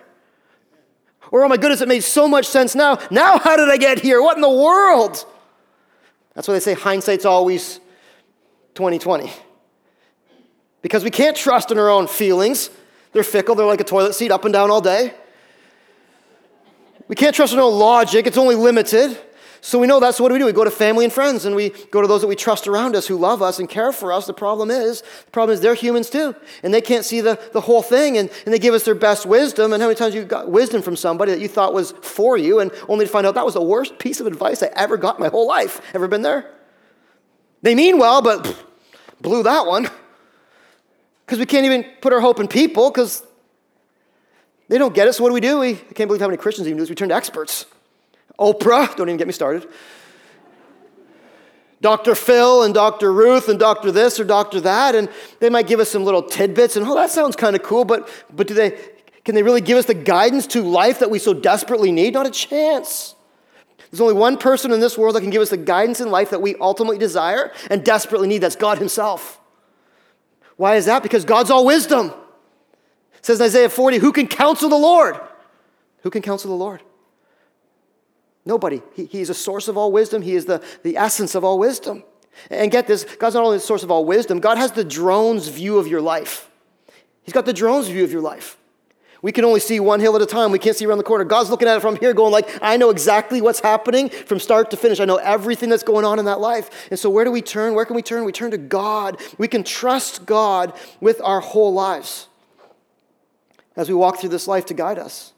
Or, 1.32 1.44
oh 1.44 1.48
my 1.48 1.58
goodness, 1.58 1.82
it 1.82 1.88
made 1.88 2.04
so 2.04 2.28
much 2.28 2.46
sense 2.46 2.76
now. 2.76 3.00
Now, 3.10 3.40
how 3.40 3.56
did 3.56 3.70
I 3.70 3.78
get 3.78 4.00
here? 4.00 4.22
What 4.22 4.36
in 4.36 4.42
the 4.42 4.50
world? 4.50 5.26
That's 6.36 6.48
why 6.48 6.56
they 6.56 6.60
say 6.60 6.74
hindsight's 6.74 7.26
always 7.26 7.80
2020. 8.76 9.32
Because 10.82 11.04
we 11.04 11.10
can't 11.10 11.36
trust 11.36 11.72
in 11.72 11.80
our 11.80 11.90
own 11.90 12.08
feelings. 12.08 12.70
They're 13.14 13.24
fickle, 13.24 13.56
they're 13.56 13.66
like 13.66 13.82
a 13.82 13.86
toilet 13.86 14.14
seat 14.14 14.32
up 14.32 14.44
and 14.44 14.54
down 14.54 14.70
all 14.70 14.82
day. 14.82 15.14
We 17.08 17.16
can't 17.16 17.36
trust 17.36 17.54
our 17.54 17.62
own 17.62 17.78
logic, 17.78 18.28
it's 18.28 18.38
only 18.38 18.56
limited. 18.56 19.18
So 19.66 19.80
we 19.80 19.88
know 19.88 20.02
that's 20.02 20.20
what 20.20 20.28
do 20.28 20.34
we 20.34 20.40
do? 20.40 20.46
We 20.46 20.52
go 20.52 20.66
to 20.66 20.72
family 20.72 21.06
and 21.06 21.14
friends 21.14 21.46
and 21.46 21.56
we 21.56 21.70
go 21.90 22.02
to 22.02 22.08
those 22.08 22.20
that 22.20 22.28
we 22.28 22.36
trust 22.36 22.68
around 22.68 22.98
us 22.98 23.08
who 23.08 23.16
love 23.16 23.42
us 23.42 23.60
and 23.60 23.70
care 23.70 23.94
for 23.94 24.12
us. 24.12 24.28
The 24.28 24.34
problem 24.34 24.70
is, 24.70 25.00
the 25.00 25.32
problem 25.32 25.54
is 25.54 25.62
they're 25.62 25.74
humans 25.74 26.10
too. 26.10 26.36
And 26.64 26.74
they 26.74 26.82
can't 26.82 27.06
see 27.06 27.22
the, 27.22 27.40
the 27.54 27.62
whole 27.62 27.82
thing 27.82 28.18
and, 28.18 28.30
and 28.44 28.54
they 28.54 28.60
give 28.60 28.74
us 28.74 28.84
their 28.84 28.94
best 28.94 29.26
wisdom. 29.26 29.72
And 29.72 29.82
how 29.82 29.88
many 29.88 29.96
times 29.96 30.16
you 30.16 30.26
got 30.26 30.52
wisdom 30.52 30.82
from 30.82 30.98
somebody 30.98 31.32
that 31.32 31.40
you 31.40 31.48
thought 31.48 31.74
was 31.74 31.94
for 32.02 32.36
you 32.38 32.60
and 32.60 32.72
only 32.90 33.06
to 33.06 33.12
find 33.12 33.26
out 33.26 33.36
that 33.36 33.46
was 33.46 33.54
the 33.54 33.62
worst 33.62 34.00
piece 34.00 34.20
of 34.20 34.28
advice 34.28 34.62
I 34.62 34.70
ever 34.76 34.98
got 34.98 35.18
my 35.18 35.30
whole 35.30 35.48
life. 35.48 35.80
Ever 35.94 36.10
been 36.10 36.24
there? 36.24 36.52
They 37.62 37.74
mean 37.74 38.00
well, 38.00 38.22
but 38.22 38.44
pff, 38.44 38.58
blew 39.22 39.44
that 39.44 39.66
one. 39.66 39.90
Because 41.26 41.40
we 41.40 41.46
can't 41.46 41.66
even 41.66 41.86
put 42.02 42.12
our 42.12 42.20
hope 42.20 42.42
in 42.42 42.50
people 42.50 42.92
because 42.92 43.26
they 44.74 44.80
don't 44.80 44.96
get 44.96 45.08
us. 45.08 45.20
What 45.20 45.30
do 45.30 45.36
we 45.36 45.40
do? 45.40 45.60
We, 45.60 45.74
I 45.74 45.94
can't 45.94 46.08
believe 46.08 46.20
how 46.20 46.26
many 46.26 46.38
Christians 46.38 46.68
even 46.68 46.78
do 46.78 46.82
this. 46.82 46.90
We 46.90 46.96
turn 46.96 47.10
to 47.10 47.16
experts. 47.16 47.68
Oprah, 48.40 48.96
don't 48.96 49.08
even 49.08 49.18
get 49.18 49.28
me 49.28 49.34
started. 49.34 49.68
Dr. 51.80 52.16
Phil 52.16 52.64
and 52.64 52.74
Dr. 52.74 53.14
Ruth 53.14 53.50
and 53.50 53.60
Dr. 53.60 53.92
this 53.92 54.20
or 54.20 54.24
Dr. 54.24 54.62
that, 54.62 54.96
and 54.96 55.10
they 55.40 55.52
might 55.52 55.68
give 55.68 55.80
us 55.80 55.92
some 55.92 56.04
little 56.04 56.24
tidbits, 56.24 56.76
and 56.76 56.88
oh, 56.88 56.96
that 56.96 57.12
sounds 57.12 57.36
kind 57.36 57.56
of 57.56 57.62
cool, 57.62 57.86
but, 57.86 58.10
but 58.36 58.48
do 58.48 58.56
they, 58.56 58.72
can 59.24 59.36
they 59.36 59.44
really 59.44 59.62
give 59.62 59.78
us 59.78 59.86
the 59.86 59.94
guidance 59.94 60.48
to 60.48 60.64
life 60.64 60.98
that 60.98 61.12
we 61.12 61.20
so 61.20 61.36
desperately 61.36 61.92
need? 61.92 62.16
Not 62.16 62.26
a 62.26 62.32
chance. 62.32 63.14
There's 63.92 64.02
only 64.02 64.16
one 64.16 64.38
person 64.38 64.72
in 64.72 64.80
this 64.80 64.98
world 64.98 65.14
that 65.16 65.22
can 65.22 65.30
give 65.30 65.44
us 65.44 65.52
the 65.52 65.58
guidance 65.58 66.02
in 66.02 66.10
life 66.10 66.32
that 66.32 66.42
we 66.42 66.56
ultimately 66.56 66.98
desire 66.98 67.52
and 67.70 67.86
desperately 67.86 68.28
need. 68.28 68.40
That's 68.40 68.56
God 68.56 68.80
Himself. 68.80 69.40
Why 70.58 70.78
is 70.78 70.86
that? 70.88 71.04
Because 71.04 71.26
God's 71.26 71.52
all 71.52 71.64
wisdom. 71.64 72.12
It 73.24 73.28
says 73.28 73.40
in 73.40 73.46
Isaiah 73.46 73.70
40, 73.70 74.00
who 74.00 74.12
can 74.12 74.28
counsel 74.28 74.68
the 74.68 74.76
Lord? 74.76 75.18
Who 76.02 76.10
can 76.10 76.22
counsel 76.22 76.50
the 76.50 76.58
Lord? 76.58 76.82
Nobody. 78.46 78.82
He, 78.96 79.06
he 79.06 79.22
is 79.22 79.30
a 79.30 79.34
source 79.34 79.70
of 79.70 79.78
all 79.78 79.94
wisdom. 79.94 80.22
He 80.22 80.36
is 80.36 80.44
the, 80.44 80.62
the 80.84 80.98
essence 80.98 81.34
of 81.34 81.46
all 81.46 81.58
wisdom. 81.58 82.04
And 82.50 82.70
get 82.70 82.86
this 82.86 83.06
God's 83.06 83.36
not 83.36 83.46
only 83.46 83.60
the 83.60 83.64
source 83.64 83.82
of 83.82 83.90
all 83.90 84.04
wisdom, 84.04 84.42
God 84.42 84.58
has 84.58 84.74
the 84.74 84.84
drone's 84.84 85.48
view 85.48 85.78
of 85.78 85.88
your 85.88 86.02
life. 86.02 86.52
He's 87.22 87.32
got 87.32 87.46
the 87.46 87.54
drone's 87.54 87.88
view 87.88 88.04
of 88.04 88.12
your 88.12 88.20
life. 88.20 88.58
We 89.22 89.32
can 89.32 89.46
only 89.46 89.62
see 89.62 89.80
one 89.80 90.02
hill 90.02 90.18
at 90.18 90.22
a 90.22 90.26
time. 90.26 90.52
We 90.52 90.60
can't 90.60 90.76
see 90.76 90.86
around 90.86 90.98
the 90.98 91.06
corner. 91.06 91.24
God's 91.24 91.50
looking 91.50 91.70
at 91.70 91.78
it 91.78 91.80
from 91.80 91.96
here, 91.96 92.14
going 92.14 92.34
like, 92.34 92.60
I 92.62 92.76
know 92.76 92.90
exactly 92.90 93.40
what's 93.40 93.62
happening 93.62 94.10
from 94.10 94.38
start 94.38 94.70
to 94.72 94.76
finish. 94.76 95.00
I 95.00 95.06
know 95.06 95.16
everything 95.16 95.70
that's 95.70 95.84
going 95.84 96.04
on 96.04 96.20
in 96.20 96.26
that 96.26 96.42
life. 96.42 96.90
And 96.90 97.00
so 97.00 97.10
where 97.10 97.24
do 97.24 97.32
we 97.32 97.42
turn? 97.42 97.74
Where 97.74 97.86
can 97.86 97.96
we 97.96 98.02
turn? 98.02 98.26
We 98.26 98.34
turn 98.34 98.52
to 98.52 98.58
God. 98.58 99.22
We 99.38 99.48
can 99.48 99.64
trust 99.64 100.26
God 100.26 100.78
with 101.00 101.22
our 101.22 101.40
whole 101.40 101.72
lives 101.72 102.28
as 103.76 103.90
we 103.90 103.96
walk 103.96 104.20
through 104.20 104.30
this 104.30 104.48
life 104.48 104.66
to 104.68 104.74
guide 104.74 105.00
us. 105.00 105.34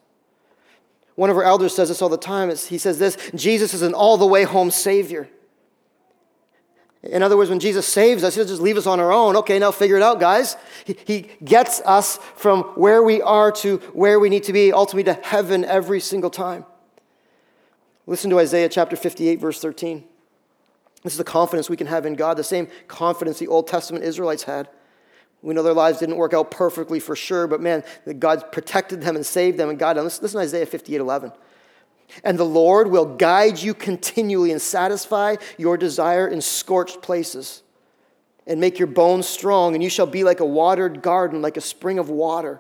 One 1.16 1.30
of 1.30 1.38
our 1.38 1.44
elders 1.44 1.74
says 1.74 1.90
this 1.90 2.02
all 2.02 2.10
the 2.10 2.18
time. 2.18 2.50
He 2.50 2.78
says 2.78 3.00
this 3.00 3.18
Jesus 3.34 3.74
is 3.74 3.82
an 3.82 3.94
all 3.94 4.18
the 4.18 4.26
way 4.26 4.44
home 4.44 4.72
Savior. 4.72 5.30
In 7.04 7.22
other 7.22 7.38
words, 7.38 7.52
when 7.52 7.60
Jesus 7.60 7.88
saves 7.88 8.24
us, 8.24 8.34
he 8.34 8.42
doesn't 8.42 8.54
just 8.54 8.62
leave 8.62 8.78
us 8.78 8.88
on 8.88 9.00
our 9.00 9.12
own. 9.12 9.36
Okay, 9.38 9.60
now 9.60 9.70
figure 9.70 9.96
it 9.96 10.02
out, 10.02 10.20
guys. 10.20 10.58
He, 10.86 10.98
he 11.06 11.30
gets 11.44 11.80
us 11.82 12.18
from 12.36 12.64
where 12.76 13.04
we 13.04 13.22
are 13.22 13.52
to 13.54 13.78
where 13.94 14.20
we 14.20 14.28
need 14.28 14.44
to 14.46 14.54
be, 14.54 14.74
ultimately 14.74 15.14
to 15.14 15.22
heaven 15.22 15.64
every 15.64 16.00
single 16.00 16.32
time. 16.32 16.66
Listen 18.08 18.30
to 18.32 18.40
Isaiah 18.40 18.70
chapter 18.70 18.96
58, 18.96 19.40
verse 19.40 19.60
13. 19.60 20.04
This 21.04 21.14
is 21.14 21.18
the 21.18 21.24
confidence 21.24 21.70
we 21.70 21.78
can 21.78 21.88
have 21.88 22.08
in 22.08 22.16
God, 22.16 22.38
the 22.38 22.44
same 22.44 22.68
confidence 22.88 23.38
the 23.38 23.48
Old 23.48 23.68
Testament 23.68 24.04
Israelites 24.04 24.44
had. 24.44 24.68
We 25.46 25.54
know 25.54 25.62
their 25.62 25.74
lives 25.74 26.00
didn't 26.00 26.18
work 26.18 26.34
out 26.34 26.50
perfectly 26.50 27.00
for 27.00 27.16
sure, 27.16 27.46
but 27.46 27.62
man, 27.62 27.84
God 28.18 28.52
protected 28.52 29.02
them 29.02 29.16
and 29.16 29.24
saved 29.24 29.60
them 29.60 29.70
and 29.70 29.78
God. 29.78 29.96
Listen, 29.96 30.24
listen 30.24 30.40
to 30.40 30.44
Isaiah 30.44 30.66
58 30.66 31.00
11. 31.00 31.32
And 32.24 32.40
the 32.40 32.46
Lord 32.46 32.90
will 32.90 33.06
guide 33.06 33.62
you 33.62 33.76
continually 33.76 34.52
and 34.52 34.60
satisfy 34.60 35.36
your 35.60 35.78
desire 35.78 36.28
in 36.28 36.42
scorched 36.42 37.04
places 37.04 37.62
and 38.48 38.60
make 38.60 38.80
your 38.80 38.88
bones 38.88 39.28
strong, 39.28 39.76
and 39.76 39.84
you 39.84 39.90
shall 39.90 40.08
be 40.08 40.24
like 40.24 40.40
a 40.40 40.46
watered 40.46 41.04
garden, 41.04 41.44
like 41.44 41.58
a 41.58 41.62
spring 41.62 42.00
of 42.00 42.10
water, 42.10 42.60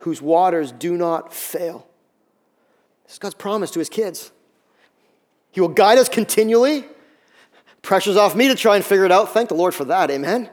whose 0.00 0.22
waters 0.22 0.72
do 0.72 0.96
not 0.96 1.34
fail. 1.34 1.86
This 3.04 3.14
is 3.14 3.18
God's 3.18 3.34
promise 3.34 3.70
to 3.72 3.78
his 3.78 3.90
kids. 3.90 4.32
He 5.50 5.60
will 5.60 5.68
guide 5.68 5.98
us 5.98 6.08
continually. 6.08 6.86
Pressure's 7.82 8.16
off 8.16 8.34
me 8.34 8.48
to 8.48 8.54
try 8.54 8.76
and 8.76 8.84
figure 8.84 9.04
it 9.04 9.12
out. 9.12 9.34
Thank 9.34 9.50
the 9.50 9.54
Lord 9.54 9.74
for 9.74 9.84
that. 9.86 10.10
Amen. 10.10 10.50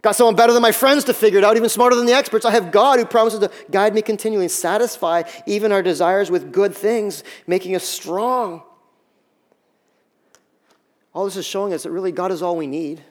Got 0.00 0.14
someone 0.14 0.36
better 0.36 0.52
than 0.52 0.62
my 0.62 0.70
friends 0.70 1.04
to 1.04 1.14
figure 1.14 1.38
it 1.38 1.44
out, 1.44 1.56
even 1.56 1.68
smarter 1.68 1.96
than 1.96 2.06
the 2.06 2.12
experts. 2.12 2.44
I 2.44 2.52
have 2.52 2.70
God 2.70 3.00
who 3.00 3.04
promises 3.04 3.40
to 3.40 3.50
guide 3.70 3.94
me 3.94 4.02
continually 4.02 4.44
and 4.44 4.50
satisfy 4.50 5.24
even 5.46 5.72
our 5.72 5.82
desires 5.82 6.30
with 6.30 6.52
good 6.52 6.74
things, 6.74 7.24
making 7.46 7.74
us 7.74 7.84
strong. 7.84 8.62
All 11.12 11.24
this 11.24 11.36
is 11.36 11.44
showing 11.44 11.72
us 11.72 11.82
that 11.82 11.90
really 11.90 12.12
God 12.12 12.30
is 12.30 12.42
all 12.42 12.56
we 12.56 12.68
need. 12.68 13.02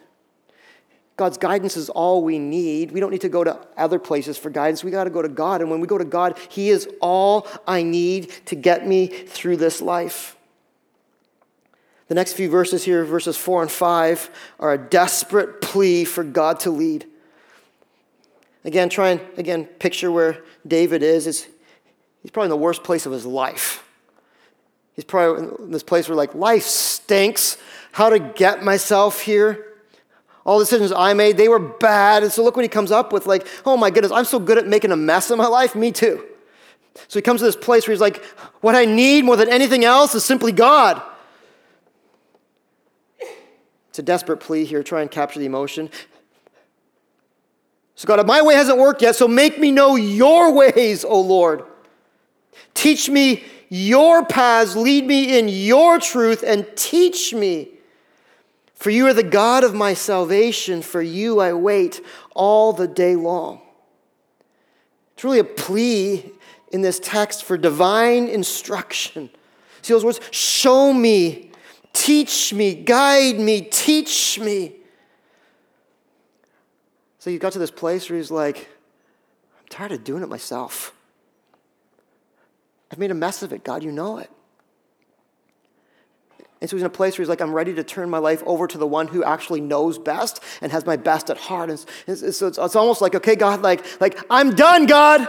God's 1.18 1.38
guidance 1.38 1.76
is 1.76 1.90
all 1.90 2.24
we 2.24 2.40
need. 2.40 2.92
We 2.92 3.00
don't 3.00 3.12
need 3.12 3.22
to 3.22 3.30
go 3.30 3.44
to 3.44 3.60
other 3.76 4.00
places 4.00 4.38
for 4.38 4.50
guidance. 4.50 4.84
We 4.84 4.92
got 4.92 5.06
to 5.06 5.10
go 5.10 5.22
to 5.24 5.28
God. 5.28 5.62
And 5.62 5.70
when 5.70 5.82
we 5.82 5.88
go 5.88 5.98
to 5.98 6.06
God, 6.06 6.38
He 6.48 6.70
is 6.70 6.88
all 7.02 7.48
I 7.68 7.84
need 7.84 8.32
to 8.46 8.56
get 8.56 8.88
me 8.88 9.08
through 9.08 9.58
this 9.58 9.82
life. 9.82 10.37
The 12.08 12.16
next 12.16 12.34
few 12.34 12.50
verses 12.50 12.84
here, 12.84 13.04
verses 13.04 13.36
4 13.36 13.64
and 13.64 13.72
5, 13.72 14.30
are 14.60 14.74
a 14.74 14.78
desperate 14.78 15.62
plea 15.62 16.06
for 16.06 16.24
God 16.24 16.60
to 16.62 16.72
lead. 16.72 17.06
Again, 18.64 18.90
try 18.90 19.10
and 19.12 19.22
again 19.38 19.66
picture 19.66 20.12
where 20.12 20.44
David 20.66 21.04
is. 21.04 21.28
It's, 21.28 21.48
he's 22.22 22.32
probably 22.32 22.48
in 22.48 22.52
the 22.52 22.58
worst 22.58 22.84
place 22.84 23.06
of 23.06 23.12
his 23.12 23.26
life. 23.26 23.84
He's 24.94 25.06
probably 25.06 25.66
in 25.66 25.72
this 25.72 25.84
place 25.84 26.10
where 26.10 26.16
like 26.16 26.34
life 26.34 26.64
stinks. 26.64 27.58
How 27.92 28.10
to 28.10 28.20
get 28.20 28.64
myself 28.64 29.22
here? 29.22 29.66
All 30.46 30.60
the 30.60 30.66
decisions 30.66 30.94
I 30.94 31.14
made, 31.14 31.36
they 31.36 31.50
were 31.50 31.60
bad. 31.60 32.24
And 32.24 32.32
so 32.32 32.44
look 32.44 32.56
what 32.56 32.64
he 32.64 32.70
comes 32.70 32.92
up 32.92 33.12
with 33.12 33.28
like, 33.28 33.46
oh 33.66 33.76
my 33.76 33.90
goodness, 33.90 34.12
I'm 34.12 34.26
so 34.26 34.40
good 34.40 34.58
at 34.58 34.66
making 34.66 34.92
a 34.92 34.96
mess 34.96 35.30
of 35.30 35.38
my 35.38 35.48
life. 35.48 35.76
Me 35.76 35.92
too. 35.92 36.26
So 37.08 37.20
he 37.20 37.22
comes 37.22 37.42
to 37.42 37.46
this 37.46 37.56
place 37.56 37.86
where 37.86 37.94
he's 37.94 38.02
like, 38.02 38.24
what 38.62 38.74
I 38.74 38.86
need 38.86 39.24
more 39.24 39.36
than 39.36 39.50
anything 39.50 39.84
else 39.84 40.16
is 40.16 40.26
simply 40.26 40.52
God. 40.52 41.02
It's 43.98 44.04
a 44.04 44.04
desperate 44.04 44.38
plea 44.38 44.64
here, 44.64 44.84
try 44.84 45.02
and 45.02 45.10
capture 45.10 45.40
the 45.40 45.48
emotion. 45.48 45.90
So, 47.96 48.06
God, 48.06 48.28
my 48.28 48.44
way 48.44 48.54
hasn't 48.54 48.78
worked 48.78 49.02
yet, 49.02 49.16
so 49.16 49.28
make 49.28 49.58
me 49.58 49.72
know 49.72 49.96
your 49.96 50.54
ways, 50.54 51.04
O 51.04 51.20
Lord. 51.20 51.64
Teach 52.76 53.10
me 53.10 53.44
your 53.70 54.24
paths, 54.24 54.76
lead 54.76 55.08
me 55.08 55.40
in 55.40 55.48
your 55.50 55.98
truth, 55.98 56.44
and 56.46 56.68
teach 56.76 57.34
me. 57.34 57.70
For 58.76 58.92
you 58.92 59.08
are 59.08 59.16
the 59.16 59.24
God 59.24 59.64
of 59.64 59.74
my 59.74 59.96
salvation, 59.96 60.84
for 60.84 61.02
you 61.02 61.40
I 61.40 61.54
wait 61.54 62.00
all 62.36 62.74
the 62.74 62.88
day 62.88 63.16
long. 63.16 63.62
It's 65.16 65.24
really 65.24 65.40
a 65.40 65.44
plea 65.44 66.34
in 66.72 66.84
this 66.84 67.00
text 67.00 67.44
for 67.44 67.58
divine 67.58 68.28
instruction. 68.28 69.32
See 69.82 69.96
those 69.96 70.06
words? 70.06 70.20
Show 70.30 70.94
me 70.94 71.47
Teach 72.00 72.54
me, 72.54 72.76
guide 72.76 73.40
me, 73.40 73.62
teach 73.62 74.40
me. 74.40 74.76
So 77.18 77.32
he 77.32 77.40
got 77.40 77.54
to 77.54 77.60
this 77.60 77.72
place 77.72 78.10
where 78.10 78.18
he's 78.18 78.30
like, 78.30 78.70
I'm 79.60 79.68
tired 79.70 79.92
of 79.92 80.04
doing 80.04 80.22
it 80.22 80.30
myself. 80.30 80.94
I've 82.92 83.00
made 83.00 83.10
a 83.10 83.16
mess 83.16 83.42
of 83.42 83.52
it. 83.52 83.64
God, 83.64 83.84
you 83.84 83.92
know 83.92 84.20
it. 84.20 84.30
And 86.62 86.70
so 86.70 86.76
he's 86.76 86.84
in 86.84 86.88
a 86.88 86.90
place 86.90 87.18
where 87.18 87.24
he's 87.24 87.30
like, 87.30 87.42
I'm 87.42 87.54
ready 87.54 87.74
to 87.74 87.84
turn 87.84 88.10
my 88.10 88.20
life 88.20 88.44
over 88.46 88.68
to 88.68 88.78
the 88.78 88.88
one 88.88 89.08
who 89.08 89.24
actually 89.24 89.62
knows 89.62 89.98
best 89.98 90.42
and 90.62 90.72
has 90.72 90.86
my 90.86 90.98
best 90.98 91.30
at 91.30 91.38
heart. 91.38 91.70
And 91.70 91.80
so 92.36 92.48
it's 92.48 92.76
almost 92.76 93.02
like, 93.02 93.16
okay, 93.16 93.36
God, 93.36 93.62
like, 93.62 93.84
like, 94.00 94.20
I'm 94.30 94.56
done, 94.56 94.86
God. 94.86 95.28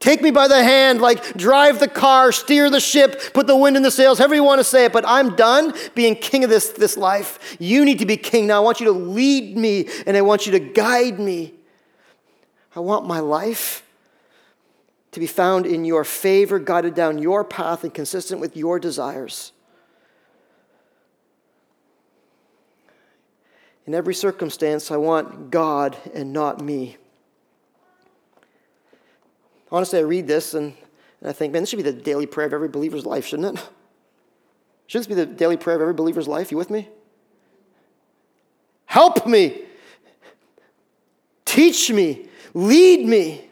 Take 0.00 0.22
me 0.22 0.30
by 0.30 0.48
the 0.48 0.64
hand, 0.64 1.02
like 1.02 1.34
drive 1.34 1.78
the 1.78 1.86
car, 1.86 2.32
steer 2.32 2.70
the 2.70 2.80
ship, 2.80 3.34
put 3.34 3.46
the 3.46 3.54
wind 3.54 3.76
in 3.76 3.82
the 3.82 3.90
sails, 3.90 4.18
however 4.18 4.34
you 4.34 4.42
want 4.42 4.58
to 4.58 4.64
say 4.64 4.86
it, 4.86 4.92
but 4.94 5.04
I'm 5.06 5.36
done 5.36 5.74
being 5.94 6.16
king 6.16 6.42
of 6.42 6.48
this, 6.48 6.70
this 6.70 6.96
life. 6.96 7.56
You 7.60 7.84
need 7.84 7.98
to 7.98 8.06
be 8.06 8.16
king 8.16 8.46
now. 8.46 8.56
I 8.56 8.60
want 8.60 8.80
you 8.80 8.86
to 8.86 8.92
lead 8.92 9.58
me 9.58 9.88
and 10.06 10.16
I 10.16 10.22
want 10.22 10.46
you 10.46 10.52
to 10.52 10.58
guide 10.58 11.20
me. 11.20 11.52
I 12.74 12.80
want 12.80 13.06
my 13.06 13.20
life 13.20 13.86
to 15.12 15.20
be 15.20 15.26
found 15.26 15.66
in 15.66 15.84
your 15.84 16.04
favor, 16.04 16.58
guided 16.58 16.94
down 16.94 17.18
your 17.18 17.44
path, 17.44 17.84
and 17.84 17.92
consistent 17.92 18.40
with 18.40 18.56
your 18.56 18.78
desires. 18.78 19.52
In 23.86 23.94
every 23.94 24.14
circumstance, 24.14 24.90
I 24.90 24.96
want 24.96 25.50
God 25.50 25.96
and 26.14 26.32
not 26.32 26.60
me. 26.62 26.96
Honestly, 29.72 29.98
I 29.98 30.02
read 30.02 30.26
this 30.26 30.54
and, 30.54 30.74
and 31.20 31.30
I 31.30 31.32
think, 31.32 31.52
man, 31.52 31.62
this 31.62 31.70
should 31.70 31.76
be 31.76 31.82
the 31.82 31.92
daily 31.92 32.26
prayer 32.26 32.46
of 32.46 32.52
every 32.52 32.68
believer's 32.68 33.06
life, 33.06 33.26
shouldn't 33.26 33.58
it? 33.58 33.68
Shouldn't 34.86 35.06
this 35.08 35.16
be 35.16 35.22
the 35.22 35.26
daily 35.26 35.56
prayer 35.56 35.76
of 35.76 35.82
every 35.82 35.94
believer's 35.94 36.26
life? 36.26 36.50
You 36.50 36.56
with 36.56 36.70
me? 36.70 36.88
Help 38.86 39.26
me. 39.26 39.62
Teach 41.44 41.92
me. 41.92 42.28
Lead 42.54 43.06
me 43.06 43.48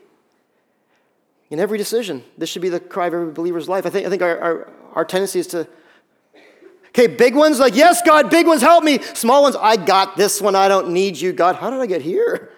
in 1.50 1.60
every 1.60 1.78
decision. 1.78 2.24
This 2.36 2.48
should 2.48 2.62
be 2.62 2.68
the 2.68 2.80
cry 2.80 3.06
of 3.06 3.14
every 3.14 3.32
believer's 3.32 3.68
life. 3.68 3.86
I 3.86 3.90
think, 3.90 4.06
I 4.06 4.10
think 4.10 4.22
our, 4.22 4.38
our, 4.40 4.72
our 4.94 5.04
tendency 5.04 5.38
is 5.38 5.46
to, 5.48 5.68
okay, 6.88 7.06
big 7.06 7.36
ones, 7.36 7.60
like, 7.60 7.76
yes, 7.76 8.02
God, 8.02 8.30
big 8.30 8.46
ones, 8.46 8.60
help 8.60 8.82
me. 8.82 8.98
Small 9.00 9.42
ones, 9.42 9.54
I 9.54 9.76
got 9.76 10.16
this 10.16 10.40
one, 10.40 10.56
I 10.56 10.66
don't 10.66 10.90
need 10.90 11.16
you. 11.16 11.32
God, 11.32 11.54
how 11.54 11.70
did 11.70 11.80
I 11.80 11.86
get 11.86 12.02
here? 12.02 12.50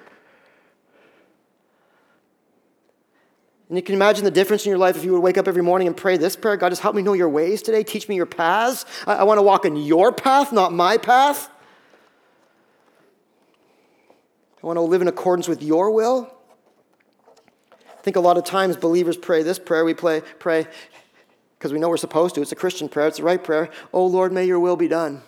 And 3.71 3.79
you 3.79 3.83
can 3.85 3.95
imagine 3.95 4.25
the 4.25 4.33
difference 4.33 4.67
in 4.67 4.71
your 4.71 4.79
life 4.79 4.97
if 4.97 5.05
you 5.05 5.13
would 5.13 5.23
wake 5.23 5.39
up 5.39 5.47
every 5.47 5.63
morning 5.63 5.87
and 5.87 5.97
pray 5.97 6.17
this 6.17 6.35
prayer 6.35 6.57
God, 6.57 6.71
just 6.71 6.83
help 6.83 6.97
me 6.97 7.03
know 7.03 7.13
your 7.13 7.29
ways 7.29 7.63
today. 7.63 7.85
Teach 7.85 8.09
me 8.09 8.17
your 8.17 8.27
paths. 8.27 8.85
I, 9.07 9.15
I 9.15 9.23
want 9.23 9.39
to 9.39 9.43
walk 9.43 9.65
in 9.65 9.77
your 9.77 10.11
path, 10.11 10.53
not 10.53 10.73
my 10.73 10.99
path. 10.99 11.49
I 14.61 14.67
want 14.67 14.77
to 14.77 14.81
live 14.83 15.03
in 15.03 15.09
accordance 15.09 15.47
with 15.47 15.63
your 15.63 15.93
will. 15.93 16.35
I 17.73 18.03
think 18.03 18.17
a 18.17 18.21
lot 18.21 18.37
of 18.37 18.45
times 18.45 18.77
believers 18.77 19.17
pray 19.17 19.45
this 19.45 19.61
prayer. 19.61 19.85
We 19.85 19.95
play, 19.95 20.23
pray 20.41 20.67
because 21.57 21.73
we 21.73 21.79
know 21.79 21.89
we're 21.89 21.97
supposed 21.97 22.35
to. 22.35 22.43
It's 22.43 22.51
a 22.51 22.57
Christian 22.57 22.89
prayer, 22.89 23.07
it's 23.07 23.19
the 23.19 23.23
right 23.23 23.43
prayer. 23.43 23.71
Oh 23.93 24.05
Lord, 24.05 24.33
may 24.33 24.47
your 24.47 24.59
will 24.59 24.77
be 24.77 24.89
done. 24.89 25.23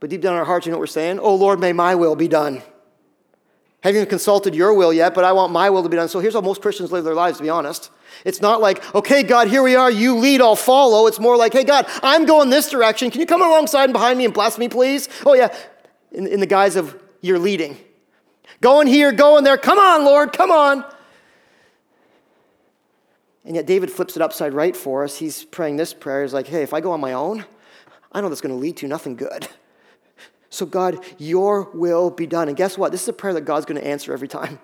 But 0.00 0.08
deep 0.08 0.22
down 0.22 0.32
in 0.32 0.38
our 0.38 0.46
hearts, 0.46 0.64
you 0.64 0.72
know 0.72 0.78
what 0.78 0.82
we're 0.82 0.86
saying? 0.86 1.18
Oh 1.18 1.34
Lord, 1.34 1.60
may 1.60 1.74
my 1.74 1.96
will 1.96 2.16
be 2.16 2.28
done. 2.28 2.62
Haven't 3.80 3.96
even 3.96 4.08
consulted 4.08 4.54
your 4.56 4.74
will 4.74 4.92
yet, 4.92 5.14
but 5.14 5.24
I 5.24 5.32
want 5.32 5.52
my 5.52 5.70
will 5.70 5.84
to 5.84 5.88
be 5.88 5.96
done. 5.96 6.08
So 6.08 6.18
here's 6.18 6.34
how 6.34 6.40
most 6.40 6.60
Christians 6.60 6.90
live 6.90 7.04
their 7.04 7.14
lives, 7.14 7.36
to 7.38 7.44
be 7.44 7.48
honest. 7.48 7.90
It's 8.24 8.40
not 8.40 8.60
like, 8.60 8.94
okay, 8.94 9.22
God, 9.22 9.46
here 9.48 9.62
we 9.62 9.76
are, 9.76 9.90
you 9.90 10.16
lead, 10.16 10.40
I'll 10.40 10.56
follow. 10.56 11.06
It's 11.06 11.20
more 11.20 11.36
like, 11.36 11.52
hey, 11.52 11.62
God, 11.62 11.86
I'm 12.02 12.26
going 12.26 12.50
this 12.50 12.70
direction. 12.70 13.10
Can 13.10 13.20
you 13.20 13.26
come 13.26 13.42
alongside 13.42 13.84
and 13.84 13.92
behind 13.92 14.18
me 14.18 14.24
and 14.24 14.34
bless 14.34 14.58
me, 14.58 14.68
please? 14.68 15.08
Oh, 15.24 15.34
yeah, 15.34 15.54
in, 16.10 16.26
in 16.26 16.40
the 16.40 16.46
guise 16.46 16.74
of 16.74 17.00
you're 17.20 17.38
leading. 17.38 17.76
Going 18.60 18.88
here, 18.88 19.12
going 19.12 19.44
there. 19.44 19.56
Come 19.56 19.78
on, 19.78 20.04
Lord, 20.04 20.32
come 20.32 20.50
on. 20.50 20.84
And 23.44 23.54
yet 23.54 23.66
David 23.66 23.90
flips 23.90 24.16
it 24.16 24.22
upside 24.22 24.52
right 24.52 24.76
for 24.76 25.04
us. 25.04 25.16
He's 25.16 25.44
praying 25.44 25.76
this 25.76 25.94
prayer. 25.94 26.22
He's 26.22 26.34
like, 26.34 26.48
hey, 26.48 26.62
if 26.62 26.74
I 26.74 26.80
go 26.80 26.90
on 26.90 27.00
my 27.00 27.12
own, 27.12 27.44
I 28.10 28.20
know 28.20 28.28
that's 28.28 28.40
going 28.40 28.54
to 28.54 28.60
lead 28.60 28.76
to 28.78 28.88
nothing 28.88 29.14
good. 29.14 29.48
So, 30.50 30.64
God, 30.64 31.04
your 31.18 31.70
will 31.74 32.10
be 32.10 32.26
done. 32.26 32.48
And 32.48 32.56
guess 32.56 32.78
what? 32.78 32.92
This 32.92 33.02
is 33.02 33.08
a 33.08 33.12
prayer 33.12 33.34
that 33.34 33.42
God's 33.42 33.66
going 33.66 33.80
to 33.80 33.86
answer 33.86 34.12
every 34.12 34.28
time. 34.28 34.58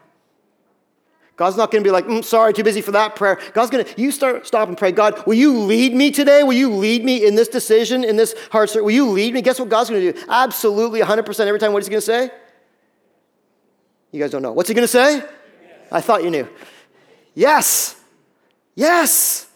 God's 1.37 1.57
not 1.57 1.73
going 1.73 1.83
to 1.83 1.88
be 1.88 1.90
like, 1.90 2.07
mm, 2.07 2.25
sorry, 2.25 2.53
too 2.53 2.62
busy 2.62 2.81
for 2.81 2.92
that 2.92 3.16
prayer. 3.16 3.40
God's 3.55 3.70
going 3.70 3.85
to, 3.85 4.01
you 4.01 4.12
start, 4.12 4.47
stop 4.47 4.68
and 4.68 4.79
pray, 4.79 4.92
God, 4.92 5.27
will 5.27 5.35
you 5.35 5.59
lead 5.59 5.92
me 5.92 6.12
today? 6.12 6.44
Will 6.44 6.53
you 6.53 6.73
lead 6.73 7.05
me 7.05 7.27
in 7.27 7.35
this 7.35 7.49
decision, 7.49 8.05
in 8.05 8.16
this 8.16 8.35
heart 8.53 8.70
search? 8.70 8.85
Will 8.85 8.92
you 8.92 9.09
lead 9.11 9.35
me? 9.35 9.42
Guess 9.42 9.59
what 9.59 9.68
God's 9.68 9.90
going 9.90 10.01
to 10.01 10.12
do? 10.12 10.25
Absolutely, 10.29 11.01
100% 11.01 11.47
every 11.47 11.59
time. 11.59 11.73
What 11.73 11.83
is 11.83 11.88
he 11.88 11.90
going 11.90 12.01
to 12.01 12.07
say? 12.07 12.31
You 14.12 14.20
guys 14.20 14.31
don't 14.31 14.42
know. 14.42 14.53
What's 14.53 14.68
he 14.68 14.75
going 14.75 14.85
to 14.85 14.88
say? 14.88 15.16
Yes. 15.16 15.27
I 15.90 16.01
thought 16.01 16.23
you 16.23 16.31
knew. 16.31 16.49
Yes. 17.35 18.01
Yes. 18.77 19.49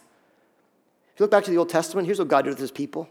If 1.13 1.19
you 1.19 1.23
look 1.23 1.31
back 1.31 1.45
to 1.45 1.51
the 1.51 1.57
Old 1.57 1.69
Testament, 1.69 2.07
here's 2.07 2.19
what 2.19 2.27
God 2.27 2.41
did 2.41 2.49
with 2.49 2.59
his 2.59 2.71
people. 2.71 3.07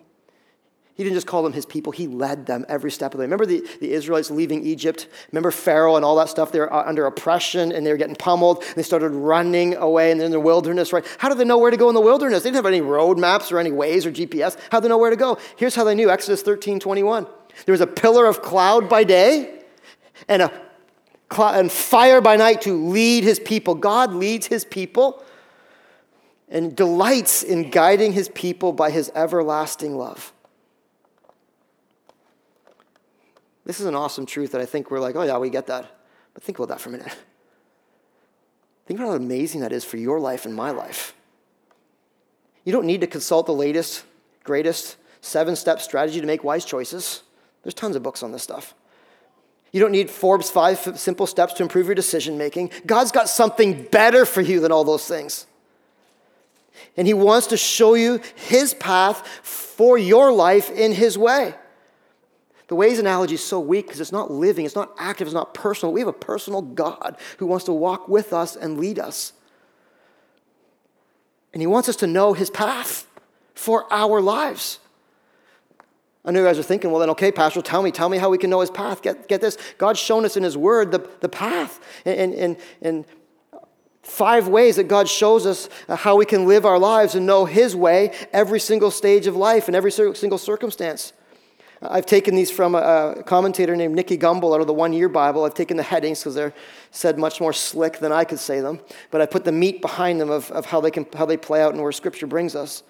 He 0.98 1.04
didn't 1.04 1.14
just 1.14 1.28
call 1.28 1.44
them 1.44 1.52
his 1.52 1.64
people, 1.64 1.92
he 1.92 2.08
led 2.08 2.46
them 2.46 2.66
every 2.68 2.90
step 2.90 3.14
of 3.14 3.18
the 3.18 3.20
way. 3.20 3.26
Remember 3.26 3.46
the, 3.46 3.64
the 3.80 3.92
Israelites 3.92 4.32
leaving 4.32 4.64
Egypt? 4.66 5.06
Remember 5.30 5.52
Pharaoh 5.52 5.94
and 5.94 6.04
all 6.04 6.16
that 6.16 6.28
stuff? 6.28 6.50
They 6.50 6.58
were 6.58 6.72
uh, 6.72 6.82
under 6.84 7.06
oppression 7.06 7.70
and 7.70 7.86
they 7.86 7.92
were 7.92 7.96
getting 7.96 8.16
pummeled. 8.16 8.64
And 8.64 8.74
they 8.74 8.82
started 8.82 9.10
running 9.10 9.76
away 9.76 10.10
and 10.10 10.18
they're 10.18 10.26
in 10.26 10.32
the 10.32 10.40
wilderness, 10.40 10.92
right? 10.92 11.06
How 11.18 11.28
did 11.28 11.38
they 11.38 11.44
know 11.44 11.56
where 11.56 11.70
to 11.70 11.76
go 11.76 11.88
in 11.88 11.94
the 11.94 12.00
wilderness? 12.00 12.42
They 12.42 12.48
didn't 12.48 12.56
have 12.56 12.66
any 12.66 12.80
road 12.80 13.16
maps 13.16 13.52
or 13.52 13.60
any 13.60 13.70
Waze 13.70 14.06
or 14.06 14.10
GPS. 14.10 14.58
How 14.72 14.80
did 14.80 14.86
they 14.86 14.88
know 14.88 14.98
where 14.98 15.10
to 15.10 15.16
go? 15.16 15.38
Here's 15.56 15.76
how 15.76 15.84
they 15.84 15.94
knew 15.94 16.10
Exodus 16.10 16.42
13 16.42 16.80
21. 16.80 17.28
There 17.64 17.72
was 17.72 17.80
a 17.80 17.86
pillar 17.86 18.26
of 18.26 18.42
cloud 18.42 18.88
by 18.88 19.04
day 19.04 19.62
and 20.26 20.42
a 20.42 20.52
and 21.38 21.70
fire 21.70 22.20
by 22.20 22.34
night 22.34 22.62
to 22.62 22.72
lead 22.72 23.22
his 23.22 23.38
people. 23.38 23.76
God 23.76 24.12
leads 24.14 24.48
his 24.48 24.64
people 24.64 25.22
and 26.48 26.74
delights 26.74 27.44
in 27.44 27.70
guiding 27.70 28.14
his 28.14 28.28
people 28.30 28.72
by 28.72 28.90
his 28.90 29.12
everlasting 29.14 29.96
love. 29.96 30.32
This 33.68 33.80
is 33.80 33.86
an 33.86 33.94
awesome 33.94 34.24
truth 34.24 34.52
that 34.52 34.62
I 34.62 34.64
think 34.64 34.90
we're 34.90 34.98
like, 34.98 35.14
oh, 35.14 35.24
yeah, 35.24 35.36
we 35.36 35.50
get 35.50 35.66
that. 35.66 35.84
But 36.32 36.42
think 36.42 36.58
about 36.58 36.68
that 36.68 36.80
for 36.80 36.88
a 36.88 36.92
minute. 36.92 37.14
Think 38.86 38.98
about 38.98 39.10
how 39.10 39.16
amazing 39.16 39.60
that 39.60 39.72
is 39.72 39.84
for 39.84 39.98
your 39.98 40.18
life 40.18 40.46
and 40.46 40.54
my 40.54 40.70
life. 40.70 41.12
You 42.64 42.72
don't 42.72 42.86
need 42.86 43.02
to 43.02 43.06
consult 43.06 43.44
the 43.44 43.52
latest, 43.52 44.04
greatest 44.42 44.96
seven 45.20 45.54
step 45.54 45.82
strategy 45.82 46.18
to 46.18 46.26
make 46.26 46.42
wise 46.42 46.64
choices. 46.64 47.22
There's 47.62 47.74
tons 47.74 47.94
of 47.94 48.02
books 48.02 48.22
on 48.22 48.32
this 48.32 48.42
stuff. 48.42 48.72
You 49.70 49.80
don't 49.80 49.92
need 49.92 50.08
Forbes' 50.08 50.48
five 50.48 50.78
simple 50.98 51.26
steps 51.26 51.52
to 51.54 51.62
improve 51.62 51.84
your 51.84 51.94
decision 51.94 52.38
making. 52.38 52.70
God's 52.86 53.12
got 53.12 53.28
something 53.28 53.82
better 53.82 54.24
for 54.24 54.40
you 54.40 54.60
than 54.60 54.72
all 54.72 54.84
those 54.84 55.06
things. 55.06 55.46
And 56.96 57.06
He 57.06 57.12
wants 57.12 57.48
to 57.48 57.58
show 57.58 57.92
you 57.92 58.22
His 58.34 58.72
path 58.72 59.26
for 59.42 59.98
your 59.98 60.32
life 60.32 60.70
in 60.70 60.92
His 60.92 61.18
way. 61.18 61.54
The 62.68 62.76
Waze 62.76 62.98
analogy 62.98 63.34
is 63.34 63.44
so 63.44 63.58
weak 63.60 63.86
because 63.86 64.00
it's 64.00 64.12
not 64.12 64.30
living, 64.30 64.64
it's 64.64 64.76
not 64.76 64.94
active, 64.98 65.26
it's 65.26 65.34
not 65.34 65.54
personal. 65.54 65.92
We 65.92 66.00
have 66.00 66.08
a 66.08 66.12
personal 66.12 66.62
God 66.62 67.16
who 67.38 67.46
wants 67.46 67.64
to 67.64 67.72
walk 67.72 68.08
with 68.08 68.32
us 68.32 68.56
and 68.56 68.78
lead 68.78 68.98
us. 68.98 69.32
And 71.52 71.62
He 71.62 71.66
wants 71.66 71.88
us 71.88 71.96
to 71.96 72.06
know 72.06 72.34
His 72.34 72.50
path 72.50 73.06
for 73.54 73.92
our 73.92 74.20
lives. 74.20 74.80
I 76.24 76.30
know 76.30 76.40
you 76.40 76.46
guys 76.46 76.58
are 76.58 76.62
thinking, 76.62 76.90
well, 76.90 77.00
then, 77.00 77.10
okay, 77.10 77.32
Pastor, 77.32 77.62
tell 77.62 77.82
me, 77.82 77.90
tell 77.90 78.10
me 78.10 78.18
how 78.18 78.28
we 78.28 78.36
can 78.36 78.50
know 78.50 78.60
his 78.60 78.70
path. 78.70 79.00
Get, 79.00 79.28
get 79.28 79.40
this. 79.40 79.56
God's 79.78 79.98
shown 79.98 80.26
us 80.26 80.36
in 80.36 80.42
his 80.42 80.58
word 80.58 80.92
the, 80.92 81.08
the 81.20 81.28
path. 81.28 81.80
And, 82.04 82.34
and, 82.34 82.56
and 82.82 83.06
five 84.02 84.46
ways 84.46 84.76
that 84.76 84.84
God 84.84 85.08
shows 85.08 85.46
us 85.46 85.70
uh, 85.88 85.96
how 85.96 86.16
we 86.16 86.26
can 86.26 86.46
live 86.46 86.66
our 86.66 86.78
lives 86.78 87.14
and 87.14 87.24
know 87.24 87.46
his 87.46 87.74
way 87.74 88.14
every 88.32 88.60
single 88.60 88.90
stage 88.90 89.26
of 89.26 89.36
life 89.36 89.68
and 89.68 89.76
every 89.76 89.90
single 89.90 90.38
circumstance. 90.38 91.14
I've 91.80 92.06
taken 92.06 92.34
these 92.34 92.50
from 92.50 92.74
a 92.74 93.22
commentator 93.24 93.76
named 93.76 93.94
Nicky 93.94 94.18
Gumbel 94.18 94.52
out 94.52 94.60
of 94.60 94.66
the 94.66 94.74
One 94.74 94.92
Year 94.92 95.08
Bible. 95.08 95.44
I've 95.44 95.54
taken 95.54 95.76
the 95.76 95.84
headings 95.84 96.18
because 96.18 96.34
they're 96.34 96.54
said 96.90 97.18
much 97.18 97.40
more 97.40 97.52
slick 97.52 98.00
than 98.00 98.10
I 98.10 98.24
could 98.24 98.40
say 98.40 98.60
them, 98.60 98.80
but 99.10 99.20
I 99.20 99.26
put 99.26 99.44
the 99.44 99.52
meat 99.52 99.80
behind 99.80 100.20
them 100.20 100.30
of, 100.30 100.50
of 100.50 100.66
how, 100.66 100.80
they 100.80 100.90
can, 100.90 101.06
how 101.14 101.24
they 101.24 101.36
play 101.36 101.62
out 101.62 101.74
and 101.74 101.82
where 101.82 101.92
Scripture 101.92 102.26
brings 102.26 102.56
us. 102.56 102.82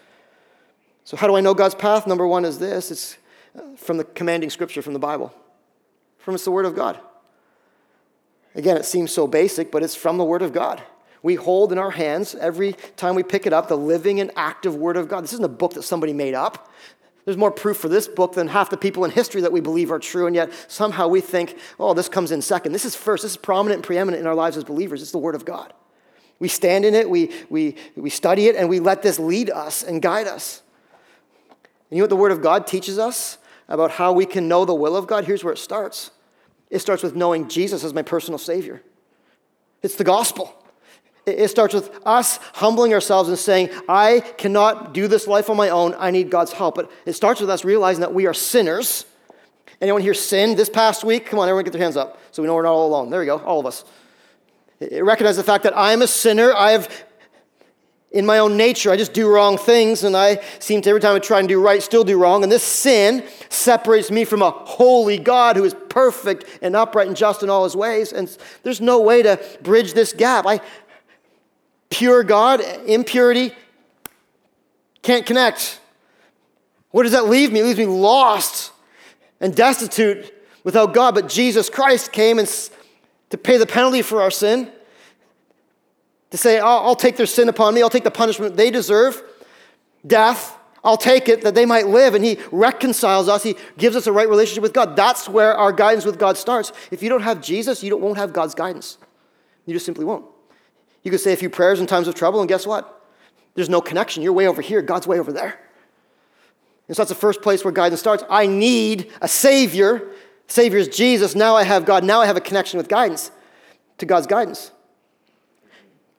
So, 1.05 1.17
how 1.17 1.27
do 1.27 1.37
I 1.37 1.41
know 1.41 1.55
God's 1.55 1.75
path? 1.75 2.07
Number 2.07 2.27
one 2.27 2.45
is 2.45 2.59
this 2.59 2.91
it's 2.91 3.19
uh, 3.57 3.77
from 3.77 3.99
the 3.99 4.05
commanding 4.05 4.51
Scripture 4.51 4.81
from 4.81 4.95
the 4.95 4.99
Bible, 4.99 5.35
from 6.19 6.35
it's 6.35 6.45
the 6.45 6.51
Word 6.51 6.67
of 6.67 6.75
God. 6.75 6.99
Again, 8.55 8.77
it 8.77 8.87
seems 8.87 9.13
so 9.13 9.27
basic, 9.27 9.71
but 9.71 9.83
it's 9.83 9.95
from 9.95 10.17
the 10.17 10.25
Word 10.25 10.43
of 10.43 10.53
God. 10.53 10.83
We 11.23 11.35
hold 11.35 11.73
in 11.73 11.79
our 11.79 11.91
hands 11.91 12.35
every 12.35 12.75
time 12.97 13.15
we 13.15 13.23
pick 13.23 13.47
it 13.47 13.53
up 13.53 13.69
the 13.69 13.77
living 13.77 14.21
and 14.21 14.31
active 14.37 14.77
Word 14.77 14.97
of 14.97 15.09
God. 15.09 15.25
This 15.25 15.33
isn't 15.35 15.45
a 15.45 15.49
book 15.49 15.75
that 15.75 15.83
somebody 15.83 16.13
made 16.13 16.35
up. 16.35 16.71
There's 17.29 17.37
more 17.37 17.51
proof 17.51 17.77
for 17.77 17.91
this 17.91 18.09
book 18.09 18.33
than 18.33 18.49
half 18.49 18.71
the 18.71 18.79
people 18.79 19.05
in 19.05 19.11
history 19.11 19.43
that 19.43 19.53
we 19.53 19.61
believe 19.61 19.93
are 19.93 19.99
true, 19.99 20.27
and 20.27 20.35
yet 20.35 20.51
somehow 20.67 21.09
we 21.09 21.21
think, 21.21 21.59
oh, 21.79 21.93
this 21.93 22.09
comes 22.09 22.33
in 22.33 22.41
second. 22.41 22.73
This 22.73 22.87
is 22.87 22.97
first. 22.97 23.23
This 23.23 23.33
is 23.33 23.37
prominent 23.37 23.81
and 23.81 23.85
preeminent 23.85 24.23
in 24.23 24.27
our 24.27 24.35
lives 24.35 24.57
as 24.57 24.65
believers. 24.65 25.03
It's 25.03 25.11
the 25.11 25.19
Word 25.19 25.35
of 25.35 25.45
God. 25.45 25.75
We 26.39 26.49
stand 26.49 26.87
in 26.87 26.95
it, 26.95 27.11
we, 27.11 27.31
we, 27.51 27.77
we 27.97 28.09
study 28.09 28.47
it, 28.47 28.57
and 28.57 28.67
we 28.67 28.81
let 28.81 29.03
this 29.03 29.19
lead 29.19 29.51
us 29.51 29.83
and 29.83 30.01
guide 30.01 30.27
us. 30.27 30.63
And 31.91 31.99
you 31.99 31.99
know 31.99 32.05
what 32.05 32.09
the 32.09 32.17
Word 32.17 32.33
of 32.33 32.41
God 32.41 32.67
teaches 32.67 32.99
us 32.99 33.37
about 33.69 33.91
how 33.91 34.15
we 34.15 34.25
can 34.25 34.49
know 34.49 34.65
the 34.65 34.75
will 34.75 34.97
of 34.97 35.07
God? 35.07 35.27
Here's 35.27 35.45
where 35.45 35.53
it 35.53 35.59
starts 35.59 36.11
it 36.71 36.79
starts 36.79 37.03
with 37.03 37.15
knowing 37.15 37.47
Jesus 37.47 37.85
as 37.85 37.93
my 37.93 38.01
personal 38.01 38.39
Savior. 38.39 38.81
It's 39.83 39.97
the 39.97 40.03
gospel. 40.05 40.65
It 41.29 41.49
starts 41.49 41.75
with 41.75 41.91
us 42.07 42.39
humbling 42.55 42.95
ourselves 42.95 43.29
and 43.29 43.39
saying, 43.39 43.71
I 43.89 44.21
cannot 44.39 44.95
do 44.95 45.09
this 45.09 45.27
life 45.27 45.51
on 45.51 45.57
my 45.57 45.69
own. 45.69 45.95
I 45.99 46.11
need 46.11 46.31
God's 46.31 46.53
help. 46.53 46.75
But 46.75 46.91
it 47.05 47.13
starts 47.13 47.41
with 47.41 47.51
us 47.51 47.65
realizing 47.65 48.01
that 48.01 48.15
we 48.15 48.27
are 48.27 48.35
sinners. 48.35 49.05
Anyone 49.81 50.03
here 50.03 50.15
sinned 50.15 50.57
this 50.57 50.69
past 50.69 51.05
week? 51.05 51.27
Come 51.27 51.39
on, 51.39 51.49
everyone 51.49 51.65
get 51.65 51.73
their 51.73 51.83
hands 51.83 51.97
up 51.97 52.19
so 52.33 52.43
we 52.43 52.49
know 52.49 52.55
we're 52.55 52.63
not 52.63 52.73
all 52.73 52.89
alone. 52.89 53.11
There 53.11 53.21
we 53.21 53.27
go, 53.27 53.39
all 53.39 53.61
of 53.61 53.67
us. 53.67 53.85
It 54.81 55.05
recognizes 55.05 55.37
the 55.37 55.45
fact 55.45 55.65
that 55.65 55.77
I 55.77 55.93
am 55.93 56.03
a 56.03 56.07
sinner. 56.07 56.53
I 56.53 56.73
have, 56.73 57.05
in 58.11 58.25
my 58.25 58.39
own 58.39 58.57
nature, 58.57 58.91
I 58.91 58.97
just 58.97 59.13
do 59.13 59.29
wrong 59.29 59.59
things, 59.59 60.03
and 60.03 60.17
I 60.17 60.43
seem 60.61 60.83
to 60.83 60.89
every 60.89 61.01
time 61.01 61.15
I 61.15 61.19
try 61.19 61.41
and 61.41 61.49
do 61.49 61.61
right, 61.61 61.83
still 61.83 62.05
do 62.05 62.19
wrong. 62.19 62.43
And 62.43 62.51
this 62.51 62.63
sin 62.63 63.25
separates 63.51 64.11
me 64.11 64.25
from 64.25 64.41
a 64.41 64.51
holy 64.51 65.19
God 65.19 65.57
who 65.57 65.65
is 65.65 65.75
perfect 65.89 66.45
and 66.63 66.75
upright 66.75 67.09
and 67.09 67.17
just 67.17 67.43
in 67.43 67.51
all 67.51 67.65
his 67.65 67.77
ways. 67.77 68.13
And 68.13 68.37
there's 68.63 68.81
no 68.81 69.01
way 69.01 69.23
to 69.23 69.41
bridge 69.63 69.95
this 69.95 70.13
gap. 70.13 70.47
I, 70.47 70.61
pure 71.91 72.23
God, 72.23 72.61
impurity, 72.87 73.53
can't 75.03 75.25
connect. 75.27 75.81
Where 76.91 77.03
does 77.03 77.13
that 77.13 77.27
leave 77.27 77.53
me? 77.53 77.61
It 77.61 77.65
leaves 77.65 77.79
me 77.79 77.87
lost 77.87 78.73
and 79.41 79.55
destitute 79.55 80.35
without 80.65 80.95
God. 80.95 81.15
But 81.15 81.29
Jesus 81.29 81.71
Christ 81.71 82.13
came 82.13 82.39
and 82.39 82.71
to 83.31 83.39
pay 83.39 83.57
the 83.57 83.67
penalty 83.67 84.03
for 84.03 84.23
our 84.23 84.31
sin, 84.31 84.71
to 86.31 86.37
say, 86.37 86.59
I'll, 86.59 86.79
I'll 86.81 86.97
take 86.97 87.17
their 87.17 87.27
sin 87.27 87.49
upon 87.49 87.75
me, 87.75 87.83
I'll 87.83 87.91
take 87.91 88.05
the 88.05 88.11
punishment 88.11 88.57
they 88.57 88.71
deserve, 88.71 89.23
death. 90.07 90.57
I'll 90.85 90.97
take 90.97 91.29
it 91.29 91.43
that 91.43 91.57
they 91.57 91.67
might 91.67 91.89
live. 91.89 92.15
And 92.15 92.25
He 92.25 92.39
reconciles 92.53 93.29
us. 93.29 93.43
He 93.43 93.57
gives 93.77 93.97
us 93.97 94.07
a 94.07 94.13
right 94.13 94.29
relationship 94.29 94.63
with 94.63 94.73
God. 94.73 94.95
That's 94.95 95.29
where 95.29 95.55
our 95.55 95.73
guidance 95.73 96.05
with 96.05 96.19
God 96.19 96.39
starts. 96.39 96.73
If 96.93 97.03
you 97.03 97.09
don't 97.09 97.23
have 97.23 97.43
Jesus, 97.43 97.83
you 97.83 97.91
don't, 97.91 98.01
won't 98.01 98.17
have 98.17 98.33
God's 98.33 98.55
guidance. 98.55 98.97
You 99.67 99.75
just 99.75 99.85
simply 99.85 100.05
won't. 100.05 100.25
You 101.03 101.11
could 101.11 101.21
say 101.21 101.33
a 101.33 101.37
few 101.37 101.51
prayers 101.51 101.81
in 101.81 101.87
times 101.87 102.09
of 102.09 102.15
trouble, 102.15 102.41
and 102.41 102.49
guess 102.49 102.67
what? 102.67 103.07
There's 103.55 103.69
no 103.69 103.81
connection. 103.81 104.23
You're 104.23 104.33
way 104.33 104.47
over 104.47 104.63
here, 104.63 104.83
God's 104.83 105.07
way 105.07 105.19
over 105.19 105.33
there. 105.33 105.59
And 106.87 106.97
so 106.97 107.03
that's 107.03 107.11
the 107.11 107.15
first 107.15 107.43
place 107.43 107.65
where 107.65 107.73
guidance 107.73 108.01
starts. 108.01 108.25
I 108.31 108.47
need 108.47 109.11
a 109.21 109.29
Savior. 109.29 110.09
Savior 110.47 110.79
is 110.79 110.89
Jesus. 110.89 111.35
Now 111.35 111.57
I 111.57 111.65
have 111.65 111.85
God. 111.85 112.05
Now 112.05 112.21
I 112.21 112.27
have 112.27 112.37
a 112.37 112.41
connection 112.41 112.79
with 112.79 112.89
guidance, 112.89 113.31
to 113.99 114.07
God's 114.07 114.27
guidance. 114.27 114.71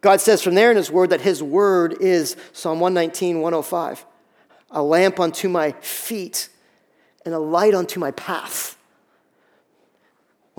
God 0.02 0.22
says 0.22 0.42
from 0.42 0.56
there 0.56 0.72
in 0.72 0.78
His 0.78 0.90
Word 0.92 1.10
that 1.10 1.22
His 1.22 1.44
Word 1.44 1.98
is 2.00 2.38
Psalm 2.54 2.80
119, 2.80 3.42
105, 3.42 4.06
a 4.72 4.82
lamp 4.82 5.20
unto 5.20 5.50
my 5.50 5.72
feet 5.74 6.50
and 7.26 7.34
a 7.34 7.40
light 7.40 7.74
unto 7.74 8.00
my 8.00 8.12
path. 8.12 8.78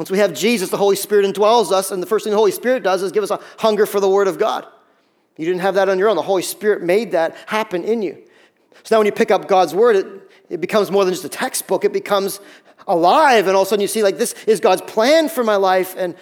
Once 0.00 0.10
we 0.10 0.16
have 0.16 0.32
Jesus, 0.32 0.70
the 0.70 0.78
Holy 0.78 0.96
Spirit 0.96 1.26
indwells 1.26 1.72
us, 1.72 1.90
and 1.90 2.02
the 2.02 2.06
first 2.06 2.24
thing 2.24 2.30
the 2.30 2.38
Holy 2.38 2.52
Spirit 2.52 2.82
does 2.82 3.02
is 3.02 3.12
give 3.12 3.22
us 3.22 3.30
a 3.30 3.38
hunger 3.58 3.84
for 3.84 4.00
the 4.00 4.08
Word 4.08 4.28
of 4.28 4.38
God. 4.38 4.66
You 5.36 5.44
didn't 5.44 5.60
have 5.60 5.74
that 5.74 5.90
on 5.90 5.98
your 5.98 6.08
own. 6.08 6.16
The 6.16 6.22
Holy 6.22 6.40
Spirit 6.40 6.82
made 6.82 7.12
that 7.12 7.36
happen 7.44 7.84
in 7.84 8.00
you. 8.00 8.16
So 8.82 8.94
now 8.94 9.00
when 9.00 9.04
you 9.04 9.12
pick 9.12 9.30
up 9.30 9.46
God's 9.46 9.74
Word, 9.74 9.96
it, 9.96 10.06
it 10.48 10.58
becomes 10.62 10.90
more 10.90 11.04
than 11.04 11.12
just 11.12 11.26
a 11.26 11.28
textbook, 11.28 11.84
it 11.84 11.92
becomes 11.92 12.40
alive. 12.88 13.46
And 13.46 13.54
all 13.54 13.60
of 13.60 13.66
a 13.66 13.68
sudden 13.68 13.82
you 13.82 13.88
see, 13.88 14.02
like, 14.02 14.16
this 14.16 14.32
is 14.46 14.58
God's 14.58 14.80
plan 14.80 15.28
for 15.28 15.44
my 15.44 15.56
life. 15.56 15.94
And 15.98 16.16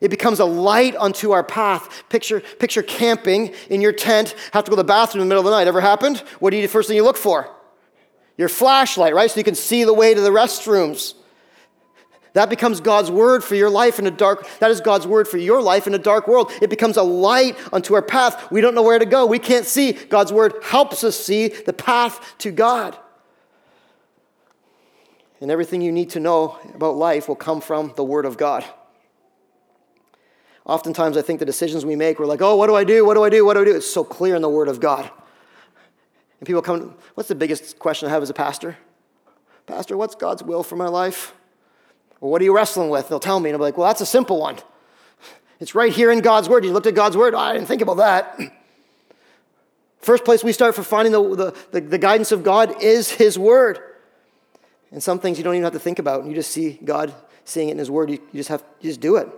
it 0.00 0.08
becomes 0.08 0.40
a 0.40 0.46
light 0.46 0.96
unto 0.96 1.32
our 1.32 1.44
path. 1.44 2.02
Picture, 2.08 2.40
picture 2.40 2.82
camping 2.82 3.52
in 3.68 3.82
your 3.82 3.92
tent, 3.92 4.34
have 4.54 4.64
to 4.64 4.70
go 4.70 4.74
to 4.74 4.82
the 4.82 4.84
bathroom 4.84 5.20
in 5.20 5.28
the 5.28 5.34
middle 5.34 5.46
of 5.46 5.50
the 5.52 5.54
night. 5.54 5.68
Ever 5.68 5.82
happened? 5.82 6.20
What 6.40 6.48
do 6.48 6.56
you 6.56 6.62
the 6.62 6.68
first 6.68 6.88
thing 6.88 6.96
you 6.96 7.04
look 7.04 7.18
for? 7.18 7.54
Your 8.38 8.48
flashlight, 8.48 9.14
right? 9.14 9.30
So 9.30 9.36
you 9.36 9.44
can 9.44 9.54
see 9.54 9.84
the 9.84 9.92
way 9.92 10.14
to 10.14 10.20
the 10.22 10.30
restrooms. 10.30 11.12
That 12.36 12.50
becomes 12.50 12.82
God's 12.82 13.10
word 13.10 13.42
for 13.42 13.54
your 13.54 13.70
life 13.70 13.98
in 13.98 14.06
a 14.06 14.10
dark, 14.10 14.46
that 14.58 14.70
is 14.70 14.82
God's 14.82 15.06
word 15.06 15.26
for 15.26 15.38
your 15.38 15.62
life 15.62 15.86
in 15.86 15.94
a 15.94 15.98
dark 15.98 16.28
world. 16.28 16.52
It 16.60 16.68
becomes 16.68 16.98
a 16.98 17.02
light 17.02 17.56
unto 17.72 17.94
our 17.94 18.02
path. 18.02 18.50
We 18.50 18.60
don't 18.60 18.74
know 18.74 18.82
where 18.82 18.98
to 18.98 19.06
go. 19.06 19.24
We 19.24 19.38
can't 19.38 19.64
see. 19.64 19.92
God's 19.92 20.34
word 20.34 20.52
helps 20.62 21.02
us 21.02 21.16
see 21.18 21.48
the 21.48 21.72
path 21.72 22.34
to 22.40 22.50
God. 22.50 22.94
And 25.40 25.50
everything 25.50 25.80
you 25.80 25.90
need 25.90 26.10
to 26.10 26.20
know 26.20 26.58
about 26.74 26.96
life 26.96 27.26
will 27.26 27.36
come 27.36 27.62
from 27.62 27.94
the 27.96 28.04
word 28.04 28.26
of 28.26 28.36
God. 28.36 28.66
Oftentimes, 30.66 31.16
I 31.16 31.22
think 31.22 31.38
the 31.38 31.46
decisions 31.46 31.86
we 31.86 31.96
make, 31.96 32.18
we're 32.18 32.26
like, 32.26 32.42
oh, 32.42 32.54
what 32.56 32.66
do 32.66 32.74
I 32.74 32.84
do? 32.84 33.06
What 33.06 33.14
do 33.14 33.24
I 33.24 33.30
do? 33.30 33.46
What 33.46 33.54
do 33.54 33.62
I 33.62 33.64
do? 33.64 33.74
It's 33.74 33.90
so 33.90 34.04
clear 34.04 34.36
in 34.36 34.42
the 34.42 34.50
word 34.50 34.68
of 34.68 34.78
God. 34.78 35.10
And 36.38 36.46
people 36.46 36.60
come, 36.60 36.96
what's 37.14 37.30
the 37.30 37.34
biggest 37.34 37.78
question 37.78 38.08
I 38.08 38.10
have 38.10 38.22
as 38.22 38.28
a 38.28 38.34
pastor? 38.34 38.76
Pastor, 39.64 39.96
what's 39.96 40.14
God's 40.14 40.42
will 40.42 40.62
for 40.62 40.76
my 40.76 40.88
life? 40.88 41.32
Well, 42.20 42.30
what 42.30 42.40
are 42.40 42.44
you 42.44 42.54
wrestling 42.54 42.88
with? 42.88 43.08
They'll 43.08 43.20
tell 43.20 43.40
me, 43.40 43.50
and 43.50 43.54
I'll 43.54 43.58
be 43.58 43.64
like, 43.64 43.76
well, 43.76 43.86
that's 43.86 44.00
a 44.00 44.06
simple 44.06 44.40
one. 44.40 44.56
It's 45.60 45.74
right 45.74 45.92
here 45.92 46.10
in 46.10 46.20
God's 46.20 46.48
Word. 46.48 46.64
You 46.64 46.72
looked 46.72 46.86
at 46.86 46.94
God's 46.94 47.16
Word. 47.16 47.34
Oh, 47.34 47.38
I 47.38 47.54
didn't 47.54 47.68
think 47.68 47.82
about 47.82 47.96
that. 47.98 48.38
First 50.00 50.24
place 50.24 50.44
we 50.44 50.52
start 50.52 50.74
for 50.74 50.82
finding 50.82 51.12
the, 51.12 51.54
the, 51.72 51.80
the, 51.80 51.98
guidance 51.98 52.30
of 52.30 52.44
God 52.44 52.82
is 52.82 53.10
His 53.10 53.38
Word. 53.38 53.80
And 54.92 55.02
some 55.02 55.18
things 55.18 55.36
you 55.38 55.44
don't 55.44 55.54
even 55.54 55.64
have 55.64 55.72
to 55.72 55.80
think 55.80 55.98
about. 55.98 56.26
You 56.26 56.34
just 56.34 56.52
see 56.52 56.78
God 56.84 57.12
seeing 57.44 57.68
it 57.68 57.72
in 57.72 57.78
His 57.78 57.90
Word. 57.90 58.10
You, 58.10 58.18
you 58.32 58.38
just 58.38 58.48
have 58.50 58.62
you 58.80 58.90
just 58.90 59.00
do 59.00 59.16
it. 59.16 59.28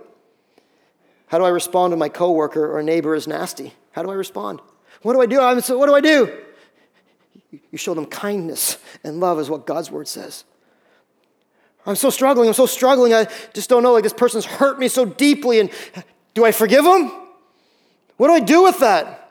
How 1.29 1.39
do 1.39 1.45
I 1.45 1.49
respond 1.49 1.93
when 1.93 1.99
my 1.99 2.09
coworker 2.09 2.77
or 2.77 2.83
neighbor 2.83 3.15
is 3.15 3.27
nasty? 3.27 3.75
How 3.93 4.03
do 4.03 4.11
I 4.11 4.15
respond? 4.15 4.61
What 5.03 5.15
do 5.15 5.21
I 5.21 5.27
do? 5.27 5.41
I'm 5.41 5.61
so, 5.61 5.79
what 5.79 5.87
do 5.87 5.95
I 5.95 6.01
do? 6.01 6.37
You 7.71 7.79
show 7.79 7.95
them 7.95 8.07
kindness 8.07 8.79
and 9.05 9.21
love, 9.21 9.39
is 9.39 9.49
what 9.49 9.67
God's 9.67 9.91
Word 9.91 10.09
says. 10.09 10.45
I'm 11.89 11.97
so 11.97 12.11
struggling. 12.11 12.49
I'm 12.49 12.55
so 12.55 12.67
struggling. 12.67 13.15
I 13.15 13.27
just 13.55 13.71
don't 13.71 13.83
know. 13.83 13.95
Like, 13.95 14.03
this 14.03 14.13
person's 14.13 14.45
hurt 14.45 14.79
me 14.79 14.89
so 14.89 15.07
deeply. 15.07 15.59
And 15.59 15.71
do 16.35 16.45
I 16.45 16.53
forgive 16.53 16.85
them? 16.85 17.11
What 18.19 18.29
do 18.29 18.35
I 18.35 18.41
do 18.41 18.63
with 18.63 18.81
that? 18.81 19.31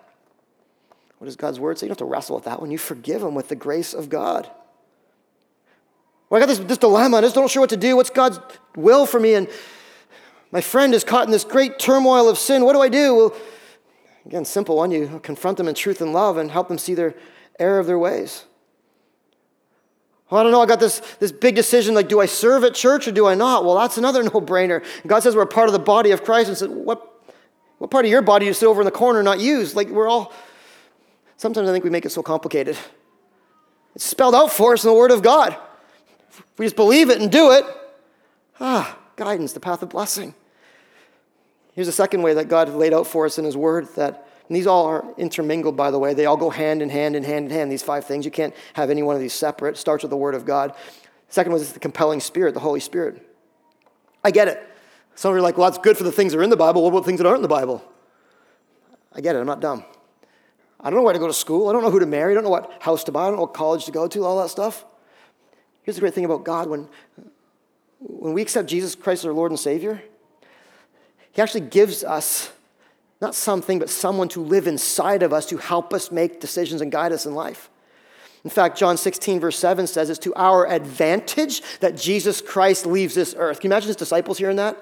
What 1.19 1.25
does 1.25 1.35
God's 1.35 1.59
word 1.59 1.77
say? 1.77 1.85
You 1.85 1.89
don't 1.89 1.99
have 1.99 2.07
to 2.07 2.11
wrestle 2.11 2.35
with 2.35 2.45
that 2.45 2.59
one. 2.59 2.71
You 2.71 2.79
forgive 2.79 3.21
them 3.21 3.35
with 3.35 3.47
the 3.49 3.55
grace 3.55 3.93
of 3.93 4.09
God. 4.09 4.49
Well, 6.29 6.41
I 6.41 6.45
got 6.45 6.47
this, 6.47 6.57
this 6.57 6.79
dilemma. 6.79 7.17
I 7.17 7.21
just 7.21 7.35
don't 7.35 7.49
sure 7.49 7.61
what 7.61 7.69
to 7.69 7.77
do. 7.77 7.95
What's 7.95 8.09
God's 8.09 8.39
will 8.75 9.05
for 9.05 9.19
me? 9.19 9.35
And 9.35 9.47
my 10.51 10.61
friend 10.61 10.95
is 10.95 11.03
caught 11.03 11.25
in 11.25 11.31
this 11.31 11.43
great 11.43 11.77
turmoil 11.77 12.27
of 12.27 12.39
sin. 12.39 12.65
What 12.65 12.73
do 12.73 12.81
I 12.81 12.89
do? 12.89 13.15
Well, 13.15 13.35
again, 14.25 14.45
simple 14.45 14.77
one. 14.77 14.89
You 14.89 15.19
confront 15.21 15.57
them 15.57 15.67
in 15.67 15.75
truth 15.75 16.01
and 16.01 16.11
love 16.11 16.37
and 16.37 16.49
help 16.49 16.69
them 16.69 16.79
see 16.79 16.95
their 16.95 17.13
error 17.59 17.77
of 17.77 17.85
their 17.85 17.99
ways. 17.99 18.45
Well, 20.29 20.41
I 20.41 20.43
don't 20.43 20.51
know, 20.51 20.61
I 20.61 20.65
got 20.65 20.79
this, 20.79 20.99
this 21.19 21.31
big 21.31 21.55
decision 21.55 21.95
like, 21.95 22.09
do 22.09 22.19
I 22.19 22.25
serve 22.25 22.63
at 22.65 22.73
church 22.73 23.07
or 23.07 23.11
do 23.11 23.27
I 23.27 23.35
not? 23.35 23.63
Well, 23.63 23.75
that's 23.75 23.97
another 23.97 24.23
no 24.23 24.31
brainer. 24.31 24.83
God 25.05 25.21
says 25.23 25.35
we're 25.35 25.45
part 25.45 25.69
of 25.69 25.73
the 25.73 25.79
body 25.79 26.11
of 26.11 26.23
Christ 26.23 26.49
and 26.49 26.57
said, 26.57 26.69
what, 26.69 27.23
what 27.77 27.91
part 27.91 28.05
of 28.05 28.11
your 28.11 28.21
body 28.21 28.43
do 28.43 28.47
you 28.47 28.53
sit 28.53 28.65
over 28.65 28.81
in 28.81 28.85
the 28.85 28.91
corner 28.91 29.23
not 29.23 29.39
use? 29.39 29.75
Like, 29.75 29.89
we're 29.89 30.07
all, 30.07 30.33
sometimes 31.37 31.69
I 31.69 31.71
think 31.71 31.83
we 31.83 31.89
make 31.89 32.05
it 32.05 32.11
so 32.11 32.21
complicated. 32.21 32.77
It's 33.95 34.05
spelled 34.05 34.35
out 34.35 34.51
for 34.51 34.73
us 34.73 34.83
in 34.83 34.89
the 34.89 34.95
Word 34.95 35.11
of 35.11 35.21
God. 35.21 35.57
If 36.29 36.43
we 36.57 36.65
just 36.65 36.75
believe 36.75 37.09
it 37.09 37.21
and 37.21 37.31
do 37.31 37.51
it, 37.51 37.63
ah, 38.59 38.97
guidance, 39.15 39.53
the 39.53 39.59
path 39.59 39.81
of 39.81 39.89
blessing. 39.89 40.33
Here's 41.73 41.87
a 41.87 41.93
second 41.93 42.21
way 42.21 42.33
that 42.33 42.47
God 42.47 42.69
laid 42.69 42.93
out 42.93 43.07
for 43.07 43.25
us 43.25 43.37
in 43.37 43.45
His 43.45 43.55
Word 43.55 43.87
that 43.95 44.26
and 44.47 44.55
these 44.55 44.67
all 44.67 44.85
are 44.85 45.05
intermingled, 45.17 45.75
by 45.75 45.91
the 45.91 45.99
way. 45.99 46.13
They 46.13 46.25
all 46.25 46.37
go 46.37 46.49
hand 46.49 46.81
in 46.81 46.89
hand 46.89 47.15
and 47.15 47.25
hand 47.25 47.45
in 47.45 47.51
hand, 47.51 47.71
these 47.71 47.83
five 47.83 48.05
things. 48.05 48.23
You 48.23 48.31
can't 48.31 48.55
have 48.73 48.89
any 48.89 49.03
one 49.03 49.15
of 49.15 49.21
these 49.21 49.33
separate. 49.33 49.75
It 49.75 49.77
starts 49.77 50.03
with 50.03 50.09
the 50.09 50.17
Word 50.17 50.35
of 50.35 50.45
God. 50.45 50.73
Second 51.29 51.51
was 51.51 51.73
the 51.73 51.79
compelling 51.79 52.21
Spirit, 52.21 52.53
the 52.53 52.61
Holy 52.61 52.79
Spirit. 52.79 53.21
I 54.23 54.31
get 54.31 54.47
it. 54.47 54.65
Some 55.15 55.31
of 55.31 55.35
you 55.35 55.39
are 55.39 55.41
like, 55.41 55.57
well, 55.57 55.69
that's 55.69 55.81
good 55.81 55.97
for 55.97 56.03
the 56.03 56.11
things 56.11 56.31
that 56.31 56.39
are 56.39 56.43
in 56.43 56.49
the 56.49 56.55
Bible. 56.55 56.83
What 56.83 56.89
about 56.89 57.05
things 57.05 57.17
that 57.17 57.27
aren't 57.27 57.39
in 57.39 57.41
the 57.41 57.49
Bible? 57.49 57.83
I 59.13 59.19
get 59.19 59.35
it. 59.35 59.39
I'm 59.39 59.45
not 59.45 59.59
dumb. 59.59 59.83
I 60.79 60.89
don't 60.89 60.99
know 60.99 61.03
where 61.03 61.13
to 61.13 61.19
go 61.19 61.27
to 61.27 61.33
school. 61.33 61.67
I 61.67 61.73
don't 61.73 61.81
know 61.81 61.91
who 61.91 61.99
to 61.99 62.05
marry. 62.05 62.31
I 62.31 62.35
don't 62.35 62.43
know 62.43 62.49
what 62.49 62.71
house 62.81 63.03
to 63.05 63.11
buy. 63.11 63.23
I 63.23 63.27
don't 63.27 63.35
know 63.35 63.41
what 63.41 63.53
college 63.53 63.85
to 63.85 63.91
go 63.91 64.07
to, 64.07 64.23
all 64.23 64.41
that 64.41 64.49
stuff. 64.49 64.85
Here's 65.81 65.95
the 65.95 66.01
great 66.01 66.13
thing 66.13 66.25
about 66.25 66.43
God 66.43 66.69
when, 66.69 66.87
when 67.99 68.33
we 68.33 68.41
accept 68.41 68.69
Jesus 68.69 68.95
Christ 68.95 69.21
as 69.21 69.25
our 69.25 69.33
Lord 69.33 69.51
and 69.51 69.59
Savior, 69.59 70.01
He 71.31 71.41
actually 71.41 71.61
gives 71.61 72.03
us 72.03 72.51
not 73.19 73.35
something, 73.35 73.79
but 73.79 73.89
someone 73.89 74.29
to 74.29 74.41
live 74.41 74.67
inside 74.67 75.23
of 75.23 75.33
us 75.33 75.45
to 75.47 75.57
help 75.57 75.93
us 75.93 76.11
make 76.11 76.39
decisions 76.39 76.81
and 76.81 76.91
guide 76.91 77.11
us 77.11 77.25
in 77.25 77.33
life. 77.33 77.69
In 78.43 78.49
fact, 78.49 78.77
John 78.77 78.95
16, 78.95 79.39
verse 79.39 79.57
7 79.57 79.87
says 79.87 80.09
it's 80.09 80.19
to 80.19 80.33
our 80.35 80.67
advantage 80.67 81.61
that 81.79 81.97
Jesus 81.97 82.41
Christ 82.41 82.85
leaves 82.85 83.15
this 83.15 83.35
earth. 83.37 83.59
Can 83.59 83.69
you 83.69 83.73
imagine 83.73 83.87
his 83.87 83.95
disciples 83.95 84.37
hearing 84.37 84.57
that? 84.57 84.77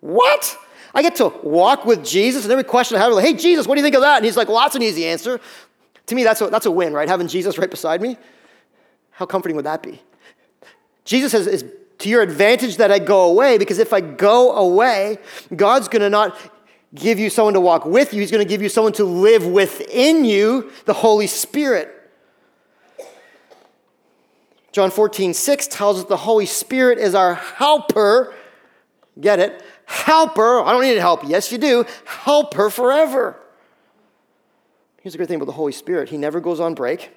What? 0.00 0.56
I 0.94 1.02
get 1.02 1.16
to 1.16 1.28
walk 1.42 1.84
with 1.84 2.04
Jesus, 2.04 2.44
and 2.44 2.52
every 2.52 2.64
question 2.64 2.96
I 2.96 3.00
have 3.00 3.12
like, 3.12 3.24
hey, 3.24 3.34
Jesus, 3.34 3.66
what 3.66 3.76
do 3.76 3.80
you 3.80 3.84
think 3.84 3.94
of 3.94 4.02
that? 4.02 4.16
And 4.16 4.24
he's 4.24 4.36
like, 4.36 4.48
well, 4.48 4.58
that's 4.58 4.76
an 4.76 4.82
easy 4.82 5.06
answer. 5.06 5.40
To 6.06 6.14
me, 6.14 6.24
that's 6.24 6.40
a, 6.40 6.48
that's 6.48 6.66
a 6.66 6.70
win, 6.70 6.92
right? 6.92 7.08
Having 7.08 7.28
Jesus 7.28 7.58
right 7.58 7.70
beside 7.70 8.02
me. 8.02 8.16
How 9.10 9.26
comforting 9.26 9.56
would 9.56 9.66
that 9.66 9.82
be? 9.82 10.00
Jesus 11.04 11.32
says, 11.32 11.46
is 11.46 11.64
to 11.98 12.08
your 12.08 12.22
advantage 12.22 12.76
that 12.78 12.90
I 12.90 12.98
go 12.98 13.28
away, 13.28 13.58
because 13.58 13.78
if 13.78 13.92
I 13.92 14.00
go 14.00 14.52
away, 14.52 15.18
God's 15.54 15.88
going 15.88 16.02
to 16.02 16.10
not 16.10 16.36
give 16.94 17.18
you 17.18 17.30
someone 17.30 17.54
to 17.54 17.60
walk 17.60 17.84
with 17.84 18.12
you, 18.12 18.20
He's 18.20 18.30
going 18.30 18.44
to 18.44 18.48
give 18.48 18.62
you 18.62 18.68
someone 18.68 18.92
to 18.94 19.04
live 19.04 19.46
within 19.46 20.24
you, 20.24 20.70
the 20.84 20.94
Holy 20.94 21.26
Spirit. 21.26 21.96
John 24.72 24.90
14, 24.90 25.34
6 25.34 25.66
tells 25.66 25.98
us 25.98 26.04
the 26.04 26.16
Holy 26.16 26.46
Spirit 26.46 26.98
is 26.98 27.14
our 27.14 27.34
helper. 27.34 28.34
Get 29.20 29.40
it? 29.40 29.62
helper. 29.90 30.60
I 30.60 30.72
don't 30.72 30.82
need 30.82 30.96
help. 30.98 31.22
Yes, 31.26 31.50
you 31.50 31.58
do. 31.58 31.84
Helper 32.04 32.70
forever. 32.70 33.36
Here's 35.02 35.14
the 35.14 35.18
great 35.18 35.28
thing 35.28 35.36
about 35.36 35.46
the 35.46 35.52
Holy 35.52 35.72
Spirit 35.72 36.08
He 36.08 36.16
never 36.16 36.40
goes 36.40 36.60
on 36.60 36.74
break, 36.74 37.10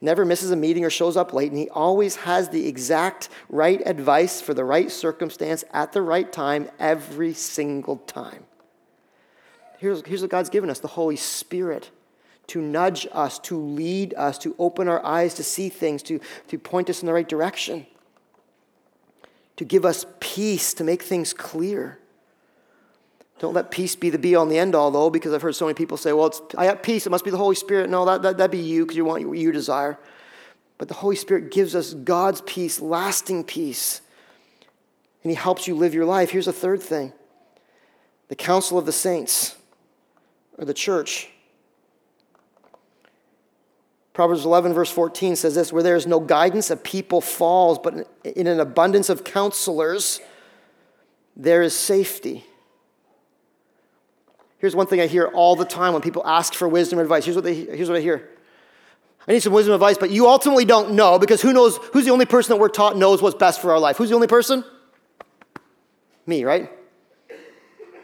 never 0.00 0.24
misses 0.24 0.50
a 0.50 0.56
meeting 0.56 0.84
or 0.84 0.90
shows 0.90 1.16
up 1.16 1.32
late, 1.32 1.50
and 1.50 1.58
He 1.58 1.70
always 1.70 2.16
has 2.16 2.50
the 2.50 2.66
exact 2.68 3.30
right 3.48 3.80
advice 3.86 4.40
for 4.40 4.54
the 4.54 4.64
right 4.64 4.90
circumstance 4.90 5.64
at 5.72 5.92
the 5.92 6.02
right 6.02 6.30
time 6.30 6.68
every 6.78 7.32
single 7.32 7.96
time. 7.96 8.44
Here's, 9.78 10.04
here's 10.06 10.22
what 10.22 10.30
God's 10.30 10.50
given 10.50 10.70
us 10.70 10.80
the 10.80 10.88
Holy 10.88 11.16
Spirit 11.16 11.90
to 12.48 12.60
nudge 12.60 13.06
us, 13.12 13.38
to 13.38 13.56
lead 13.56 14.14
us, 14.14 14.38
to 14.38 14.54
open 14.58 14.88
our 14.88 15.04
eyes 15.04 15.34
to 15.34 15.44
see 15.44 15.68
things, 15.68 16.02
to, 16.02 16.18
to 16.48 16.58
point 16.58 16.90
us 16.90 17.02
in 17.02 17.06
the 17.06 17.12
right 17.12 17.28
direction, 17.28 17.86
to 19.56 19.64
give 19.64 19.84
us 19.84 20.06
peace, 20.18 20.74
to 20.74 20.82
make 20.82 21.02
things 21.02 21.32
clear. 21.32 21.98
Don't 23.38 23.54
let 23.54 23.70
peace 23.70 23.94
be 23.94 24.10
the 24.10 24.18
be 24.18 24.34
all 24.34 24.42
and 24.42 24.50
the 24.50 24.58
end 24.58 24.74
all, 24.74 24.90
though, 24.90 25.10
because 25.10 25.32
I've 25.32 25.42
heard 25.42 25.54
so 25.54 25.66
many 25.66 25.74
people 25.74 25.96
say, 25.96 26.12
well, 26.12 26.34
I 26.56 26.64
have 26.64 26.82
peace, 26.82 27.06
it 27.06 27.10
must 27.10 27.24
be 27.24 27.30
the 27.30 27.36
Holy 27.36 27.54
Spirit. 27.54 27.90
No, 27.90 28.04
that, 28.06 28.22
that, 28.22 28.38
that'd 28.38 28.50
be 28.50 28.58
you 28.58 28.84
because 28.84 28.96
you 28.96 29.04
want 29.04 29.28
what 29.28 29.38
you 29.38 29.52
desire. 29.52 29.98
But 30.78 30.88
the 30.88 30.94
Holy 30.94 31.16
Spirit 31.16 31.50
gives 31.50 31.74
us 31.74 31.92
God's 31.92 32.40
peace, 32.40 32.80
lasting 32.80 33.44
peace, 33.44 34.00
and 35.22 35.30
He 35.30 35.36
helps 35.36 35.68
you 35.68 35.74
live 35.74 35.92
your 35.92 36.06
life. 36.06 36.30
Here's 36.30 36.48
a 36.48 36.52
third 36.52 36.82
thing 36.82 37.12
the 38.28 38.36
counsel 38.36 38.78
of 38.78 38.86
the 38.86 38.92
saints, 38.92 39.56
or 40.58 40.64
the 40.64 40.74
church. 40.74 41.28
Proverbs 44.12 44.44
11, 44.44 44.72
verse 44.74 44.90
14 44.90 45.36
says 45.36 45.54
this 45.54 45.72
Where 45.72 45.82
there 45.82 45.96
is 45.96 46.06
no 46.06 46.18
guidance, 46.18 46.70
a 46.70 46.76
people 46.76 47.20
falls, 47.20 47.78
but 47.78 48.08
in 48.24 48.46
an 48.48 48.58
abundance 48.58 49.08
of 49.08 49.24
counselors, 49.24 50.20
there 51.36 51.62
is 51.62 51.74
safety. 51.74 52.44
Here's 54.58 54.74
one 54.74 54.88
thing 54.88 55.00
I 55.00 55.06
hear 55.06 55.28
all 55.28 55.54
the 55.54 55.64
time 55.64 55.92
when 55.92 56.02
people 56.02 56.26
ask 56.26 56.52
for 56.52 56.68
wisdom 56.68 56.98
advice. 56.98 57.24
Here's 57.24 57.36
what, 57.36 57.44
they, 57.44 57.54
here's 57.54 57.88
what 57.88 57.96
I 57.96 58.00
hear 58.00 58.28
I 59.28 59.32
need 59.32 59.42
some 59.42 59.52
wisdom 59.52 59.74
advice, 59.74 59.98
but 59.98 60.10
you 60.10 60.26
ultimately 60.26 60.64
don't 60.64 60.92
know 60.92 61.18
because 61.18 61.42
who 61.42 61.52
knows? 61.52 61.76
Who's 61.92 62.06
the 62.06 62.10
only 62.10 62.24
person 62.24 62.54
that 62.54 62.60
we're 62.60 62.70
taught 62.70 62.96
knows 62.96 63.20
what's 63.20 63.36
best 63.36 63.60
for 63.60 63.70
our 63.70 63.78
life? 63.78 63.98
Who's 63.98 64.08
the 64.08 64.14
only 64.14 64.26
person? 64.26 64.64
Me, 66.26 66.44
right? 66.44 66.72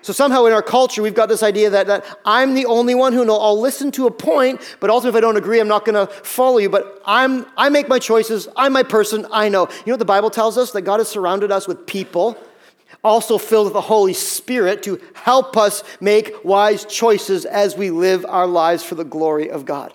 So 0.05 0.13
somehow 0.13 0.45
in 0.45 0.53
our 0.53 0.61
culture, 0.61 1.01
we've 1.01 1.15
got 1.15 1.31
this 1.31 1.43
idea 1.43 1.71
that, 1.71 1.87
that 1.87 2.05
I'm 2.27 2.53
the 2.53 2.67
only 2.67 2.95
one 2.95 3.15
who 3.15 3.25
know. 3.25 3.39
I'll 3.39 3.59
listen 3.59 3.91
to 3.93 4.07
a 4.07 4.11
point, 4.11 4.61
but 4.79 4.91
also 4.91 5.09
if 5.09 5.15
I 5.15 5.21
don't 5.21 5.39
agree, 5.39 5.59
I'm 5.59 5.67
not 5.67 5.87
going 5.87 5.95
to 5.95 6.13
follow 6.13 6.59
you. 6.59 6.69
But 6.69 7.01
I'm, 7.07 7.47
I 7.57 7.71
make 7.71 7.89
my 7.89 7.99
choices. 7.99 8.47
I'm 8.55 8.75
my 8.75 8.83
person. 8.83 9.27
I 9.33 9.49
know. 9.49 9.63
You 9.63 9.87
know 9.87 9.93
what 9.95 10.01
the 10.01 10.05
Bible 10.05 10.29
tells 10.29 10.59
us? 10.59 10.73
That 10.73 10.83
God 10.83 11.01
has 11.01 11.09
surrounded 11.09 11.51
us 11.51 11.67
with 11.67 11.87
people 11.87 12.37
also 13.03 13.39
filled 13.39 13.65
with 13.65 13.73
the 13.73 13.81
Holy 13.81 14.13
Spirit 14.13 14.83
to 14.83 15.01
help 15.15 15.57
us 15.57 15.83
make 16.03 16.45
wise 16.45 16.85
choices 16.85 17.47
as 17.47 17.75
we 17.75 17.89
live 17.91 18.27
our 18.27 18.47
lives 18.47 18.85
for 18.85 18.97
the 18.97 19.05
glory 19.05 19.51
of 19.51 19.65
God. 19.65 19.95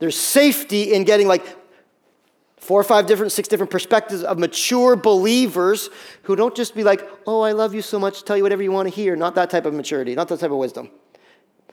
There's 0.00 0.18
safety 0.18 0.92
in 0.92 1.04
getting 1.04 1.28
like 1.28 1.46
four 2.66 2.80
or 2.80 2.84
five 2.84 3.06
different, 3.06 3.30
six 3.30 3.46
different 3.46 3.70
perspectives 3.70 4.24
of 4.24 4.38
mature 4.38 4.96
believers 4.96 5.88
who 6.24 6.34
don't 6.34 6.54
just 6.56 6.74
be 6.74 6.82
like, 6.82 7.08
oh, 7.24 7.40
I 7.40 7.52
love 7.52 7.74
you 7.74 7.80
so 7.80 7.96
much, 7.96 8.24
tell 8.24 8.36
you 8.36 8.42
whatever 8.42 8.60
you 8.60 8.72
want 8.72 8.88
to 8.88 8.94
hear. 8.94 9.14
Not 9.14 9.36
that 9.36 9.50
type 9.50 9.66
of 9.66 9.74
maturity, 9.74 10.16
not 10.16 10.26
that 10.28 10.40
type 10.40 10.50
of 10.50 10.56
wisdom. 10.56 10.90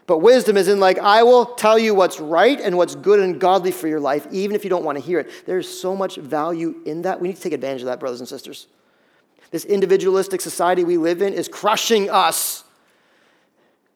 But 0.05 0.19
wisdom 0.19 0.55
is 0.55 0.67
in 0.67 0.79
like, 0.79 0.99
I 0.99 1.23
will 1.23 1.45
tell 1.45 1.79
you 1.79 1.95
what's 1.95 2.19
right 2.19 2.59
and 2.61 2.77
what's 2.77 2.93
good 2.93 3.19
and 3.19 3.41
godly 3.41 3.71
for 3.71 3.87
your 3.87 3.99
life, 3.99 4.27
even 4.31 4.55
if 4.55 4.63
you 4.63 4.69
don't 4.69 4.83
want 4.83 4.99
to 4.99 5.03
hear 5.03 5.19
it. 5.19 5.31
There's 5.47 5.67
so 5.67 5.95
much 5.95 6.17
value 6.17 6.81
in 6.85 7.01
that. 7.03 7.19
We 7.19 7.29
need 7.29 7.37
to 7.37 7.41
take 7.41 7.53
advantage 7.53 7.81
of 7.81 7.87
that, 7.87 7.99
brothers 7.99 8.19
and 8.19 8.29
sisters. 8.29 8.67
This 9.49 9.65
individualistic 9.65 10.41
society 10.41 10.83
we 10.83 10.97
live 10.97 11.23
in 11.23 11.33
is 11.33 11.47
crushing 11.47 12.09
us. 12.11 12.65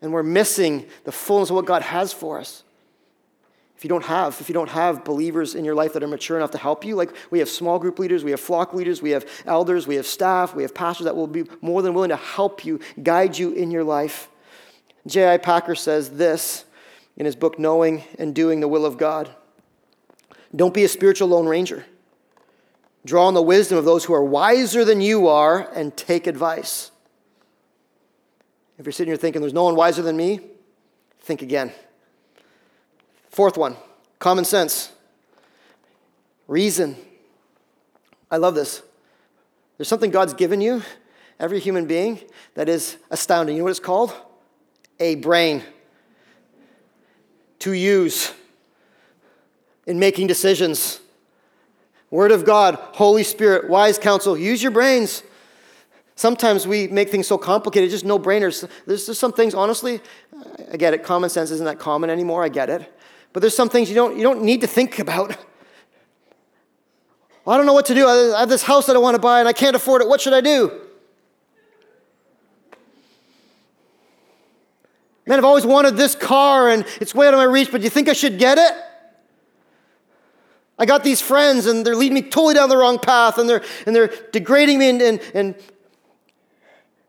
And 0.02 0.12
we're 0.12 0.24
missing 0.24 0.88
the 1.04 1.12
fullness 1.12 1.52
of 1.52 1.56
what 1.56 1.66
God 1.66 1.84
has 1.84 2.12
for 2.12 2.40
us. 2.40 2.64
If 3.78 3.84
you 3.84 3.90
don't 3.90 4.06
have, 4.06 4.42
if 4.42 4.50
you 4.50 4.54
don't 4.54 4.70
have 4.70 5.06
believers 5.06 5.54
in 5.54 5.64
your 5.64 5.76
life 5.76 5.94
that 5.94 6.02
are 6.02 6.08
mature 6.08 6.36
enough 6.36 6.50
to 6.52 6.58
help 6.58 6.84
you, 6.84 6.96
like 6.96 7.16
we 7.30 7.38
have 7.38 7.48
small 7.48 7.78
group 7.78 8.00
leaders, 8.00 8.24
we 8.24 8.32
have 8.32 8.40
flock 8.40 8.74
leaders, 8.74 9.04
we 9.04 9.12
have 9.12 9.24
elders, 9.46 9.86
we 9.86 9.96
have 9.98 10.08
staff, 10.08 10.56
we 10.56 10.64
have 10.64 10.74
pastors 10.74 11.06
that 11.06 11.16
will 11.16 11.28
be 11.28 11.44
more 11.62 11.84
than 11.84 11.94
willing 11.94 12.10
to 12.10 12.16
help 12.16 12.66
you, 12.66 12.80
guide 13.04 13.38
you 13.38 13.52
in 13.52 13.70
your 13.70 13.84
life. 13.84 14.30
J.I. 15.06 15.38
Packer 15.38 15.76
says 15.76 16.10
this 16.10 16.66
in 17.18 17.28
his 17.28 17.36
book, 17.36 17.60
Knowing 17.60 18.04
and 18.18 18.34
Doing 18.34 18.62
the 18.62 18.68
Will 18.68 18.84
of 18.84 18.98
God. 18.98 19.30
Don't 20.56 20.74
be 20.74 20.84
a 20.84 20.90
spiritual 20.90 21.28
lone 21.28 21.46
ranger. 21.46 21.86
Draw 23.06 23.28
on 23.28 23.36
the 23.36 23.44
wisdom 23.44 23.78
of 23.78 23.86
those 23.86 24.04
who 24.06 24.16
are 24.16 24.24
wiser 24.24 24.86
than 24.86 25.02
you 25.02 25.28
are 25.28 25.70
and 25.76 25.96
take 25.96 26.26
advice. 26.26 26.90
If 28.80 28.88
you're 28.88 28.92
sitting 28.92 29.12
here 29.12 29.18
thinking 29.18 29.42
there's 29.42 29.54
no 29.54 29.66
one 29.66 29.76
wiser 29.76 30.02
than 30.02 30.18
me, 30.18 30.40
think 31.22 31.44
again. 31.44 31.72
Fourth 33.30 33.58
one 33.58 33.78
common 34.20 34.46
sense, 34.46 34.92
reason. 36.48 36.96
I 38.30 38.38
love 38.38 38.56
this. 38.56 38.82
There's 39.78 39.88
something 39.88 40.12
God's 40.12 40.34
given 40.34 40.60
you, 40.60 40.82
every 41.40 41.60
human 41.60 41.86
being, 41.86 42.20
that 42.56 42.68
is 42.68 42.98
astounding. 43.12 43.56
You 43.56 43.62
know 43.62 43.66
what 43.66 43.72
it's 43.72 43.80
called? 43.80 44.14
A 45.00 45.16
brain 45.16 45.64
to 47.60 47.74
use 47.74 48.34
in 49.86 50.00
making 50.00 50.28
decisions. 50.28 51.00
Word 52.10 52.32
of 52.32 52.46
God, 52.46 52.76
Holy 52.76 53.24
Spirit, 53.24 53.70
wise 53.70 54.00
counsel. 54.00 54.38
Use 54.38 54.64
your 54.64 54.72
brains. 54.72 55.24
Sometimes 56.16 56.66
we 56.66 56.88
make 56.88 57.10
things 57.10 57.28
so 57.28 57.38
complicated, 57.38 57.92
just 57.92 58.04
no 58.04 58.18
brainers. 58.18 58.68
There's 58.88 59.06
just 59.06 59.20
some 59.20 59.32
things, 59.32 59.54
honestly, 59.54 60.02
I 60.72 60.78
get 60.78 60.96
it. 60.96 61.04
Common 61.04 61.30
sense 61.30 61.52
isn't 61.52 61.66
that 61.66 61.78
common 61.78 62.10
anymore. 62.10 62.44
I 62.44 62.50
get 62.50 62.70
it. 62.70 62.97
But 63.38 63.42
there's 63.42 63.56
some 63.56 63.70
things 63.70 63.88
you 63.88 63.94
don't, 63.94 64.18
you 64.18 64.24
don't 64.24 64.42
need 64.42 64.62
to 64.62 64.68
think 64.68 64.98
about. 64.98 65.38
Well, 67.46 67.54
I 67.54 67.58
don't 67.58 67.68
know 67.68 67.74
what 67.74 67.86
to 67.86 67.94
do. 67.94 68.08
I 68.08 68.40
have 68.40 68.50
this 68.50 68.64
house 68.64 68.88
that 68.88 68.96
I 68.96 69.00
want 69.00 69.14
to 69.14 69.22
buy 69.22 69.38
and 69.38 69.48
I 69.48 69.54
can't 69.54 69.76
afford 69.76 70.02
it. 70.02 70.08
What 70.08 70.22
should 70.22 70.34
I 70.34 70.42
do? 70.42 70.72
Man, 75.28 75.38
I've 75.38 75.46
always 75.46 75.68
wanted 75.68 75.98
this 75.98 76.16
car 76.16 76.68
and 76.72 76.84
it's 77.00 77.14
way 77.14 77.28
out 77.28 77.36
of 77.36 77.38
my 77.38 77.44
reach, 77.44 77.72
but 77.72 77.78
do 77.78 77.84
you 77.84 77.92
think 77.92 78.10
I 78.10 78.14
should 78.14 78.40
get 78.40 78.58
it? 78.58 78.74
I 80.80 80.88
got 80.88 81.04
these 81.04 81.22
friends 81.22 81.68
and 81.68 81.86
they're 81.86 81.96
leading 81.96 82.16
me 82.16 82.24
totally 82.24 82.56
down 82.56 82.70
the 82.70 82.78
wrong 82.78 82.98
path 82.98 83.38
and 83.38 83.48
they're, 83.48 83.64
and 83.86 83.96
they're 83.96 84.12
degrading 84.32 84.80
me 84.80 84.90
and, 84.90 85.02
and, 85.04 85.22
and 85.36 85.56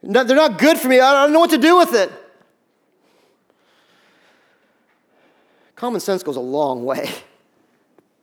they're 0.03 0.37
not 0.37 0.59
good 0.59 0.77
for 0.77 0.89
me. 0.89 1.01
I 1.01 1.25
don't 1.25 1.33
know 1.33 1.41
what 1.41 1.53
to 1.53 1.59
do 1.59 1.79
with 1.79 1.95
it. 1.95 2.13
Common 5.79 6.01
sense 6.01 6.25
goes 6.25 6.35
a 6.35 6.41
long 6.41 6.85
way. 6.85 7.09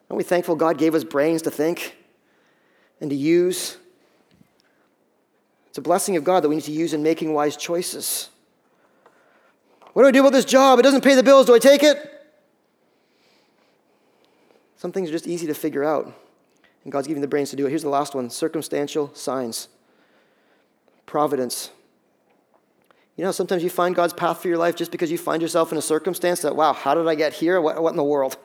Aren't 0.10 0.18
we 0.18 0.24
thankful 0.26 0.58
God 0.58 0.78
gave 0.78 0.94
us 0.94 1.06
brains 1.06 1.42
to 1.44 1.50
think 1.50 1.96
and 3.00 3.10
to 3.10 3.16
use? 3.16 3.78
It's 5.70 5.78
a 5.78 5.82
blessing 5.82 6.18
of 6.18 6.26
God 6.26 6.44
that 6.44 6.50
we 6.50 6.56
need 6.56 6.66
to 6.66 6.74
use 6.74 6.94
in 6.94 7.02
making 7.02 7.34
wise 7.34 7.56
choices. 7.56 8.28
What 9.94 10.04
do 10.04 10.08
I 10.10 10.12
do 10.12 10.20
about 10.20 10.34
this 10.34 10.44
job? 10.44 10.80
It 10.80 10.82
doesn't 10.82 11.00
pay 11.00 11.16
the 11.16 11.24
bills. 11.24 11.46
Do 11.46 11.56
I 11.56 11.60
take 11.60 11.82
it? 11.82 11.98
Some 14.76 14.92
things 14.92 15.08
are 15.08 15.14
just 15.14 15.26
easy 15.26 15.48
to 15.48 15.54
figure 15.54 15.86
out, 15.86 16.14
and 16.84 16.92
God's 16.92 17.08
giving 17.08 17.22
the 17.22 17.28
brains 17.28 17.52
to 17.52 17.56
do 17.56 17.66
it. 17.66 17.70
Here's 17.70 17.84
the 17.84 17.90
last 17.90 18.16
one 18.16 18.30
circumstantial 18.30 19.16
signs, 19.16 19.70
providence. 21.06 21.72
You 23.18 23.24
know, 23.24 23.32
sometimes 23.32 23.64
you 23.64 23.70
find 23.70 23.96
God's 23.96 24.14
path 24.14 24.42
for 24.42 24.50
your 24.50 24.58
life 24.58 24.76
just 24.76 24.92
because 24.92 25.10
you 25.10 25.18
find 25.18 25.42
yourself 25.42 25.72
in 25.72 25.78
a 25.78 25.82
circumstance 25.82 26.42
that, 26.42 26.56
wow, 26.56 26.74
how 26.74 26.96
did 26.96 27.08
I 27.08 27.16
get 27.16 27.34
here? 27.34 27.62
What, 27.62 27.82
what 27.82 27.92
in 27.92 27.96
the 27.96 28.04
world? 28.04 28.38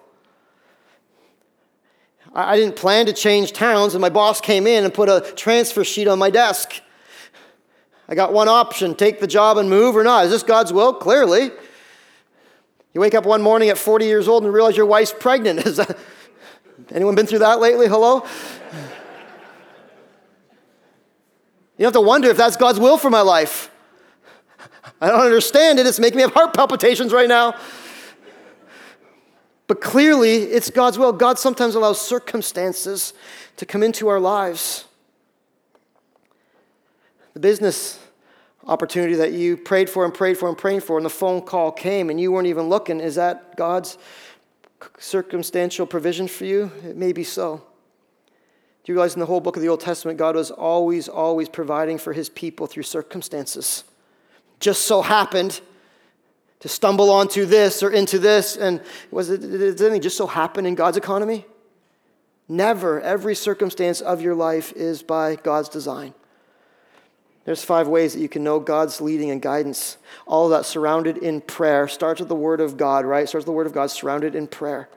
I, 2.32 2.52
I 2.52 2.56
didn't 2.56 2.76
plan 2.76 3.06
to 3.06 3.12
change 3.12 3.52
towns, 3.52 3.94
and 3.94 4.00
my 4.00 4.10
boss 4.10 4.40
came 4.40 4.66
in 4.66 4.84
and 4.84 4.94
put 4.94 5.08
a 5.08 5.32
transfer 5.34 5.82
sheet 5.82 6.06
on 6.06 6.18
my 6.18 6.30
desk. 6.30 6.80
I 8.08 8.14
got 8.14 8.32
one 8.32 8.48
option 8.48 8.94
take 8.94 9.20
the 9.20 9.26
job 9.26 9.56
and 9.56 9.68
move 9.68 9.96
or 9.96 10.04
not. 10.04 10.24
Is 10.24 10.30
this 10.30 10.42
God's 10.42 10.72
will? 10.72 10.92
Clearly. 10.94 11.50
You 12.92 13.00
wake 13.00 13.14
up 13.14 13.24
one 13.24 13.40
morning 13.40 13.68
at 13.68 13.78
40 13.78 14.04
years 14.04 14.26
old 14.26 14.42
and 14.44 14.52
realize 14.52 14.76
your 14.76 14.86
wife's 14.86 15.14
pregnant. 15.16 15.60
Is 15.66 15.76
that, 15.76 15.96
Anyone 16.92 17.14
been 17.14 17.26
through 17.26 17.40
that 17.40 17.60
lately? 17.60 17.86
Hello? 17.86 18.26
You 21.76 21.84
have 21.84 21.94
to 21.94 22.00
wonder 22.00 22.28
if 22.28 22.36
that's 22.36 22.56
God's 22.56 22.80
will 22.80 22.98
for 22.98 23.10
my 23.10 23.20
life. 23.20 23.70
I 25.00 25.08
don't 25.08 25.20
understand 25.20 25.78
it. 25.78 25.86
It's 25.86 25.98
making 25.98 26.18
me 26.18 26.22
have 26.22 26.34
heart 26.34 26.54
palpitations 26.54 27.12
right 27.12 27.28
now. 27.28 27.54
But 29.66 29.80
clearly, 29.80 30.42
it's 30.42 30.68
God's 30.68 30.98
will. 30.98 31.12
God 31.12 31.38
sometimes 31.38 31.74
allows 31.74 32.00
circumstances 32.00 33.14
to 33.56 33.64
come 33.64 33.82
into 33.82 34.08
our 34.08 34.18
lives. 34.18 34.84
The 37.34 37.40
business 37.40 37.98
opportunity 38.66 39.14
that 39.14 39.32
you 39.32 39.56
prayed 39.56 39.88
for 39.88 40.04
and 40.04 40.12
prayed 40.12 40.36
for 40.36 40.48
and 40.48 40.58
prayed 40.58 40.82
for, 40.82 40.96
and 40.96 41.06
the 41.06 41.10
phone 41.10 41.40
call 41.40 41.72
came 41.72 42.10
and 42.10 42.20
you 42.20 42.32
weren't 42.32 42.48
even 42.48 42.68
looking, 42.68 43.00
is 43.00 43.14
that 43.14 43.56
God's 43.56 43.96
circumstantial 44.98 45.86
provision 45.86 46.26
for 46.28 46.44
you? 46.44 46.70
It 46.84 46.96
may 46.96 47.12
be 47.12 47.24
so. 47.24 47.62
Do 48.82 48.92
you 48.92 48.94
realize 48.94 49.14
in 49.14 49.20
the 49.20 49.26
whole 49.26 49.40
book 49.40 49.56
of 49.56 49.62
the 49.62 49.68
Old 49.68 49.80
Testament, 49.80 50.18
God 50.18 50.34
was 50.34 50.50
always, 50.50 51.08
always 51.08 51.48
providing 51.48 51.98
for 51.98 52.12
his 52.12 52.28
people 52.28 52.66
through 52.66 52.82
circumstances? 52.82 53.84
Just 54.60 54.82
so 54.82 55.02
happened 55.02 55.60
to 56.60 56.68
stumble 56.68 57.10
onto 57.10 57.46
this 57.46 57.82
or 57.82 57.90
into 57.90 58.18
this, 58.18 58.56
and 58.56 58.82
was 59.10 59.30
it, 59.30 59.40
did 59.40 59.80
anything 59.80 60.02
just 60.02 60.16
so 60.16 60.26
happen 60.26 60.66
in 60.66 60.74
God's 60.74 60.98
economy? 60.98 61.46
Never. 62.48 63.00
Every 63.00 63.34
circumstance 63.34 64.00
of 64.00 64.20
your 64.20 64.34
life 64.34 64.72
is 64.72 65.02
by 65.02 65.36
God's 65.36 65.68
design. 65.68 66.14
There's 67.44 67.64
five 67.64 67.88
ways 67.88 68.12
that 68.12 68.20
you 68.20 68.28
can 68.28 68.44
know 68.44 68.60
God's 68.60 69.00
leading 69.00 69.30
and 69.30 69.40
guidance. 69.40 69.96
All 70.26 70.44
of 70.44 70.50
that 70.50 70.66
surrounded 70.66 71.16
in 71.16 71.40
prayer. 71.40 71.88
Starts 71.88 72.20
with 72.20 72.28
the 72.28 72.34
Word 72.34 72.60
of 72.60 72.76
God, 72.76 73.06
right? 73.06 73.28
Starts 73.28 73.44
with 73.44 73.52
the 73.52 73.56
Word 73.56 73.66
of 73.66 73.72
God 73.72 73.90
surrounded 73.90 74.34
in 74.34 74.46
prayer. 74.46 74.88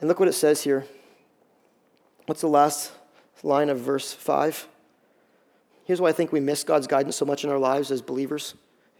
And 0.00 0.08
look 0.08 0.18
what 0.18 0.28
it 0.28 0.32
says 0.32 0.62
here. 0.62 0.84
What's 2.26 2.40
the 2.40 2.48
last 2.48 2.90
line 3.44 3.68
of 3.68 3.78
verse 3.78 4.12
5? 4.12 4.66
Here's 5.92 6.00
why 6.00 6.08
I 6.08 6.12
think 6.12 6.32
we 6.32 6.40
miss 6.40 6.64
God's 6.64 6.86
guidance 6.86 7.16
so 7.16 7.26
much 7.26 7.44
in 7.44 7.50
our 7.50 7.58
lives 7.58 7.90
as 7.90 8.00
believers. 8.00 8.54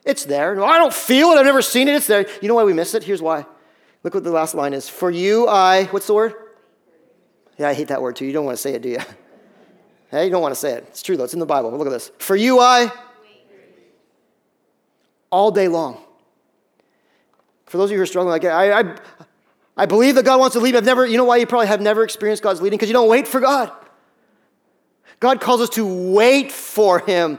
It's 0.05 0.27
there. 0.27 0.55
No, 0.55 0.67
I 0.67 0.77
don't 0.77 0.93
feel 0.93 1.31
it. 1.31 1.39
I've 1.39 1.47
never 1.47 1.63
seen 1.63 1.89
it. 1.89 1.95
It's 1.95 2.07
there. 2.07 2.27
You 2.43 2.49
know 2.49 2.55
why 2.55 2.65
we 2.65 2.75
miss 2.75 2.93
it? 2.93 3.03
Here's 3.03 3.23
why. 3.23 3.47
Look 4.03 4.13
what 4.13 4.25
the 4.25 4.31
last 4.31 4.55
line 4.55 4.75
is. 4.75 4.91
For 4.91 5.11
you, 5.11 5.49
I, 5.49 5.85
what's 5.85 6.07
the 6.07 6.13
word? 6.13 6.35
Yeah, 7.57 7.71
I 7.71 7.73
hate 7.73 7.89
that 7.89 8.03
word 8.03 8.17
too. 8.17 8.27
You 8.27 8.35
don't 8.35 8.45
want 8.45 8.59
to 8.59 8.61
say 8.61 8.75
it, 8.75 8.83
do 8.83 8.91
you? 8.91 8.99
Hey, 10.11 10.27
you 10.27 10.31
don't 10.31 10.43
want 10.43 10.53
to 10.53 10.61
say 10.61 10.73
it. 10.75 10.85
It's 10.89 11.03
true 11.03 11.17
though. 11.17 11.25
It's 11.25 11.33
in 11.33 11.41
the 11.41 11.47
Bible. 11.47 11.71
But 11.71 11.79
Look 11.79 11.87
at 11.87 11.91
this. 11.91 12.13
For 12.19 12.37
you, 12.37 12.61
I, 12.61 12.93
all 15.31 15.51
day 15.51 15.69
long. 15.69 15.97
For 17.65 17.79
those 17.79 17.87
of 17.87 17.93
you 17.93 17.97
who 17.97 18.03
are 18.03 18.07
struggling, 18.07 18.33
like 18.33 18.45
I, 18.45 18.81
I, 18.81 18.97
I 19.79 19.87
believe 19.87 20.17
that 20.17 20.27
God 20.27 20.39
wants 20.39 20.53
to 20.53 20.61
lead. 20.61 20.77
I've 20.77 20.85
never, 20.85 21.07
you 21.07 21.17
know 21.17 21.25
why 21.25 21.39
you 21.39 21.47
probably 21.47 21.69
have 21.69 21.81
never 21.81 22.05
experienced 22.05 22.43
God's 22.43 22.61
leading? 22.61 22.77
Because 22.77 22.91
you 22.91 22.93
don't 22.93 23.09
wait 23.09 23.27
for 23.27 23.41
God. 23.41 23.73
God 25.23 25.41
calls 25.41 25.61
us 25.61 25.69
to 25.71 25.87
wait 25.87 26.51
for 26.51 26.99
Him. 26.99 27.39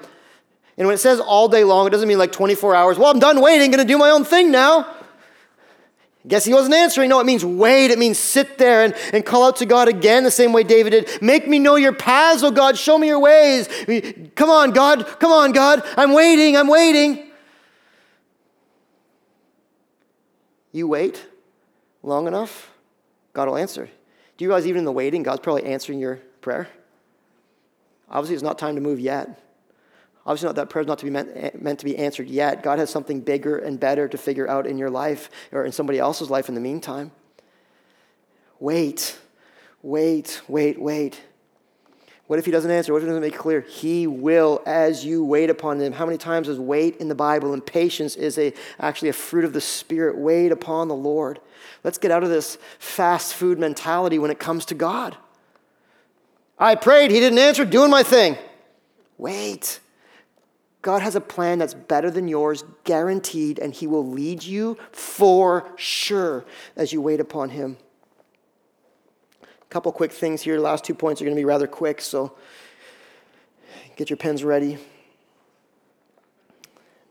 And 0.77 0.87
when 0.87 0.95
it 0.95 0.99
says 0.99 1.19
all 1.19 1.49
day 1.49 1.65
long, 1.65 1.85
it 1.85 1.89
doesn't 1.89 2.07
mean 2.07 2.17
like 2.17 2.31
24 2.31 2.73
hours. 2.73 2.97
Well, 2.97 3.11
I'm 3.11 3.19
done 3.19 3.41
waiting, 3.41 3.69
gonna 3.71 3.83
do 3.83 3.97
my 3.97 4.09
own 4.09 4.23
thing 4.23 4.51
now. 4.51 4.95
Guess 6.25 6.45
he 6.45 6.53
wasn't 6.53 6.75
answering. 6.75 7.09
No, 7.09 7.19
it 7.19 7.25
means 7.25 7.43
wait. 7.43 7.91
It 7.91 7.99
means 7.99 8.17
sit 8.17 8.57
there 8.57 8.85
and, 8.85 8.95
and 9.11 9.25
call 9.25 9.43
out 9.43 9.57
to 9.57 9.65
God 9.65 9.89
again 9.89 10.23
the 10.23 10.31
same 10.31 10.53
way 10.53 10.63
David 10.63 10.91
did. 10.91 11.21
Make 11.21 11.45
me 11.45 11.59
know 11.59 11.75
your 11.75 11.91
paths, 11.91 12.41
oh 12.41 12.51
God. 12.51 12.77
Show 12.77 12.97
me 12.97 13.07
your 13.07 13.19
ways. 13.19 13.67
Come 14.35 14.49
on, 14.49 14.71
God. 14.71 15.05
Come 15.19 15.33
on, 15.33 15.51
God. 15.51 15.83
I'm 15.97 16.13
waiting. 16.13 16.55
I'm 16.55 16.69
waiting. 16.69 17.29
You 20.71 20.87
wait 20.87 21.21
long 22.01 22.27
enough, 22.27 22.71
God 23.33 23.49
will 23.49 23.57
answer. 23.57 23.89
Do 24.37 24.45
you 24.45 24.47
realize 24.47 24.65
even 24.65 24.79
in 24.79 24.85
the 24.85 24.91
waiting, 24.93 25.21
God's 25.21 25.41
probably 25.41 25.65
answering 25.65 25.99
your 25.99 26.21
prayer? 26.39 26.69
Obviously, 28.09 28.35
it's 28.35 28.43
not 28.43 28.59
time 28.59 28.75
to 28.75 28.81
move 28.81 28.99
yet. 28.99 29.39
Obviously, 30.25 30.47
not 30.47 30.55
that 30.55 30.69
prayer's 30.69 30.87
not 30.87 30.99
to 30.99 31.05
be 31.05 31.11
meant, 31.11 31.31
eh, 31.35 31.51
meant 31.59 31.79
to 31.79 31.85
be 31.85 31.97
answered 31.97 32.29
yet. 32.29 32.63
God 32.63 32.79
has 32.79 32.89
something 32.89 33.19
bigger 33.19 33.57
and 33.57 33.79
better 33.79 34.07
to 34.07 34.17
figure 34.17 34.47
out 34.47 34.65
in 34.65 34.77
your 34.77 34.89
life 34.89 35.29
or 35.51 35.65
in 35.65 35.71
somebody 35.71 35.99
else's 35.99 36.29
life 36.29 36.47
in 36.47 36.55
the 36.55 36.61
meantime. 36.61 37.11
Wait, 38.59 39.19
wait, 39.81 40.41
wait, 40.47 40.81
wait. 40.81 41.21
What 42.27 42.39
if 42.39 42.45
he 42.45 42.51
doesn't 42.51 42.71
answer? 42.71 42.93
What 42.93 42.99
if 42.99 43.03
he 43.03 43.07
doesn't 43.07 43.21
make 43.21 43.33
it 43.33 43.37
clear? 43.37 43.61
He 43.61 44.07
will 44.07 44.61
as 44.65 45.03
you 45.03 45.25
wait 45.25 45.49
upon 45.49 45.81
him. 45.81 45.91
How 45.91 46.05
many 46.05 46.17
times 46.17 46.47
does 46.47 46.57
wait 46.57 46.95
in 46.97 47.09
the 47.09 47.15
Bible? 47.15 47.51
And 47.51 47.65
patience 47.65 48.15
is 48.15 48.37
a, 48.37 48.53
actually 48.79 49.09
a 49.09 49.13
fruit 49.13 49.43
of 49.43 49.51
the 49.51 49.59
Spirit. 49.59 50.17
Wait 50.17 50.53
upon 50.53 50.87
the 50.87 50.95
Lord. 50.95 51.41
Let's 51.83 51.97
get 51.97 52.11
out 52.11 52.23
of 52.23 52.29
this 52.29 52.57
fast 52.79 53.33
food 53.33 53.59
mentality 53.59 54.19
when 54.19 54.31
it 54.31 54.39
comes 54.39 54.63
to 54.65 54.73
God. 54.73 55.17
I 56.63 56.75
prayed, 56.75 57.11
he 57.11 57.19
didn't 57.19 57.39
answer, 57.39 57.65
doing 57.65 57.91
my 57.91 58.03
thing. 58.03 58.37
Wait. 59.17 59.81
God 60.81 61.01
has 61.01 61.13
a 61.13 61.21
plan 61.21 61.59
that's 61.59 61.73
better 61.73 62.09
than 62.09 62.29
yours, 62.29 62.63
guaranteed, 62.85 63.59
and 63.59 63.73
He 63.73 63.85
will 63.85 64.07
lead 64.07 64.43
you 64.43 64.77
for 64.93 65.69
sure 65.75 66.45
as 66.77 66.93
you 66.93 67.01
wait 67.01 67.19
upon 67.19 67.49
Him. 67.49 67.75
A 69.41 69.65
couple 69.69 69.91
quick 69.91 70.13
things 70.13 70.41
here. 70.41 70.57
Last 70.57 70.85
two 70.85 70.95
points 70.95 71.21
are 71.21 71.25
going 71.25 71.35
to 71.35 71.39
be 71.39 71.43
rather 71.43 71.67
quick, 71.67 71.99
so 71.99 72.33
get 73.97 74.09
your 74.09 74.15
pens 74.15 74.41
ready. 74.41 74.77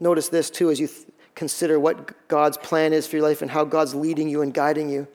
Notice 0.01 0.31
this 0.31 0.49
too 0.49 0.71
as 0.71 0.81
you 0.81 0.87
th- 0.87 1.09
consider 1.35 1.79
what 1.79 2.27
God's 2.27 2.57
plan 2.57 2.95
is 2.95 3.07
for 3.07 3.17
your 3.17 3.29
life 3.29 3.43
and 3.43 3.51
how 3.51 3.65
God's 3.65 3.95
leading 3.95 4.31
you 4.31 4.41
and 4.41 4.55
guiding 4.55 4.89
you. 4.89 5.07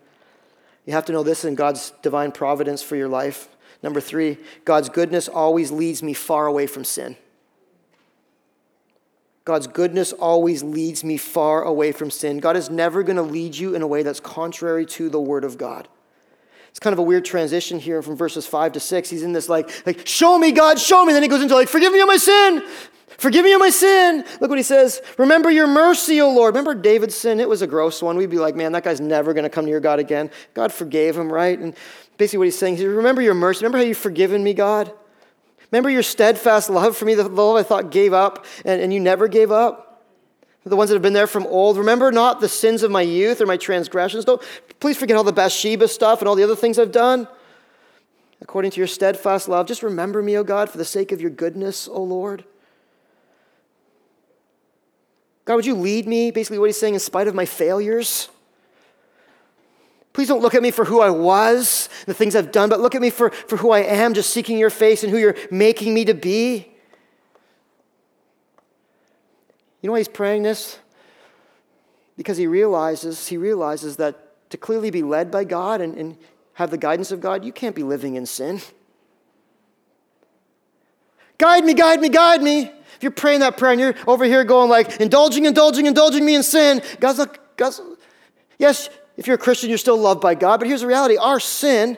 You 0.85 0.93
have 0.93 1.05
to 1.05 1.11
know 1.11 1.23
this 1.23 1.43
in 1.43 1.55
God's 1.55 1.91
divine 2.03 2.31
providence 2.31 2.83
for 2.83 2.95
your 2.95 3.09
life. 3.09 3.49
Number 3.83 4.01
three, 4.01 4.37
God's 4.65 4.89
goodness 4.89 5.27
always 5.27 5.71
leads 5.71 6.01
me 6.01 6.13
far 6.13 6.47
away 6.47 6.67
from 6.67 6.83
sin. 6.83 7.15
God's 9.45 9.67
goodness 9.67 10.11
always 10.11 10.61
leads 10.61 11.03
me 11.05 11.15
far 11.15 11.63
away 11.63 11.93
from 11.93 12.11
sin. 12.11 12.39
God 12.39 12.57
is 12.57 12.69
never 12.69 13.01
going 13.01 13.15
to 13.15 13.21
lead 13.21 13.55
you 13.55 13.75
in 13.75 13.81
a 13.81 13.87
way 13.87 14.03
that's 14.03 14.19
contrary 14.19 14.85
to 14.87 15.09
the 15.09 15.21
Word 15.21 15.45
of 15.45 15.57
God. 15.57 15.87
It's 16.77 16.83
kind 16.83 16.93
of 16.93 16.99
a 16.99 17.01
weird 17.01 17.25
transition 17.25 17.79
here 17.79 18.03
from 18.03 18.15
verses 18.15 18.45
5 18.45 18.73
to 18.73 18.79
6. 18.79 19.09
He's 19.09 19.23
in 19.23 19.33
this 19.33 19.49
like, 19.49 19.67
like, 19.87 20.05
show 20.05 20.37
me, 20.37 20.51
God, 20.51 20.77
show 20.77 21.03
me. 21.03 21.11
Then 21.11 21.23
he 21.23 21.27
goes 21.27 21.41
into 21.41 21.55
like, 21.55 21.69
forgive 21.69 21.91
me 21.91 21.99
of 22.01 22.07
my 22.07 22.17
sin. 22.17 22.61
Forgive 23.17 23.45
me 23.45 23.53
of 23.53 23.59
my 23.59 23.71
sin. 23.71 24.23
Look 24.39 24.51
what 24.51 24.59
he 24.59 24.63
says. 24.63 25.01
Remember 25.17 25.49
your 25.49 25.65
mercy, 25.65 26.21
O 26.21 26.29
Lord. 26.31 26.53
Remember 26.53 26.79
David's 26.79 27.15
sin? 27.15 27.39
It 27.39 27.49
was 27.49 27.63
a 27.63 27.67
gross 27.67 28.03
one. 28.03 28.15
We'd 28.15 28.29
be 28.29 28.37
like, 28.37 28.55
man, 28.55 28.73
that 28.73 28.83
guy's 28.83 29.01
never 29.01 29.33
going 29.33 29.43
to 29.43 29.49
come 29.49 29.65
near 29.65 29.79
God 29.79 29.97
again. 29.97 30.29
God 30.53 30.71
forgave 30.71 31.17
him, 31.17 31.33
right? 31.33 31.57
And 31.57 31.75
basically 32.19 32.37
what 32.37 32.43
he's 32.45 32.59
saying 32.59 32.75
is, 32.75 32.83
remember 32.83 33.23
your 33.23 33.33
mercy. 33.33 33.61
Remember 33.61 33.79
how 33.79 33.83
you've 33.83 33.97
forgiven 33.97 34.43
me, 34.43 34.53
God? 34.53 34.93
Remember 35.71 35.89
your 35.89 36.03
steadfast 36.03 36.69
love 36.69 36.95
for 36.95 37.05
me, 37.05 37.15
the 37.15 37.27
love 37.27 37.55
I 37.55 37.63
thought 37.63 37.89
gave 37.89 38.13
up, 38.13 38.45
and, 38.63 38.79
and 38.79 38.93
you 38.93 38.99
never 38.99 39.27
gave 39.27 39.51
up? 39.51 39.86
The 40.67 40.75
ones 40.75 40.89
that 40.89 40.95
have 40.95 41.01
been 41.01 41.13
there 41.13 41.27
from 41.27 41.45
old. 41.47 41.77
Remember 41.77 42.11
not 42.11 42.41
the 42.41 42.49
sins 42.49 42.83
of 42.83 42.91
my 42.91 43.01
youth 43.01 43.41
or 43.41 43.45
my 43.45 43.57
transgressions. 43.57 44.25
Don't 44.25 44.41
please 44.79 44.97
forget 44.97 45.15
all 45.17 45.23
the 45.23 45.33
Bathsheba 45.33 45.87
stuff 45.87 46.19
and 46.19 46.27
all 46.27 46.35
the 46.35 46.43
other 46.43 46.55
things 46.55 46.77
I've 46.77 46.91
done. 46.91 47.27
According 48.41 48.71
to 48.71 48.77
your 48.77 48.87
steadfast 48.87 49.47
love, 49.47 49.65
just 49.65 49.81
remember 49.81 50.21
me, 50.21 50.37
O 50.37 50.43
God, 50.43 50.69
for 50.69 50.77
the 50.77 50.85
sake 50.85 51.11
of 51.11 51.21
your 51.21 51.31
goodness, 51.31 51.87
O 51.87 52.01
Lord. 52.03 52.43
God, 55.45 55.55
would 55.55 55.65
you 55.65 55.75
lead 55.75 56.07
me? 56.07 56.29
Basically, 56.29 56.59
what 56.59 56.65
he's 56.65 56.77
saying, 56.77 56.93
in 56.93 56.99
spite 56.99 57.27
of 57.27 57.33
my 57.33 57.45
failures. 57.45 58.29
Please 60.13 60.27
don't 60.27 60.41
look 60.41 60.55
at 60.55 60.61
me 60.61 60.71
for 60.71 60.83
who 60.83 60.99
I 60.99 61.09
was, 61.09 61.89
the 62.05 62.13
things 62.13 62.35
I've 62.35 62.51
done, 62.51 62.69
but 62.69 62.79
look 62.79 62.95
at 62.95 63.01
me 63.01 63.09
for, 63.09 63.29
for 63.29 63.55
who 63.55 63.71
I 63.71 63.79
am, 63.79 64.13
just 64.13 64.31
seeking 64.31 64.57
your 64.57 64.69
face 64.69 65.03
and 65.03 65.11
who 65.11 65.17
you're 65.17 65.37
making 65.49 65.93
me 65.93 66.05
to 66.05 66.13
be. 66.13 66.71
You 69.81 69.87
know 69.87 69.93
why 69.93 69.99
he's 69.99 70.07
praying 70.07 70.43
this? 70.43 70.79
Because 72.17 72.37
he 72.37 72.47
realizes, 72.47 73.27
he 73.27 73.37
realizes 73.37 73.97
that 73.97 74.49
to 74.49 74.57
clearly 74.57 74.89
be 74.89 75.03
led 75.03 75.29
by 75.29 75.43
God 75.43 75.81
and, 75.81 75.95
and 75.95 76.17
have 76.53 76.71
the 76.71 76.77
guidance 76.77 77.11
of 77.11 77.21
God, 77.21 77.45
you 77.45 77.51
can't 77.51 77.75
be 77.75 77.83
living 77.83 78.15
in 78.15 78.25
sin. 78.25 78.61
Guide 81.37 81.63
me, 81.63 81.73
guide 81.75 82.01
me, 82.01 82.09
guide 82.09 82.41
me. 82.41 82.71
If 82.95 83.03
you're 83.03 83.11
praying 83.11 83.41
that 83.41 83.57
prayer 83.57 83.73
and 83.73 83.79
you're 83.79 83.95
over 84.07 84.25
here 84.25 84.43
going 84.43 84.69
like, 84.69 84.99
indulging, 84.99 85.45
indulging, 85.45 85.85
indulging 85.85 86.25
me 86.25 86.33
in 86.33 86.41
sin, 86.41 86.81
God's 86.99 87.19
like, 87.19 87.57
God's, 87.57 87.79
yes, 88.57 88.89
if 89.17 89.27
you're 89.27 89.35
a 89.35 89.39
Christian, 89.39 89.69
you're 89.69 89.77
still 89.77 89.97
loved 89.97 90.21
by 90.21 90.33
God. 90.33 90.59
But 90.59 90.67
here's 90.67 90.81
the 90.81 90.87
reality 90.87 91.17
our 91.17 91.39
sin 91.39 91.97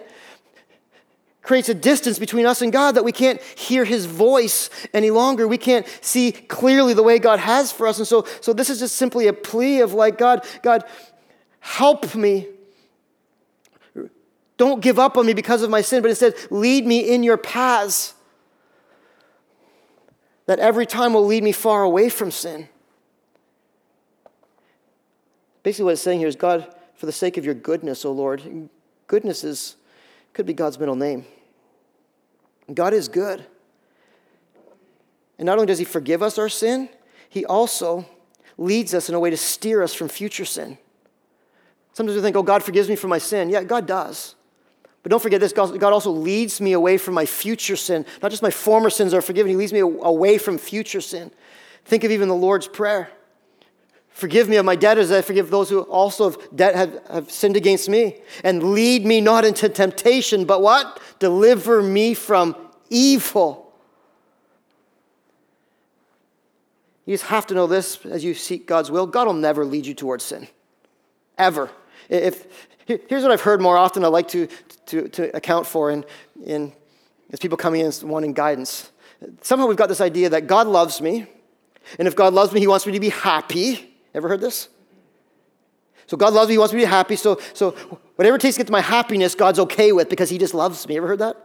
creates 1.42 1.70
a 1.70 1.74
distance 1.74 2.20
between 2.20 2.46
us 2.46 2.62
and 2.62 2.72
God 2.72 2.94
that 2.96 3.04
we 3.04 3.12
can't 3.12 3.42
hear 3.42 3.86
his 3.86 4.06
voice 4.06 4.70
any 4.94 5.10
longer. 5.10 5.48
We 5.48 5.58
can't 5.58 5.88
see 6.02 6.32
clearly 6.32 6.94
the 6.94 7.04
way 7.04 7.18
God 7.18 7.40
has 7.40 7.72
for 7.72 7.88
us. 7.88 7.98
And 7.98 8.08
so, 8.08 8.26
so 8.42 8.54
this 8.54 8.70
is 8.70 8.80
just 8.80 8.96
simply 8.96 9.28
a 9.28 9.34
plea 9.34 9.80
of 9.82 9.94
like, 9.94 10.18
God, 10.18 10.46
God, 10.62 10.84
help 11.60 12.14
me. 12.16 12.48
Don't 14.58 14.82
give 14.82 15.00
up 15.00 15.18
on 15.18 15.26
me 15.26 15.34
because 15.34 15.62
of 15.62 15.70
my 15.70 15.82
sin, 15.82 16.02
but 16.02 16.10
instead 16.10 16.36
lead 16.52 16.86
me 16.86 17.00
in 17.00 17.24
your 17.24 17.38
paths. 17.38 18.14
That 20.48 20.60
every 20.60 20.86
time 20.86 21.14
will 21.14 21.26
lead 21.26 21.44
me 21.44 21.52
far 21.52 21.84
away 21.84 22.10
from 22.10 22.32
sin. 22.32 22.68
Basically, 25.64 25.86
what 25.86 25.94
it's 25.94 26.02
saying 26.02 26.20
here 26.20 26.28
is 26.28 26.36
God, 26.36 26.74
for 26.96 27.06
the 27.06 27.12
sake 27.12 27.38
of 27.38 27.46
your 27.46 27.54
goodness, 27.54 28.04
O 28.04 28.12
Lord. 28.12 28.70
Goodness 29.08 29.44
is, 29.44 29.76
could 30.34 30.46
be 30.46 30.54
God's 30.54 30.80
middle 30.80 30.96
name. 30.96 31.26
God 32.74 32.94
is 32.94 33.08
good. 33.08 33.46
And 35.38 35.46
not 35.46 35.54
only 35.54 35.68
does 35.68 35.80
He 35.80 35.86
forgive 35.86 36.22
us 36.22 36.38
our 36.38 36.50
sin, 36.50 36.90
He 37.30 37.46
also 37.46 38.06
leads 38.58 38.94
us 38.94 39.10
in 39.10 39.16
a 39.16 39.20
way 39.20 39.30
to 39.30 39.38
steer 39.38 39.82
us 39.82 39.94
from 39.94 40.10
future 40.10 40.46
sin. 40.46 40.78
Sometimes 41.94 42.16
we 42.16 42.22
think, 42.22 42.36
oh, 42.36 42.44
God 42.44 42.64
forgives 42.64 42.90
me 42.90 42.96
for 42.96 43.08
my 43.08 43.18
sin. 43.18 43.50
Yeah, 43.50 43.64
God 43.64 43.88
does. 43.88 44.36
But 45.02 45.12
don't 45.12 45.22
forget 45.22 45.40
this 45.40 45.54
God 45.54 45.84
also 45.84 46.12
leads 46.12 46.60
me 46.60 46.74
away 46.74 46.98
from 46.98 47.14
my 47.14 47.26
future 47.26 47.78
sin. 47.78 48.06
Not 48.22 48.32
just 48.32 48.44
my 48.44 48.52
former 48.52 48.90
sins 48.90 49.14
are 49.14 49.22
forgiven, 49.22 49.50
He 49.50 49.56
leads 49.56 49.74
me 49.74 49.80
away 49.80 50.38
from 50.38 50.58
future 50.58 51.02
sin. 51.02 51.32
Think 51.86 52.04
of 52.04 52.12
even 52.12 52.28
the 52.28 52.36
Lord's 52.36 52.68
Prayer. 52.68 53.10
Forgive 54.20 54.50
me 54.50 54.58
of 54.58 54.66
my 54.66 54.76
debtors, 54.76 55.12
I 55.12 55.22
forgive 55.22 55.50
those 55.50 55.70
who 55.70 55.80
also 55.84 56.32
have, 56.32 56.38
debt, 56.54 56.76
have, 56.76 57.08
have 57.10 57.32
sinned 57.32 57.56
against 57.56 57.88
me. 57.88 58.20
And 58.44 58.74
lead 58.74 59.06
me 59.06 59.22
not 59.22 59.46
into 59.46 59.70
temptation, 59.70 60.44
but 60.44 60.62
what? 60.62 61.00
Deliver 61.20 61.82
me 61.82 62.14
from 62.14 62.54
evil. 62.90 63.72
You 67.06 67.14
just 67.14 67.28
have 67.28 67.48
to 67.48 67.54
know 67.54 67.66
this 67.66 68.06
as 68.06 68.22
you 68.22 68.34
seek 68.34 68.68
God's 68.68 68.92
will. 68.92 69.08
God 69.08 69.28
will 69.28 69.34
never 69.34 69.64
lead 69.64 69.86
you 69.86 69.94
towards 69.94 70.26
sin. 70.26 70.50
Ever. 71.38 71.70
If, 72.10 72.46
here's 72.86 73.24
what 73.24 73.32
I've 73.32 73.40
heard 73.40 73.62
more 73.62 73.78
often 73.78 74.04
I 74.04 74.10
like 74.10 74.28
to, 74.30 74.50
to, 74.88 75.08
to 75.08 75.34
account 75.34 75.66
for 75.66 75.92
in, 75.92 76.04
in, 76.44 76.74
as 77.32 77.40
people 77.40 77.58
coming 77.58 77.80
in 77.80 77.94
wanting 78.04 78.34
guidance. 78.34 78.92
Somehow 79.44 79.66
we've 79.68 79.78
got 79.78 79.88
this 79.88 80.02
idea 80.02 80.28
that 80.28 80.46
God 80.46 80.68
loves 80.68 81.00
me, 81.00 81.26
and 81.98 82.06
if 82.06 82.18
God 82.18 82.34
loves 82.34 82.52
me, 82.52 82.60
He 82.60 82.68
wants 82.68 82.86
me 82.86 82.92
to 82.92 83.00
be 83.00 83.10
happy. 83.10 83.86
Ever 84.20 84.28
heard 84.28 84.42
this? 84.42 84.68
So 86.08 86.18
God 86.18 86.34
loves 86.34 86.50
me, 86.50 86.56
He 86.56 86.58
wants 86.58 86.74
me 86.74 86.82
to 86.82 86.86
be 86.86 86.90
happy. 86.90 87.16
So, 87.16 87.40
so 87.54 87.72
whatever 88.18 88.36
it 88.36 88.42
takes 88.42 88.56
to 88.56 88.60
get 88.60 88.68
to 88.68 88.74
my 88.74 88.82
happiness, 88.82 89.34
God's 89.34 89.60
okay 89.60 89.94
with 89.94 90.10
because 90.10 90.30
He 90.30 90.38
just 90.38 90.54
loves 90.54 90.86
me. 90.90 90.98
Ever 90.98 91.08
heard 91.08 91.20
that? 91.20 91.38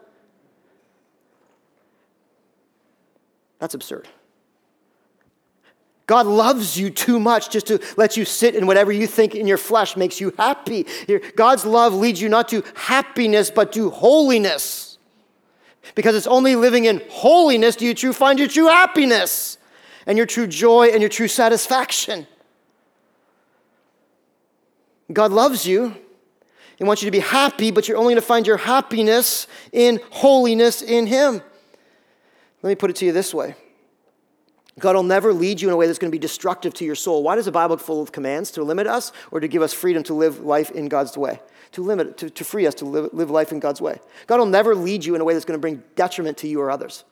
That's 3.61 3.75
absurd. 3.75 4.09
God 6.07 6.27
loves 6.27 6.77
you 6.77 6.91
too 6.91 7.21
much 7.21 7.49
just 7.49 7.69
to 7.69 7.81
let 7.97 8.17
you 8.17 8.25
sit 8.25 8.57
in 8.57 8.67
whatever 8.67 8.91
you 8.91 9.07
think 9.07 9.37
in 9.37 9.47
your 9.47 9.57
flesh 9.57 9.97
makes 9.97 10.21
you 10.21 10.35
happy. 10.37 10.85
God's 11.37 11.65
love 11.65 11.95
leads 11.95 12.21
you 12.21 12.29
not 12.29 12.49
to 12.49 12.65
happiness, 12.75 13.53
but 13.53 13.73
to 13.75 13.91
holiness. 13.91 14.99
Because 15.95 16.17
it's 16.17 16.27
only 16.27 16.57
living 16.57 16.87
in 16.87 17.01
holiness 17.09 17.77
do 17.77 17.87
you 17.87 17.95
true 17.95 18.13
find 18.13 18.41
your 18.41 18.49
true 18.49 18.67
happiness 18.67 19.59
and 20.07 20.19
your 20.19 20.27
true 20.27 20.49
joy 20.49 20.89
and 20.89 21.01
your 21.01 21.09
true 21.09 21.29
satisfaction. 21.29 22.27
God 25.13 25.33
loves 25.33 25.67
you. 25.67 25.95
He 26.77 26.85
wants 26.85 27.03
you 27.03 27.07
to 27.07 27.13
be 27.13 27.21
happy, 27.21 27.71
but 27.71 27.87
you're 27.87 27.97
only 27.97 28.15
going 28.15 28.23
to 28.23 28.27
find 28.27 28.47
your 28.47 28.57
happiness 28.57 29.47
in 29.73 30.01
holiness 30.11 30.83
in 30.83 31.07
Him. 31.07 31.41
Let 32.63 32.71
me 32.71 32.75
put 32.75 32.91
it 32.91 32.97
to 32.97 33.05
you 33.05 33.13
this 33.13 33.35
way 33.35 33.55
God 34.79 34.97
will 34.97 35.05
never 35.05 35.33
lead 35.33 35.61
you 35.61 35.69
in 35.69 35.75
a 35.75 35.77
way 35.77 35.87
that's 35.87 35.99
going 35.99 36.11
to 36.11 36.15
be 36.15 36.21
destructive 36.21 36.75
to 36.75 36.85
your 36.85 36.97
soul. 36.97 37.23
Why 37.23 37.37
does 37.37 37.45
the 37.45 37.53
Bible 37.53 37.77
full 37.77 38.03
of 38.03 38.11
commands? 38.11 38.51
To 38.53 38.65
limit 38.65 38.87
us 38.87 39.13
or 39.31 39.39
to 39.41 39.47
give 39.47 39.63
us 39.63 39.73
freedom 39.73 40.03
to 40.05 40.15
live 40.15 40.41
life 40.41 40.71
in 40.73 40.89
God's 40.89 41.17
way? 41.17 41.41
To 41.73 41.83
limit, 41.83 42.19
to, 42.19 42.31
to 42.31 42.45
free 42.45 42.67
us 42.67 42.75
to 42.77 42.85
live, 42.85 43.13
live 43.13 43.31
life 43.31 43.53
in 43.53 43.61
God's 43.61 43.81
way. 43.81 44.01
God 44.27 44.39
will 44.39 44.47
never 44.47 44.75
lead 44.75 45.05
you 45.05 45.15
in 45.15 45.21
a 45.21 45.25
way 45.25 45.35
that's 45.35 45.45
going 45.45 45.59
to 45.59 45.61
bring 45.61 45.83
detriment 45.95 46.39
to 46.39 46.49
you 46.49 46.61
or 46.61 46.71
others. 46.71 47.05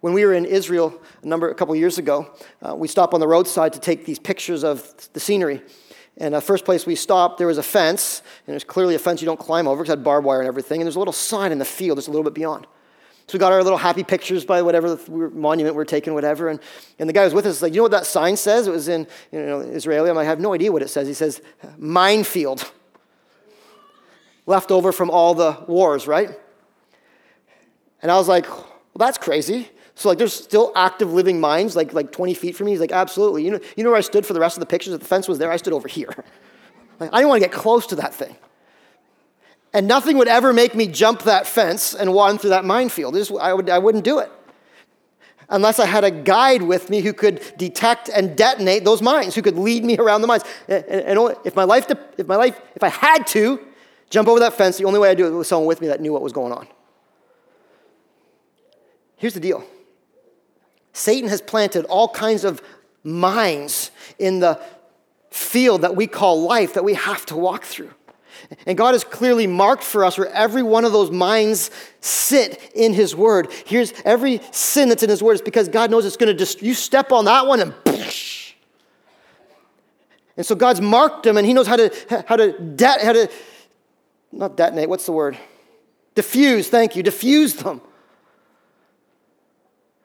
When 0.00 0.14
we 0.14 0.24
were 0.24 0.32
in 0.32 0.46
Israel 0.46 1.00
a 1.22 1.26
number 1.26 1.50
a 1.50 1.54
couple 1.54 1.76
years 1.76 1.98
ago, 1.98 2.32
uh, 2.62 2.74
we 2.74 2.88
stopped 2.88 3.14
on 3.14 3.20
the 3.20 3.28
roadside 3.28 3.74
to 3.74 3.80
take 3.80 4.06
these 4.06 4.18
pictures 4.18 4.64
of 4.64 5.12
the 5.12 5.20
scenery. 5.20 5.62
And 6.20 6.34
the 6.34 6.40
first 6.40 6.66
place 6.66 6.84
we 6.84 6.94
stopped, 6.94 7.38
there 7.38 7.46
was 7.46 7.56
a 7.56 7.62
fence, 7.62 8.22
and 8.46 8.52
there's 8.52 8.62
clearly 8.62 8.94
a 8.94 8.98
fence 8.98 9.22
you 9.22 9.26
don't 9.26 9.40
climb 9.40 9.66
over 9.66 9.82
because 9.82 9.90
it 9.90 9.98
had 9.98 10.04
barbed 10.04 10.26
wire 10.26 10.40
and 10.40 10.46
everything. 10.46 10.80
And 10.80 10.86
there's 10.86 10.96
a 10.96 10.98
little 10.98 11.12
sign 11.12 11.50
in 11.50 11.58
the 11.58 11.64
field 11.64 11.96
just 11.96 12.08
a 12.08 12.10
little 12.10 12.24
bit 12.24 12.34
beyond. 12.34 12.66
So 13.26 13.38
we 13.38 13.38
got 13.38 13.52
our 13.52 13.62
little 13.62 13.78
happy 13.78 14.04
pictures 14.04 14.44
by 14.44 14.60
whatever 14.60 14.98
monument 15.08 15.76
we 15.76 15.82
are 15.82 15.86
taking, 15.86 16.12
whatever. 16.14 16.48
And, 16.48 16.60
and 16.98 17.08
the 17.08 17.12
guy 17.12 17.24
was 17.24 17.32
with 17.32 17.46
us 17.46 17.62
like, 17.62 17.72
you 17.72 17.78
know 17.78 17.84
what 17.84 17.92
that 17.92 18.04
sign 18.04 18.36
says? 18.36 18.66
It 18.66 18.70
was 18.70 18.88
in 18.88 19.06
you 19.32 19.40
know, 19.40 19.60
Israeli. 19.60 20.10
I'm 20.10 20.16
like, 20.16 20.26
I 20.26 20.28
have 20.28 20.40
no 20.40 20.52
idea 20.52 20.70
what 20.70 20.82
it 20.82 20.90
says. 20.90 21.08
He 21.08 21.14
says, 21.14 21.40
minefield. 21.78 22.70
Left 24.46 24.70
over 24.70 24.90
from 24.92 25.10
all 25.10 25.34
the 25.34 25.56
wars, 25.68 26.06
right? 26.06 26.30
And 28.02 28.10
I 28.10 28.16
was 28.16 28.28
like, 28.28 28.48
well, 28.48 28.66
that's 28.98 29.18
crazy. 29.18 29.70
So 30.00 30.08
like 30.08 30.16
there's 30.16 30.32
still 30.32 30.72
active 30.74 31.12
living 31.12 31.40
mines 31.40 31.76
like, 31.76 31.92
like 31.92 32.10
20 32.10 32.32
feet 32.32 32.56
from 32.56 32.64
me. 32.64 32.70
He's 32.72 32.80
like, 32.80 32.90
absolutely. 32.90 33.44
You 33.44 33.50
know, 33.50 33.60
you 33.76 33.84
know 33.84 33.90
where 33.90 33.98
I 33.98 34.00
stood 34.00 34.24
for 34.24 34.32
the 34.32 34.40
rest 34.40 34.56
of 34.56 34.60
the 34.60 34.66
pictures? 34.66 34.94
If 34.94 35.00
the 35.00 35.06
fence 35.06 35.28
was 35.28 35.38
there, 35.38 35.52
I 35.52 35.58
stood 35.58 35.74
over 35.74 35.88
here. 35.88 36.08
Like, 36.98 37.14
I 37.14 37.16
didn't 37.16 37.30
want 37.30 37.42
to 37.42 37.48
get 37.48 37.56
close 37.56 37.86
to 37.86 37.96
that 37.96 38.12
thing. 38.12 38.36
And 39.72 39.88
nothing 39.88 40.18
would 40.18 40.28
ever 40.28 40.52
make 40.52 40.74
me 40.74 40.86
jump 40.86 41.22
that 41.22 41.46
fence 41.46 41.94
and 41.94 42.14
run 42.14 42.36
through 42.36 42.50
that 42.50 42.66
minefield. 42.66 43.14
Just, 43.14 43.32
I, 43.32 43.54
would, 43.54 43.70
I 43.70 43.78
wouldn't 43.78 44.04
do 44.04 44.18
it. 44.18 44.30
Unless 45.48 45.78
I 45.78 45.86
had 45.86 46.04
a 46.04 46.10
guide 46.10 46.60
with 46.60 46.90
me 46.90 47.00
who 47.00 47.14
could 47.14 47.40
detect 47.56 48.10
and 48.10 48.36
detonate 48.36 48.84
those 48.84 49.00
mines, 49.00 49.34
who 49.34 49.40
could 49.40 49.56
lead 49.56 49.82
me 49.82 49.96
around 49.96 50.20
the 50.20 50.26
mines. 50.26 50.44
And, 50.68 50.84
and 50.84 51.36
if 51.46 51.56
my 51.56 51.64
life, 51.64 51.86
if 52.18 52.26
my 52.26 52.36
life, 52.36 52.60
if 52.76 52.82
I 52.82 52.90
had 52.90 53.26
to 53.28 53.58
jump 54.10 54.28
over 54.28 54.40
that 54.40 54.52
fence, 54.52 54.76
the 54.76 54.84
only 54.84 54.98
way 54.98 55.08
I'd 55.08 55.16
do 55.16 55.26
it 55.26 55.30
was 55.30 55.48
someone 55.48 55.68
with 55.68 55.80
me 55.80 55.86
that 55.86 56.02
knew 56.02 56.12
what 56.12 56.20
was 56.20 56.34
going 56.34 56.52
on. 56.52 56.68
Here's 59.16 59.32
the 59.32 59.40
deal 59.40 59.64
Satan 61.00 61.30
has 61.30 61.40
planted 61.40 61.86
all 61.86 62.08
kinds 62.08 62.44
of 62.44 62.62
mines 63.02 63.90
in 64.18 64.40
the 64.40 64.60
field 65.30 65.80
that 65.80 65.96
we 65.96 66.06
call 66.06 66.42
life 66.42 66.74
that 66.74 66.84
we 66.84 66.92
have 66.94 67.24
to 67.26 67.36
walk 67.36 67.64
through. 67.64 67.90
And 68.66 68.76
God 68.76 68.92
has 68.92 69.02
clearly 69.02 69.46
marked 69.46 69.82
for 69.82 70.04
us 70.04 70.18
where 70.18 70.28
every 70.28 70.62
one 70.62 70.84
of 70.84 70.92
those 70.92 71.10
mines 71.10 71.70
sit 72.00 72.72
in 72.74 72.92
His 72.92 73.16
Word. 73.16 73.50
Here's 73.64 73.94
every 74.04 74.40
sin 74.50 74.90
that's 74.90 75.02
in 75.02 75.08
His 75.08 75.22
Word 75.22 75.34
is 75.34 75.42
because 75.42 75.68
God 75.68 75.90
knows 75.90 76.04
it's 76.04 76.18
going 76.18 76.32
to 76.32 76.38
just, 76.38 76.60
you 76.60 76.74
step 76.74 77.12
on 77.12 77.24
that 77.24 77.46
one 77.46 77.60
and 77.60 77.74
And 80.36 80.46
so 80.46 80.54
God's 80.54 80.80
marked 80.80 81.22
them 81.24 81.36
and 81.36 81.46
He 81.46 81.52
knows 81.52 81.66
how 81.66 81.76
to, 81.76 82.24
how 82.26 82.36
to, 82.36 82.52
de- 82.58 83.04
how 83.04 83.12
to, 83.12 83.30
not 84.32 84.56
detonate, 84.56 84.88
what's 84.88 85.06
the 85.06 85.12
word? 85.12 85.38
Diffuse, 86.14 86.68
thank 86.68 86.94
you, 86.94 87.02
diffuse 87.02 87.54
them. 87.54 87.80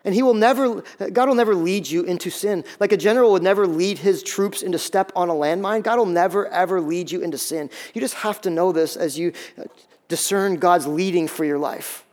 And 0.06 0.14
he 0.14 0.22
will 0.22 0.36
never, 0.36 0.84
God 1.12 1.28
will 1.28 1.36
never 1.36 1.56
lead 1.56 1.90
you 1.90 2.04
into 2.04 2.30
sin. 2.30 2.64
Like 2.80 2.92
a 2.92 2.98
general 2.98 3.32
would 3.32 3.42
never 3.42 3.66
lead 3.66 3.98
his 3.98 4.22
troops 4.22 4.62
into 4.62 4.78
step 4.78 5.12
on 5.16 5.30
a 5.30 5.34
landmine, 5.34 5.84
God 5.84 5.98
will 5.98 6.06
never, 6.06 6.48
ever 6.48 6.80
lead 6.80 7.12
you 7.12 7.22
into 7.22 7.40
sin. 7.40 7.72
You 7.94 8.02
just 8.02 8.14
have 8.14 8.40
to 8.42 8.52
know 8.52 8.72
this 8.72 8.96
as 8.96 9.18
you 9.18 9.34
uh, 9.60 9.64
discern 10.08 10.58
God's 10.58 10.86
leading 10.86 11.28
for 11.28 11.44
your 11.44 11.58
life. 11.58 12.06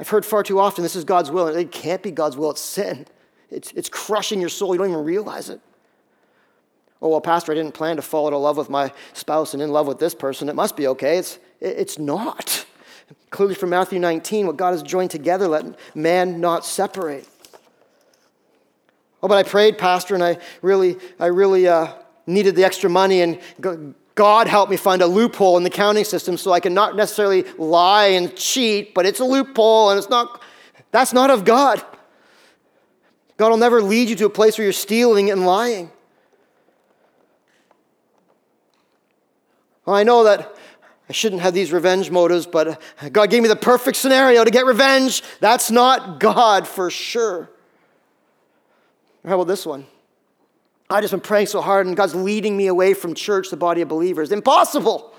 I've 0.00 0.08
heard 0.08 0.26
far 0.26 0.42
too 0.42 0.58
often 0.58 0.82
this 0.82 0.96
is 0.96 1.04
God's 1.04 1.30
will, 1.30 1.46
and 1.46 1.56
it 1.56 1.70
can't 1.70 2.02
be 2.02 2.10
God's 2.10 2.36
will, 2.36 2.50
it's 2.50 2.60
sin. 2.60 3.06
It's, 3.48 3.70
it's 3.72 3.88
crushing 3.88 4.40
your 4.40 4.48
soul, 4.48 4.74
you 4.74 4.78
don't 4.78 4.90
even 4.90 5.04
realize 5.04 5.48
it. 5.48 5.60
Oh, 7.00 7.08
well, 7.08 7.20
Pastor, 7.20 7.52
I 7.52 7.54
didn't 7.54 7.74
plan 7.74 7.96
to 7.96 8.02
fall 8.02 8.26
out 8.26 8.32
of 8.32 8.40
love 8.40 8.56
with 8.56 8.70
my 8.70 8.92
spouse 9.12 9.54
and 9.54 9.62
in 9.62 9.70
love 9.70 9.86
with 9.86 9.98
this 9.98 10.14
person. 10.14 10.48
It 10.48 10.54
must 10.54 10.76
be 10.76 10.88
okay. 10.88 11.18
It's, 11.18 11.38
it's 11.60 11.98
not. 11.98 12.61
Clearly 13.30 13.54
from 13.54 13.70
Matthew 13.70 13.98
19, 13.98 14.46
what 14.46 14.56
God 14.56 14.72
has 14.72 14.82
joined 14.82 15.10
together, 15.10 15.48
let 15.48 15.78
man 15.94 16.40
not 16.40 16.66
separate. 16.66 17.26
Oh, 19.22 19.28
but 19.28 19.38
I 19.38 19.42
prayed, 19.42 19.78
Pastor, 19.78 20.14
and 20.14 20.22
I 20.22 20.38
really, 20.60 20.98
I 21.18 21.26
really 21.26 21.68
uh, 21.68 21.94
needed 22.26 22.56
the 22.56 22.64
extra 22.64 22.90
money, 22.90 23.22
and 23.22 23.40
God 24.14 24.46
helped 24.48 24.70
me 24.70 24.76
find 24.76 25.00
a 25.00 25.06
loophole 25.06 25.56
in 25.56 25.62
the 25.62 25.70
counting 25.70 26.04
system 26.04 26.36
so 26.36 26.52
I 26.52 26.60
can 26.60 26.74
not 26.74 26.96
necessarily 26.96 27.44
lie 27.56 28.06
and 28.06 28.34
cheat, 28.36 28.94
but 28.94 29.06
it's 29.06 29.20
a 29.20 29.24
loophole, 29.24 29.90
and 29.90 29.98
it's 29.98 30.10
not, 30.10 30.42
that's 30.90 31.12
not 31.12 31.30
of 31.30 31.44
God. 31.44 31.82
God 33.36 33.50
will 33.50 33.56
never 33.56 33.80
lead 33.80 34.08
you 34.08 34.16
to 34.16 34.26
a 34.26 34.30
place 34.30 34.58
where 34.58 34.64
you're 34.64 34.72
stealing 34.72 35.30
and 35.30 35.46
lying. 35.46 35.90
Well, 39.84 39.96
I 39.96 40.04
know 40.04 40.24
that 40.24 40.56
I 41.08 41.12
shouldn't 41.12 41.42
have 41.42 41.52
these 41.52 41.72
revenge 41.72 42.10
motives, 42.10 42.46
but 42.46 42.80
God 43.12 43.28
gave 43.30 43.42
me 43.42 43.48
the 43.48 43.56
perfect 43.56 43.96
scenario 43.96 44.44
to 44.44 44.50
get 44.50 44.66
revenge. 44.66 45.22
That's 45.40 45.70
not 45.70 46.20
God 46.20 46.66
for 46.66 46.90
sure. 46.90 47.50
how 49.26 49.34
about 49.34 49.48
this 49.48 49.66
one? 49.66 49.86
I 50.88 51.00
just 51.00 51.10
been 51.10 51.20
praying 51.20 51.46
so 51.46 51.60
hard 51.60 51.86
and 51.86 51.96
God's 51.96 52.14
leading 52.14 52.56
me 52.56 52.66
away 52.66 52.94
from 52.94 53.14
church, 53.14 53.50
the 53.50 53.56
body 53.56 53.80
of 53.80 53.88
believers. 53.88 54.30
Impossible. 54.30 55.14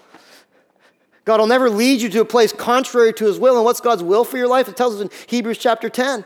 God 1.26 1.40
will 1.40 1.48
never 1.48 1.70
lead 1.70 2.02
you 2.02 2.10
to 2.10 2.22
a 2.22 2.26
place 2.26 2.54
contrary 2.54 3.14
to 3.14 3.26
his 3.26 3.40
will. 3.40 3.56
And 3.56 3.66
what's 3.66 3.80
God's 3.80 4.04
will 4.04 4.24
for 4.24 4.38
your 4.38 4.48
life? 4.48 4.68
It 4.68 4.78
tells 4.78 4.96
us 4.96 5.02
in 5.02 5.10
Hebrews 5.28 5.58
chapter 5.58 5.90
10. 5.90 6.26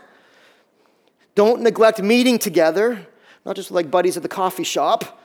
Don't 1.36 1.62
neglect 1.62 2.02
meeting 2.02 2.40
together, 2.40 3.08
not 3.46 3.56
just 3.56 3.70
like 3.70 3.92
buddies 3.92 4.18
at 4.18 4.24
the 4.24 4.30
coffee 4.30 4.64
shop, 4.64 5.22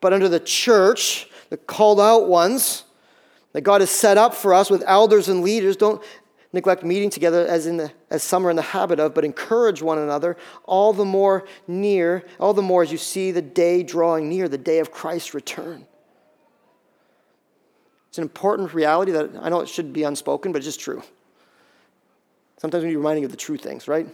but 0.00 0.12
under 0.12 0.28
the 0.28 0.40
church, 0.40 1.28
the 1.50 1.56
called 1.56 1.98
out 1.98 2.28
ones 2.28 2.84
that 3.56 3.62
God 3.62 3.80
has 3.80 3.88
set 3.88 4.18
up 4.18 4.34
for 4.34 4.52
us 4.52 4.68
with 4.68 4.84
elders 4.86 5.30
and 5.30 5.40
leaders. 5.40 5.78
Don't 5.78 6.02
neglect 6.52 6.84
meeting 6.84 7.08
together 7.08 7.46
as, 7.46 7.66
in 7.66 7.78
the, 7.78 7.90
as 8.10 8.22
some 8.22 8.46
are 8.46 8.50
in 8.50 8.56
the 8.56 8.60
habit 8.60 9.00
of, 9.00 9.14
but 9.14 9.24
encourage 9.24 9.80
one 9.80 9.96
another 9.96 10.36
all 10.64 10.92
the 10.92 11.06
more 11.06 11.46
near, 11.66 12.22
all 12.38 12.52
the 12.52 12.60
more 12.60 12.82
as 12.82 12.92
you 12.92 12.98
see 12.98 13.30
the 13.30 13.40
day 13.40 13.82
drawing 13.82 14.28
near, 14.28 14.46
the 14.46 14.58
day 14.58 14.78
of 14.78 14.90
Christ's 14.90 15.32
return. 15.32 15.86
It's 18.10 18.18
an 18.18 18.24
important 18.24 18.74
reality 18.74 19.12
that 19.12 19.30
I 19.40 19.48
know 19.48 19.60
it 19.60 19.70
should 19.70 19.90
be 19.90 20.02
unspoken, 20.02 20.52
but 20.52 20.58
it's 20.58 20.66
just 20.66 20.80
true. 20.80 21.02
Sometimes 22.58 22.84
we 22.84 22.90
need 22.90 22.96
reminding 22.96 23.24
of 23.24 23.30
the 23.30 23.38
true 23.38 23.56
things, 23.56 23.88
right? 23.88 24.06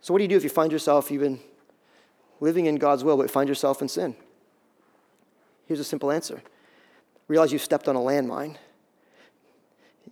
So, 0.00 0.14
what 0.14 0.20
do 0.20 0.24
you 0.24 0.28
do 0.28 0.36
if 0.38 0.44
you 0.44 0.48
find 0.48 0.72
yourself 0.72 1.12
even 1.12 1.40
living 2.40 2.64
in 2.64 2.76
God's 2.76 3.04
will, 3.04 3.18
but 3.18 3.30
find 3.30 3.50
yourself 3.50 3.82
in 3.82 3.88
sin? 3.88 4.16
Here's 5.66 5.80
a 5.80 5.84
simple 5.84 6.10
answer 6.10 6.40
realize 7.28 7.52
you've 7.52 7.62
stepped 7.62 7.88
on 7.88 7.96
a 7.96 8.00
landmine. 8.00 8.56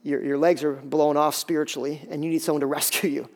Your, 0.03 0.23
your 0.23 0.39
legs 0.39 0.63
are 0.63 0.75
blown 0.75 1.17
off 1.17 1.35
spiritually, 1.35 2.07
and 2.11 2.25
you 2.25 2.31
need 2.31 2.43
someone 2.43 2.61
to 2.61 2.67
rescue 2.79 3.11
you. 3.11 3.29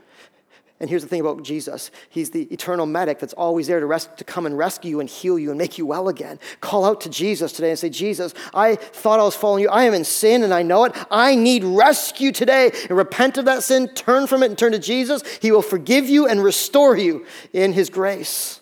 And 0.80 0.88
here's 0.88 1.02
the 1.02 1.08
thing 1.08 1.20
about 1.20 1.42
Jesus 1.42 1.90
He's 2.08 2.30
the 2.30 2.44
eternal 2.44 2.86
medic 2.86 3.18
that's 3.18 3.34
always 3.34 3.66
there 3.66 3.80
to, 3.80 3.86
res- 3.86 4.08
to 4.16 4.24
come 4.24 4.46
and 4.46 4.56
rescue 4.56 4.90
you 4.90 5.00
and 5.00 5.08
heal 5.08 5.38
you 5.38 5.50
and 5.50 5.58
make 5.58 5.76
you 5.76 5.84
well 5.84 6.08
again. 6.08 6.38
Call 6.62 6.86
out 6.86 7.02
to 7.02 7.10
Jesus 7.10 7.52
today 7.52 7.68
and 7.70 7.78
say, 7.78 7.90
Jesus, 7.90 8.32
I 8.54 8.76
thought 8.76 9.20
I 9.20 9.24
was 9.24 9.36
following 9.36 9.62
you. 9.62 9.68
I 9.68 9.84
am 9.84 9.92
in 9.92 10.04
sin 10.04 10.42
and 10.42 10.54
I 10.54 10.62
know 10.62 10.84
it. 10.84 10.96
I 11.10 11.34
need 11.34 11.64
rescue 11.64 12.32
today. 12.32 12.70
And 12.88 12.96
repent 12.96 13.36
of 13.36 13.44
that 13.44 13.62
sin, 13.62 13.88
turn 13.88 14.26
from 14.26 14.42
it, 14.42 14.46
and 14.46 14.56
turn 14.56 14.72
to 14.72 14.78
Jesus. 14.78 15.22
He 15.42 15.52
will 15.52 15.62
forgive 15.62 16.08
you 16.08 16.26
and 16.26 16.42
restore 16.42 16.96
you 16.96 17.26
in 17.52 17.74
His 17.74 17.90
grace. 17.90 18.60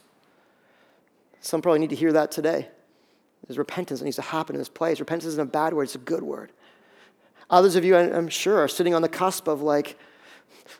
Some 1.40 1.62
probably 1.62 1.78
need 1.78 1.90
to 1.90 1.96
hear 1.96 2.12
that 2.12 2.32
today. 2.32 2.68
There's 3.48 3.58
repentance 3.58 4.00
that 4.00 4.04
needs 4.04 4.16
to 4.16 4.22
happen 4.22 4.54
in 4.54 4.60
this 4.60 4.68
place. 4.68 5.00
Repentance 5.00 5.26
isn't 5.30 5.40
a 5.40 5.50
bad 5.50 5.74
word, 5.74 5.84
it's 5.84 5.94
a 5.94 5.98
good 5.98 6.22
word. 6.22 6.52
Others 7.50 7.76
of 7.76 7.84
you, 7.84 7.96
I'm 7.96 8.28
sure, 8.28 8.58
are 8.58 8.68
sitting 8.68 8.94
on 8.94 9.02
the 9.02 9.08
cusp 9.08 9.48
of 9.48 9.62
like, 9.62 9.98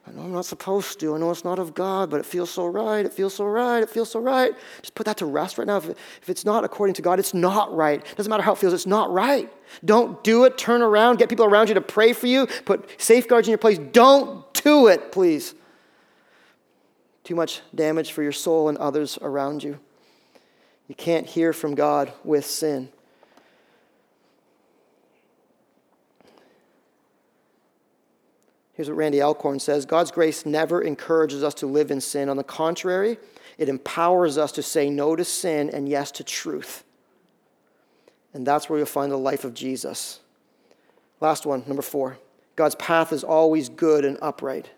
I 0.06 0.10
know 0.12 0.22
I'm 0.22 0.32
not 0.32 0.44
supposed 0.44 1.00
to. 1.00 1.14
I 1.14 1.18
know 1.18 1.30
it's 1.30 1.44
not 1.44 1.58
of 1.58 1.74
God, 1.74 2.10
but 2.10 2.20
it 2.20 2.26
feels 2.26 2.50
so 2.50 2.66
right. 2.66 3.04
It 3.04 3.12
feels 3.12 3.34
so 3.34 3.46
right. 3.46 3.82
It 3.82 3.88
feels 3.88 4.10
so 4.10 4.20
right. 4.20 4.52
Just 4.82 4.94
put 4.94 5.06
that 5.06 5.16
to 5.18 5.26
rest 5.26 5.56
right 5.56 5.66
now. 5.66 5.78
If, 5.78 5.88
if 5.88 6.28
it's 6.28 6.44
not 6.44 6.62
according 6.62 6.94
to 6.94 7.02
God, 7.02 7.18
it's 7.18 7.32
not 7.32 7.74
right. 7.74 8.00
It 8.00 8.16
doesn't 8.16 8.28
matter 8.28 8.42
how 8.42 8.52
it 8.52 8.58
feels, 8.58 8.74
it's 8.74 8.86
not 8.86 9.10
right. 9.10 9.50
Don't 9.84 10.22
do 10.22 10.44
it. 10.44 10.58
Turn 10.58 10.82
around. 10.82 11.18
Get 11.18 11.30
people 11.30 11.46
around 11.46 11.68
you 11.68 11.74
to 11.74 11.80
pray 11.80 12.12
for 12.12 12.26
you. 12.26 12.46
Put 12.66 13.00
safeguards 13.00 13.48
in 13.48 13.50
your 13.50 13.58
place. 13.58 13.78
Don't 13.78 14.52
do 14.54 14.88
it, 14.88 15.10
please. 15.10 15.54
Too 17.24 17.34
much 17.34 17.60
damage 17.74 18.12
for 18.12 18.22
your 18.22 18.32
soul 18.32 18.68
and 18.68 18.76
others 18.78 19.18
around 19.20 19.62
you. 19.62 19.78
You 20.88 20.94
can't 20.94 21.26
hear 21.26 21.52
from 21.52 21.74
God 21.74 22.12
with 22.24 22.46
sin. 22.46 22.88
Here's 28.72 28.88
what 28.88 28.96
Randy 28.96 29.20
Alcorn 29.20 29.58
says 29.58 29.84
God's 29.84 30.10
grace 30.10 30.46
never 30.46 30.80
encourages 30.80 31.44
us 31.44 31.54
to 31.54 31.66
live 31.66 31.90
in 31.90 32.00
sin. 32.00 32.28
On 32.28 32.36
the 32.36 32.44
contrary, 32.44 33.18
it 33.58 33.68
empowers 33.68 34.38
us 34.38 34.52
to 34.52 34.62
say 34.62 34.88
no 34.88 35.14
to 35.14 35.24
sin 35.24 35.68
and 35.70 35.88
yes 35.88 36.10
to 36.12 36.24
truth. 36.24 36.84
And 38.32 38.46
that's 38.46 38.70
where 38.70 38.78
you'll 38.78 38.86
find 38.86 39.10
the 39.10 39.16
life 39.16 39.44
of 39.44 39.52
Jesus. 39.52 40.20
Last 41.20 41.44
one, 41.44 41.64
number 41.66 41.82
four. 41.82 42.18
God's 42.54 42.76
path 42.76 43.12
is 43.12 43.24
always 43.24 43.68
good 43.68 44.04
and 44.04 44.16
upright. 44.22 44.70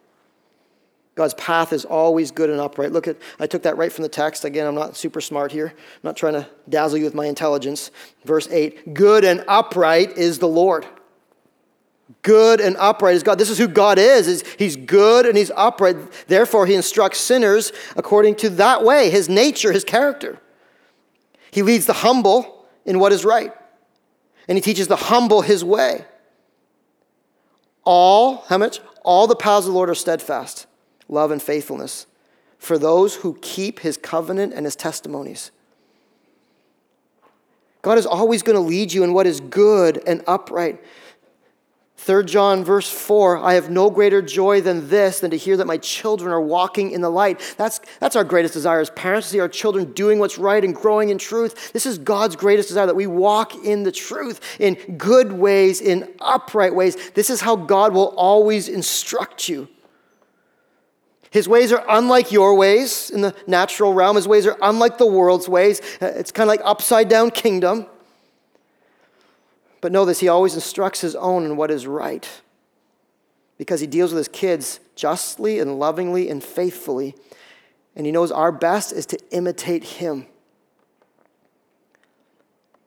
God's 1.21 1.35
path 1.35 1.75
is 1.75 1.85
always 1.85 2.31
good 2.31 2.49
and 2.49 2.59
upright. 2.59 2.93
Look 2.93 3.07
at, 3.07 3.19
I 3.39 3.47
took 3.47 3.65
that 3.65 3.77
right 3.77 3.93
from 3.93 4.05
the 4.05 4.09
text. 4.09 4.47
Again, 4.47 4.67
I'm 4.67 4.75
not 4.75 4.97
super 4.97 5.21
smart 5.21 5.53
here. 5.53 5.67
I'm 5.67 6.01
not 6.03 6.17
trying 6.17 6.33
to 6.33 6.49
dazzle 6.67 6.97
you 6.97 7.05
with 7.05 7.13
my 7.13 7.27
intelligence. 7.27 7.91
Verse 8.25 8.49
8 8.49 8.95
Good 8.95 9.27
and 9.27 9.45
upright 9.47 10.17
is 10.17 10.39
the 10.39 10.49
Lord. 10.49 10.87
Good 12.23 12.63
and 12.63 12.75
upright 12.79 13.17
is 13.17 13.23
God. 13.23 13.37
This 13.37 13.51
is 13.51 13.59
who 13.59 13.69
God 13.69 13.99
is. 13.99 14.43
He's 14.59 14.77
good 14.77 15.27
and 15.27 15.37
he's 15.37 15.51
upright. 15.55 15.97
Therefore, 16.27 16.65
he 16.65 16.75
instructs 16.75 17.21
sinners 17.21 17.71
according 17.97 18.37
to 18.37 18.49
that 18.49 18.83
way, 18.83 19.11
his 19.11 19.29
nature, 19.29 19.73
his 19.73 19.85
character. 19.85 20.41
He 21.51 21.61
leads 21.61 21.85
the 21.85 21.93
humble 21.93 22.67
in 22.87 22.99
what 22.99 23.13
is 23.13 23.27
right. 23.27 23.53
And 24.49 24.57
he 24.57 24.63
teaches 24.63 24.89
the 24.89 24.97
humble 24.97 25.43
his 25.43 25.63
way. 25.63 26.07
All, 27.85 28.37
how 28.49 28.57
much? 28.57 28.81
All 29.03 29.27
the 29.27 29.37
paths 29.37 29.67
of 29.67 29.73
the 29.73 29.77
Lord 29.77 29.91
are 29.91 29.95
steadfast, 29.95 30.67
love 31.11 31.31
and 31.31 31.43
faithfulness 31.43 32.07
for 32.59 32.79
those 32.79 33.17
who 33.17 33.39
keep 33.41 33.81
his 33.81 33.97
covenant 33.97 34.53
and 34.55 34.65
his 34.65 34.77
testimonies. 34.77 35.51
God 37.83 37.99
is 37.99 38.07
always 38.07 38.43
going 38.43 38.57
to 38.57 38.61
lead 38.61 38.93
you 38.93 39.03
in 39.03 39.15
what 39.15 39.27
is 39.27 39.41
good 39.41 40.03
and 40.07 40.23
upright. 40.27 40.83
3 41.97 42.25
John 42.25 42.65
verse 42.65 42.91
4, 42.91 43.39
I 43.39 43.55
have 43.55 43.71
no 43.71 43.91
greater 43.91 44.23
joy 44.23 44.63
than 44.63 44.89
this, 44.89 45.21
than 45.21 45.31
to 45.33 45.37
hear 45.37 45.57
that 45.59 45.67
my 45.67 45.77
children 45.77 46.33
are 46.33 46.41
walking 46.41 46.93
in 46.93 47.03
the 47.03 47.11
light. 47.11 47.55
That's, 47.59 47.81
that's 47.99 48.17
our 48.17 48.25
greatest 48.25 48.55
desire 48.55 48.81
as 48.81 48.89
parents, 48.91 49.29
to 49.29 49.33
see 49.33 49.41
our 49.41 49.49
children 49.49 49.93
doing 49.93 50.19
what's 50.19 50.39
right 50.39 50.65
and 50.65 50.75
growing 50.75 51.11
in 51.11 51.19
truth. 51.19 51.73
This 51.73 51.85
is 51.85 51.99
God's 51.99 52.37
greatest 52.37 52.69
desire, 52.69 52.87
that 52.87 52.97
we 52.97 53.07
walk 53.07 53.55
in 53.65 53.83
the 53.83 53.93
truth, 53.93 54.41
in 54.59 54.75
good 54.97 55.33
ways, 55.33 55.83
in 55.83 56.11
upright 56.21 56.75
ways. 56.75 57.11
This 57.11 57.29
is 57.29 57.43
how 57.43 57.57
God 57.57 57.93
will 57.93 58.15
always 58.17 58.69
instruct 58.69 59.49
you. 59.49 59.69
His 61.31 61.49
ways 61.49 61.73
are 61.73 61.85
unlike 61.89 62.33
your 62.33 62.57
ways 62.57 63.09
in 63.09 63.21
the 63.21 63.35
natural 63.47 63.95
realm. 63.95 64.17
His 64.17 64.27
ways 64.27 64.47
are 64.47 64.59
unlike 64.61 64.99
the 64.99 65.07
world's 65.07 65.49
ways. 65.49 65.81
Uh, 66.03 66.07
it's 66.07 66.33
kind 66.33 66.49
of 66.49 66.49
like 66.49 66.61
upside 66.65 67.09
down 67.09 67.31
kingdom. 67.31 67.87
But 69.81 69.93
know 69.93 70.05
this, 70.05 70.21
he 70.21 70.29
always 70.29 70.55
instructs 70.55 71.01
his 71.01 71.15
own 71.15 71.45
in 71.45 71.57
what 71.57 71.71
is 71.71 71.87
right 71.87 72.29
because 73.59 73.81
he 73.81 73.87
deals 73.87 74.13
with 74.13 74.19
his 74.19 74.29
kids 74.29 74.81
justly 74.97 75.61
and 75.61 75.79
lovingly 75.79 76.29
and 76.29 76.43
faithfully. 76.43 77.15
And 77.95 78.07
he 78.07 78.13
knows 78.13 78.33
our 78.33 78.51
best 78.51 78.93
is 78.93 79.07
to 79.07 79.19
imitate 79.31 79.85
him. 79.85 80.27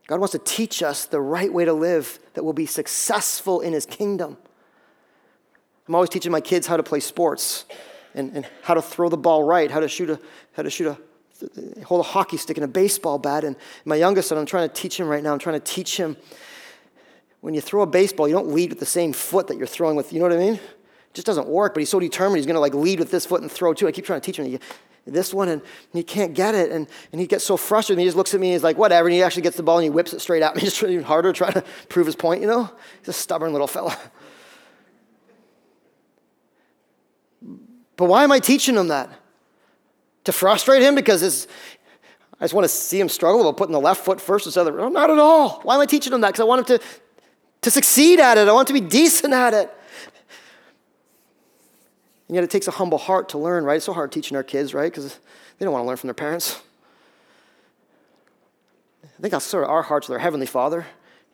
God 0.07 0.19
wants 0.19 0.33
to 0.33 0.39
teach 0.39 0.83
us 0.83 1.05
the 1.05 1.21
right 1.21 1.51
way 1.51 1.63
to 1.63 1.73
live 1.73 2.19
that 2.33 2.43
will 2.43 2.53
be 2.53 2.65
successful 2.65 3.61
in 3.61 3.71
his 3.71 3.85
kingdom. 3.85 4.37
I'm 5.87 5.95
always 5.95 6.09
teaching 6.09 6.31
my 6.31 6.41
kids 6.41 6.67
how 6.67 6.75
to 6.75 6.83
play 6.83 6.99
sports 6.99 7.65
and, 8.15 8.35
and 8.35 8.47
how 8.61 8.73
to 8.73 8.81
throw 8.81 9.09
the 9.09 9.17
ball 9.17 9.43
right, 9.43 9.69
how 9.69 9.79
to 9.79 9.87
shoot 9.87 10.09
a, 10.09 10.19
how 10.53 10.63
to 10.63 10.69
shoot 10.69 10.87
a, 10.87 11.83
hold 11.83 11.99
a 11.99 12.07
hockey 12.07 12.37
stick 12.37 12.57
and 12.57 12.63
a 12.63 12.67
baseball 12.67 13.17
bat. 13.17 13.43
And 13.43 13.55
my 13.85 13.95
youngest 13.95 14.29
son, 14.29 14.37
I'm 14.37 14.45
trying 14.45 14.69
to 14.69 14.73
teach 14.73 14.99
him 14.99 15.07
right 15.07 15.23
now, 15.23 15.33
I'm 15.33 15.39
trying 15.39 15.59
to 15.59 15.65
teach 15.65 15.97
him 15.97 16.17
when 17.43 17.53
you 17.53 17.59
throw 17.59 17.81
a 17.81 17.85
baseball, 17.85 18.25
you 18.25 18.33
don't 18.33 18.53
lead 18.53 18.69
with 18.69 18.79
the 18.79 18.85
same 18.85 19.11
foot 19.11 19.47
that 19.47 19.57
you're 19.57 19.67
throwing 19.67 19.97
with. 19.97 20.13
You 20.13 20.19
know 20.19 20.27
what 20.29 20.33
I 20.33 20.37
mean? 20.37 20.53
It 20.53 21.13
just 21.13 21.27
doesn't 21.27 21.45
work. 21.45 21.73
But 21.73 21.81
he's 21.81 21.89
so 21.89 21.99
determined, 21.99 22.37
he's 22.37 22.45
going 22.45 22.55
to 22.55 22.61
like 22.61 22.73
lead 22.73 22.99
with 22.99 23.11
this 23.11 23.25
foot 23.25 23.41
and 23.41 23.51
throw 23.51 23.73
too. 23.73 23.85
I 23.85 23.91
keep 23.91 24.05
trying 24.05 24.21
to 24.21 24.25
teach 24.25 24.39
him 24.39 24.57
this 25.05 25.33
one, 25.33 25.49
and, 25.49 25.61
he 25.91 26.03
can't 26.03 26.33
get 26.33 26.55
it, 26.55 26.71
and, 26.71 26.87
and 27.11 27.19
he 27.19 27.27
gets 27.27 27.43
so 27.43 27.57
frustrated. 27.57 27.97
And 27.97 28.01
he 28.03 28.07
just 28.07 28.15
looks 28.15 28.33
at 28.33 28.39
me, 28.39 28.47
and 28.47 28.53
he's 28.53 28.63
like, 28.63 28.77
whatever. 28.77 29.09
And 29.09 29.13
he 29.13 29.21
actually 29.21 29.41
gets 29.41 29.57
the 29.57 29.63
ball 29.63 29.77
and 29.77 29.83
he 29.83 29.89
whips 29.89 30.13
it 30.13 30.21
straight 30.21 30.41
at 30.41 30.55
me, 30.55 30.61
just 30.63 30.81
even 30.81 31.03
harder, 31.03 31.33
trying 31.33 31.51
to 31.51 31.65
prove 31.89 32.05
his 32.05 32.15
point. 32.15 32.39
You 32.39 32.47
know, 32.47 32.71
he's 32.99 33.09
a 33.09 33.13
stubborn 33.13 33.51
little 33.51 33.67
fella. 33.67 33.97
But 37.95 38.05
why 38.05 38.23
am 38.23 38.31
I 38.31 38.39
teaching 38.39 38.75
him 38.75 38.87
that? 38.87 39.09
To 40.25 40.31
frustrate 40.31 40.81
him 40.81 40.95
because 40.95 41.47
I 42.39 42.43
just 42.43 42.53
want 42.53 42.65
to 42.65 42.69
see 42.69 42.99
him 42.99 43.09
struggle 43.09 43.41
about 43.41 43.57
putting 43.57 43.73
the 43.73 43.79
left 43.79 44.03
foot 44.03 44.19
first 44.19 44.45
instead 44.45 44.67
of 44.67 44.75
the 44.75 44.89
not 44.89 45.09
at 45.09 45.19
all. 45.19 45.61
Why 45.63 45.75
am 45.75 45.81
I 45.81 45.85
teaching 45.85 46.13
him 46.13 46.21
that? 46.21 46.29
Because 46.29 46.41
I 46.41 46.45
want 46.45 46.69
him 46.69 46.77
to 46.77 46.83
to 47.63 47.71
succeed 47.71 48.19
at 48.19 48.37
it. 48.37 48.47
I 48.47 48.51
want 48.51 48.69
him 48.69 48.75
to 48.75 48.81
be 48.81 48.87
decent 48.87 49.33
at 49.33 49.53
it. 49.53 49.71
And 52.27 52.35
yet 52.35 52.43
it 52.43 52.49
takes 52.49 52.67
a 52.67 52.71
humble 52.71 52.97
heart 52.97 53.29
to 53.29 53.37
learn, 53.37 53.63
right? 53.63 53.77
It's 53.77 53.85
so 53.85 53.93
hard 53.93 54.11
teaching 54.11 54.37
our 54.37 54.43
kids, 54.43 54.73
right? 54.73 54.91
Because 54.91 55.19
they 55.57 55.65
don't 55.65 55.71
want 55.71 55.83
to 55.83 55.87
learn 55.87 55.97
from 55.97 56.07
their 56.07 56.13
parents. 56.13 56.61
I 59.03 59.21
think 59.21 59.31
that's 59.31 59.45
sort 59.45 59.63
of 59.63 59.69
our 59.69 59.81
hearts 59.81 60.07
with 60.07 60.15
our 60.15 60.19
Heavenly 60.19 60.45
Father. 60.45 60.85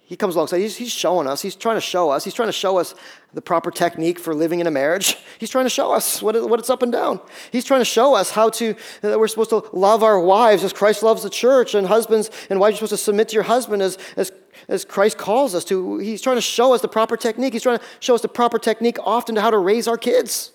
He 0.10 0.18
comes 0.18 0.34
alongside, 0.34 0.58
he's, 0.58 0.76
he's 0.76 0.92
showing 0.92 1.28
us, 1.28 1.44
he's 1.44 1.56
trying 1.56 1.78
to 1.78 1.82
show 1.82 2.10
us, 2.10 2.24
he's 2.24 2.34
trying 2.34 2.48
to 2.48 2.54
show 2.54 2.80
us 2.80 2.96
the 3.36 3.44
proper 3.44 3.70
technique 3.70 4.18
for 4.18 4.34
living 4.34 4.60
in 4.60 4.66
a 4.66 4.72
marriage. 4.72 5.16
He's 5.38 5.52
trying 5.52 5.66
to 5.66 5.70
show 5.70 5.94
us 5.94 6.20
what, 6.20 6.36
it, 6.36 6.50
what 6.50 6.60
it's 6.60 6.70
up 6.72 6.82
and 6.82 6.92
down. 6.92 7.22
He's 7.52 7.64
trying 7.64 7.82
to 7.82 7.86
show 7.86 8.16
us 8.16 8.32
how 8.32 8.50
to, 8.50 8.76
that 9.02 9.20
we're 9.20 9.28
supposed 9.28 9.52
to 9.52 9.64
love 9.72 10.02
our 10.02 10.20
wives 10.20 10.64
as 10.64 10.74
Christ 10.74 11.04
loves 11.04 11.22
the 11.22 11.30
church, 11.30 11.76
and 11.76 11.86
husbands 11.86 12.32
and 12.50 12.60
wives 12.60 12.74
are 12.74 12.78
supposed 12.78 12.90
to 12.90 12.98
submit 12.98 13.30
to 13.30 13.36
your 13.36 13.44
husband 13.44 13.84
as, 13.84 14.00
as, 14.18 14.32
as 14.68 14.84
Christ 14.84 15.20
calls 15.20 15.54
us 15.54 15.64
to. 15.66 16.00
He's 16.00 16.24
trying 16.24 16.38
to 16.38 16.42
show 16.42 16.74
us 16.74 16.82
the 16.82 16.88
proper 16.88 17.16
technique. 17.16 17.54
He's 17.54 17.62
trying 17.62 17.78
to 17.78 17.86
show 18.00 18.16
us 18.16 18.22
the 18.22 18.28
proper 18.28 18.58
technique 18.58 18.98
often 19.04 19.36
to 19.36 19.42
how 19.42 19.52
to 19.52 19.60
raise 19.60 19.88
our 19.88 19.98
kids. 19.98 20.52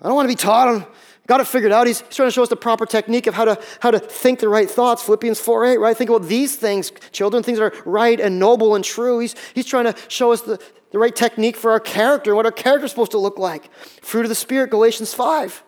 I 0.00 0.06
don't 0.06 0.14
want 0.14 0.26
to 0.26 0.32
be 0.32 0.40
taught 0.40 0.88
got 1.26 1.40
it 1.40 1.46
figured 1.46 1.72
out. 1.72 1.86
He's, 1.86 2.02
trying 2.10 2.28
to 2.28 2.32
show 2.32 2.42
us 2.42 2.48
the 2.48 2.56
proper 2.56 2.86
technique 2.86 3.26
of 3.26 3.34
how 3.34 3.44
to, 3.44 3.62
how 3.80 3.90
to 3.90 3.98
think 3.98 4.40
the 4.40 4.48
right 4.48 4.70
thoughts. 4.70 5.02
Philippians 5.02 5.40
4 5.40 5.66
8, 5.66 5.76
right? 5.78 5.96
Think 5.96 6.10
about 6.10 6.28
these 6.28 6.56
things, 6.56 6.92
children, 7.12 7.42
things 7.42 7.58
that 7.58 7.64
are 7.64 7.82
right 7.84 8.18
and 8.18 8.38
noble 8.38 8.74
and 8.74 8.84
true. 8.84 9.18
He's, 9.20 9.34
he's 9.54 9.66
trying 9.66 9.84
to 9.84 9.94
show 10.08 10.32
us 10.32 10.42
the, 10.42 10.60
the 10.90 10.98
right 10.98 11.14
technique 11.14 11.56
for 11.56 11.70
our 11.70 11.80
character 11.80 12.30
and 12.30 12.36
what 12.36 12.46
our 12.46 12.52
character 12.52 12.86
is 12.86 12.90
supposed 12.90 13.12
to 13.12 13.18
look 13.18 13.38
like. 13.38 13.72
Fruit 14.02 14.24
of 14.24 14.28
the 14.28 14.34
Spirit, 14.34 14.70
Galatians 14.70 15.14
5. 15.14 15.62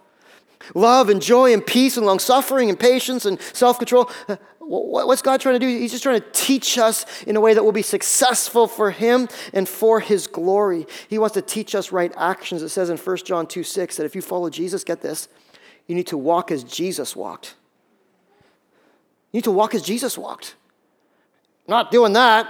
Love 0.75 1.11
and 1.11 1.21
joy 1.21 1.53
and 1.53 1.65
peace 1.65 1.97
and 1.97 2.07
long 2.07 2.19
suffering 2.19 2.71
and 2.71 2.81
patience 2.81 3.27
and 3.27 3.41
self 3.53 3.79
control. 3.79 4.11
Uh, 4.29 4.37
what's 4.61 5.21
God 5.21 5.41
trying 5.41 5.57
to 5.57 5.59
do? 5.59 5.67
He's 5.67 5.91
just 5.91 6.03
trying 6.03 6.21
to 6.21 6.27
teach 6.33 6.79
us 6.79 7.05
in 7.25 7.37
a 7.37 7.41
way 7.41 7.55
that 7.55 7.63
will 7.63 7.73
be 7.73 7.83
successful 7.83 8.67
for 8.67 8.91
Him 8.91 9.29
and 9.53 9.69
for 9.69 10.01
His 10.01 10.27
glory. 10.27 10.87
He 11.09 11.19
wants 11.19 11.35
to 11.35 11.43
teach 11.43 11.75
us 11.75 11.93
right 11.93 12.13
actions. 12.17 12.63
It 12.63 12.71
says 12.71 12.89
in 12.89 12.97
1 12.97 13.17
John 13.19 13.47
2 13.47 13.63
6 13.63 13.97
that 13.97 14.05
if 14.05 14.15
you 14.15 14.23
follow 14.23 14.49
Jesus, 14.49 14.85
get 14.85 15.03
this, 15.03 15.29
you 15.87 15.95
need 15.95 16.07
to 16.09 16.18
walk 16.18 16.51
as 16.51 16.64
Jesus 16.64 17.14
walked. 17.14 17.55
You 19.32 19.39
need 19.39 19.45
to 19.45 19.51
walk 19.51 19.74
as 19.74 19.82
Jesus 19.82 20.16
walked. 20.16 20.55
Not 21.66 21.91
doing 21.91 22.12
that. 22.12 22.47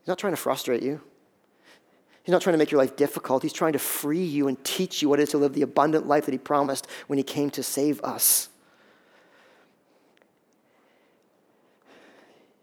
He's 0.00 0.08
not 0.08 0.18
trying 0.18 0.32
to 0.32 0.38
frustrate 0.38 0.82
you. 0.82 1.00
He's 2.22 2.32
not 2.32 2.42
trying 2.42 2.54
to 2.54 2.58
make 2.58 2.70
your 2.70 2.80
life 2.80 2.96
difficult. 2.96 3.42
He's 3.42 3.52
trying 3.52 3.74
to 3.74 3.78
free 3.78 4.24
you 4.24 4.48
and 4.48 4.62
teach 4.64 5.02
you 5.02 5.08
what 5.08 5.20
it 5.20 5.24
is 5.24 5.30
to 5.30 5.38
live 5.38 5.52
the 5.52 5.62
abundant 5.62 6.06
life 6.06 6.24
that 6.26 6.32
He 6.32 6.38
promised 6.38 6.86
when 7.06 7.18
He 7.18 7.22
came 7.22 7.50
to 7.50 7.62
save 7.62 8.02
us. 8.02 8.48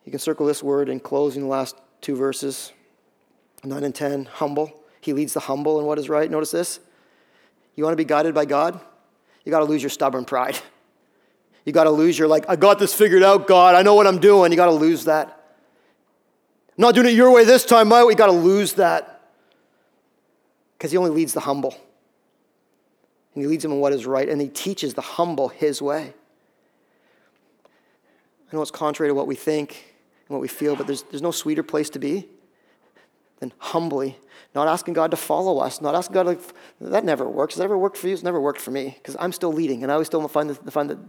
You 0.06 0.12
can 0.12 0.20
circle 0.20 0.46
this 0.46 0.64
word 0.64 0.90
in 0.90 1.00
closing 1.00 1.44
the 1.44 1.48
last 1.48 1.76
two 2.02 2.16
verses 2.16 2.74
9 3.64 3.84
and 3.84 3.94
10 3.94 4.26
humble. 4.26 4.84
He 5.00 5.14
leads 5.14 5.34
the 5.34 5.42
humble 5.42 5.80
in 5.80 5.86
what 5.86 6.00
is 6.00 6.10
right. 6.10 6.30
Notice 6.30 6.52
this. 6.52 6.80
You 7.76 7.84
want 7.84 7.94
to 7.94 7.98
be 7.98 8.06
guided 8.06 8.34
by 8.34 8.46
God? 8.46 8.80
You 9.44 9.52
got 9.52 9.60
to 9.60 9.66
lose 9.66 9.82
your 9.82 9.90
stubborn 9.90 10.26
pride. 10.26 10.60
You 11.66 11.74
got 11.74 11.84
to 11.84 11.92
lose 11.92 12.18
your, 12.18 12.28
like, 12.28 12.46
I 12.50 12.56
got 12.56 12.80
this 12.80 12.94
figured 12.94 13.24
out, 13.24 13.48
God. 13.48 13.76
I 13.76 13.84
know 13.84 13.94
what 13.94 14.08
I'm 14.08 14.20
doing. 14.20 14.52
You 14.52 14.56
got 14.56 14.66
to 14.66 14.72
lose 14.72 15.06
that. 15.06 15.28
I'm 16.78 16.82
not 16.82 16.96
doing 16.96 17.08
it 17.08 17.14
your 17.14 17.32
way 17.32 17.46
this 17.46 17.66
time, 17.66 17.88
my 17.88 18.04
way. 18.04 18.14
You 18.14 18.18
got 18.18 18.28
to 18.28 18.32
lose 18.32 18.74
that. 18.74 19.22
Because 20.78 20.92
He 20.92 20.98
only 20.98 21.12
leads 21.12 21.34
the 21.34 21.40
humble. 21.40 21.76
And 23.36 23.44
He 23.44 23.48
leads 23.48 23.62
them 23.62 23.72
in 23.72 23.80
what 23.80 23.94
is 23.94 24.08
right. 24.08 24.28
And 24.28 24.42
He 24.42 24.48
teaches 24.48 24.96
the 24.96 25.02
humble 25.02 25.50
His 25.50 25.82
way. 25.82 26.14
I 28.52 28.56
know 28.56 28.62
it's 28.62 28.72
contrary 28.72 29.10
to 29.10 29.14
what 29.14 29.28
we 29.28 29.36
think 29.36 29.96
and 30.28 30.36
what 30.36 30.42
we 30.42 30.48
feel, 30.48 30.76
but 30.76 30.88
there's, 30.88 31.04
there's 31.04 31.22
no 31.22 31.32
sweeter 31.32 31.64
place 31.64 31.90
to 31.92 32.00
be 32.00 32.28
than 33.42 33.52
humbly, 33.58 34.18
not 34.56 34.70
asking 34.70 34.94
God 34.94 35.12
to 35.12 35.18
follow 35.18 35.60
us, 35.60 35.82
not 35.82 35.94
asking 35.94 36.14
God, 36.14 36.24
to, 36.24 36.54
that 36.80 37.04
never 37.04 37.28
works. 37.28 37.56
Has 37.56 37.60
that 37.60 37.66
ever 37.66 37.78
worked 37.78 37.98
for 37.98 38.08
you? 38.08 38.14
It's 38.14 38.24
never 38.24 38.40
worked 38.40 38.62
for 38.62 38.72
me 38.72 38.96
because 38.98 39.18
I'm 39.20 39.34
still 39.34 39.52
leading 39.52 39.84
and 39.84 39.92
I 39.92 39.96
always 39.96 40.08
still 40.08 40.26
find 40.30 40.50
the, 40.50 40.72
find 40.72 40.90
the, 40.90 41.00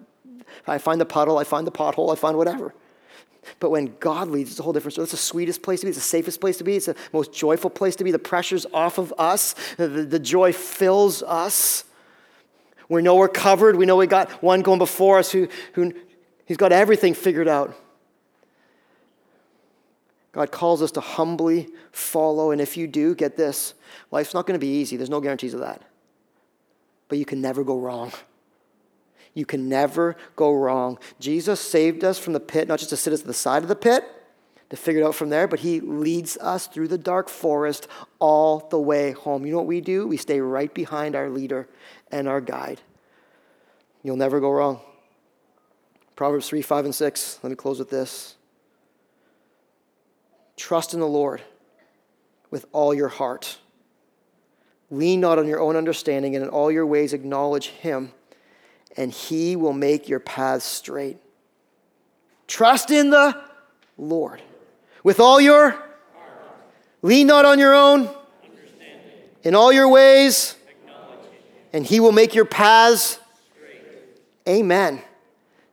I 0.66 0.78
find 0.78 1.00
the 1.00 1.06
puddle, 1.06 1.38
I 1.38 1.44
find 1.44 1.66
the 1.66 1.72
pothole, 1.72 2.12
I 2.12 2.16
find 2.16 2.36
whatever. 2.36 2.74
But 3.60 3.70
when 3.70 3.94
God 4.00 4.28
leads, 4.28 4.50
it's 4.50 4.60
a 4.60 4.62
whole 4.62 4.72
different 4.72 4.94
story. 4.94 5.04
It's 5.04 5.12
the 5.12 5.18
sweetest 5.18 5.62
place 5.62 5.80
to 5.80 5.86
be. 5.86 5.90
It's 5.90 5.98
the 5.98 6.02
safest 6.02 6.40
place 6.40 6.58
to 6.58 6.64
be. 6.64 6.76
It's 6.76 6.86
the 6.86 6.96
most 7.12 7.32
joyful 7.32 7.70
place 7.70 7.96
to 7.96 8.04
be. 8.04 8.12
The 8.12 8.18
pressure's 8.18 8.66
off 8.72 8.98
of 8.98 9.12
us. 9.18 9.54
The, 9.76 9.88
the 9.88 10.20
joy 10.20 10.52
fills 10.52 11.22
us. 11.24 11.84
We 12.88 13.02
know 13.02 13.16
we're 13.16 13.28
covered. 13.28 13.76
We 13.76 13.84
know 13.84 13.96
we 13.96 14.06
got 14.06 14.30
one 14.42 14.62
going 14.62 14.78
before 14.78 15.18
us 15.18 15.32
who, 15.32 15.48
who 15.72 15.92
He's 16.46 16.56
got 16.56 16.72
everything 16.72 17.14
figured 17.14 17.48
out. 17.48 17.76
God 20.32 20.50
calls 20.50 20.80
us 20.82 20.90
to 20.92 21.00
humbly 21.00 21.68
follow. 21.92 22.50
And 22.50 22.60
if 22.60 22.76
you 22.76 22.86
do, 22.86 23.14
get 23.14 23.36
this 23.36 23.74
life's 24.10 24.34
not 24.34 24.46
going 24.46 24.58
to 24.58 24.64
be 24.64 24.78
easy. 24.78 24.96
There's 24.96 25.10
no 25.10 25.20
guarantees 25.20 25.54
of 25.54 25.60
that. 25.60 25.82
But 27.08 27.18
you 27.18 27.26
can 27.26 27.40
never 27.42 27.62
go 27.62 27.78
wrong. 27.78 28.12
You 29.34 29.46
can 29.46 29.68
never 29.68 30.16
go 30.36 30.52
wrong. 30.52 30.98
Jesus 31.20 31.60
saved 31.60 32.04
us 32.04 32.18
from 32.18 32.32
the 32.32 32.40
pit, 32.40 32.68
not 32.68 32.78
just 32.78 32.90
to 32.90 32.96
sit 32.96 33.12
us 33.12 33.20
at 33.20 33.26
the 33.26 33.34
side 33.34 33.62
of 33.62 33.68
the 33.68 33.76
pit, 33.76 34.04
to 34.70 34.76
figure 34.76 35.02
it 35.02 35.04
out 35.04 35.14
from 35.14 35.28
there, 35.28 35.46
but 35.46 35.60
He 35.60 35.80
leads 35.80 36.36
us 36.38 36.66
through 36.66 36.88
the 36.88 36.98
dark 36.98 37.28
forest 37.28 37.88
all 38.18 38.66
the 38.70 38.78
way 38.78 39.12
home. 39.12 39.44
You 39.44 39.52
know 39.52 39.58
what 39.58 39.66
we 39.66 39.80
do? 39.80 40.06
We 40.06 40.16
stay 40.16 40.40
right 40.40 40.72
behind 40.72 41.14
our 41.14 41.28
leader 41.28 41.68
and 42.10 42.26
our 42.26 42.40
guide. 42.40 42.80
You'll 44.02 44.16
never 44.16 44.40
go 44.40 44.50
wrong. 44.50 44.80
Proverbs 46.16 46.48
3, 46.48 46.62
5, 46.62 46.86
and 46.86 46.94
6. 46.94 47.40
Let 47.42 47.50
me 47.50 47.56
close 47.56 47.78
with 47.78 47.90
this. 47.90 48.36
Trust 50.62 50.94
in 50.94 51.00
the 51.00 51.08
Lord 51.08 51.42
with 52.52 52.66
all 52.70 52.94
your 52.94 53.08
heart. 53.08 53.58
Lean 54.92 55.20
not 55.20 55.36
on 55.36 55.48
your 55.48 55.58
own 55.58 55.74
understanding, 55.74 56.36
and 56.36 56.44
in 56.44 56.48
all 56.48 56.70
your 56.70 56.86
ways 56.86 57.12
acknowledge 57.12 57.70
Him, 57.70 58.12
and 58.96 59.10
He 59.10 59.56
will 59.56 59.72
make 59.72 60.08
your 60.08 60.20
paths 60.20 60.64
straight. 60.64 61.16
Trust 62.46 62.92
in 62.92 63.10
the 63.10 63.36
Lord 63.98 64.40
with 65.02 65.18
all 65.18 65.40
your 65.40 65.82
lean 67.02 67.26
not 67.26 67.44
on 67.44 67.58
your 67.58 67.74
own 67.74 68.08
in 69.42 69.56
all 69.56 69.72
your 69.72 69.88
ways, 69.88 70.54
and 71.72 71.84
He 71.84 71.98
will 71.98 72.12
make 72.12 72.36
your 72.36 72.44
paths. 72.44 73.18
Amen. 74.48 75.02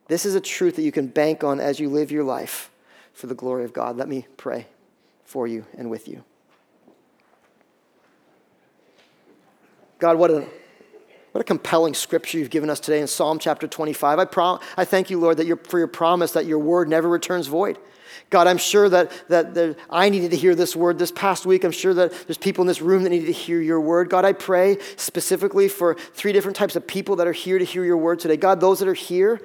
This 0.07 0.25
is 0.25 0.33
a 0.33 0.41
truth 0.41 0.77
that 0.77 0.81
you 0.81 0.91
can 0.91 1.05
bank 1.05 1.43
on 1.43 1.59
as 1.59 1.79
you 1.79 1.89
live 1.89 2.09
your 2.09 2.23
life 2.23 2.71
for 3.13 3.27
the 3.27 3.35
glory 3.35 3.65
of 3.65 3.71
God. 3.71 3.95
Let 3.95 4.09
me 4.09 4.25
pray 4.35 4.65
for 5.29 5.47
you 5.47 5.63
and 5.77 5.91
with 5.91 6.07
you. 6.07 6.23
God, 9.99 10.17
what 10.17 10.31
a, 10.31 10.47
what 11.33 11.41
a 11.41 11.43
compelling 11.43 11.93
scripture 11.93 12.39
you've 12.39 12.49
given 12.49 12.69
us 12.69 12.79
today 12.79 12.99
in 12.99 13.05
Psalm 13.05 13.37
chapter 13.37 13.67
25. 13.67 14.17
I, 14.17 14.57
I 14.75 14.85
thank 14.85 15.11
you, 15.11 15.19
Lord, 15.19 15.37
that 15.37 15.67
for 15.67 15.77
your 15.77 15.87
promise 15.87 16.31
that 16.31 16.47
your 16.47 16.57
word 16.57 16.89
never 16.89 17.07
returns 17.07 17.45
void. 17.45 17.77
God, 18.31 18.47
I'm 18.47 18.57
sure 18.57 18.89
that, 18.89 19.11
that, 19.27 19.53
that 19.53 19.77
I 19.87 20.09
needed 20.09 20.31
to 20.31 20.37
hear 20.37 20.55
this 20.55 20.75
word 20.75 20.97
this 20.97 21.11
past 21.11 21.45
week. 21.45 21.63
I'm 21.63 21.71
sure 21.71 21.93
that 21.93 22.11
there's 22.25 22.37
people 22.39 22.63
in 22.63 22.67
this 22.67 22.81
room 22.81 23.03
that 23.03 23.11
needed 23.11 23.27
to 23.27 23.31
hear 23.31 23.61
your 23.61 23.79
word. 23.79 24.09
God, 24.09 24.25
I 24.25 24.33
pray 24.33 24.79
specifically 24.95 25.67
for 25.67 25.93
three 25.93 26.33
different 26.33 26.57
types 26.57 26.75
of 26.75 26.87
people 26.87 27.17
that 27.17 27.27
are 27.27 27.33
here 27.33 27.59
to 27.59 27.65
hear 27.65 27.85
your 27.85 27.97
word 27.97 28.19
today. 28.19 28.35
God, 28.35 28.61
those 28.61 28.79
that 28.79 28.87
are 28.87 28.95
here 28.95 29.39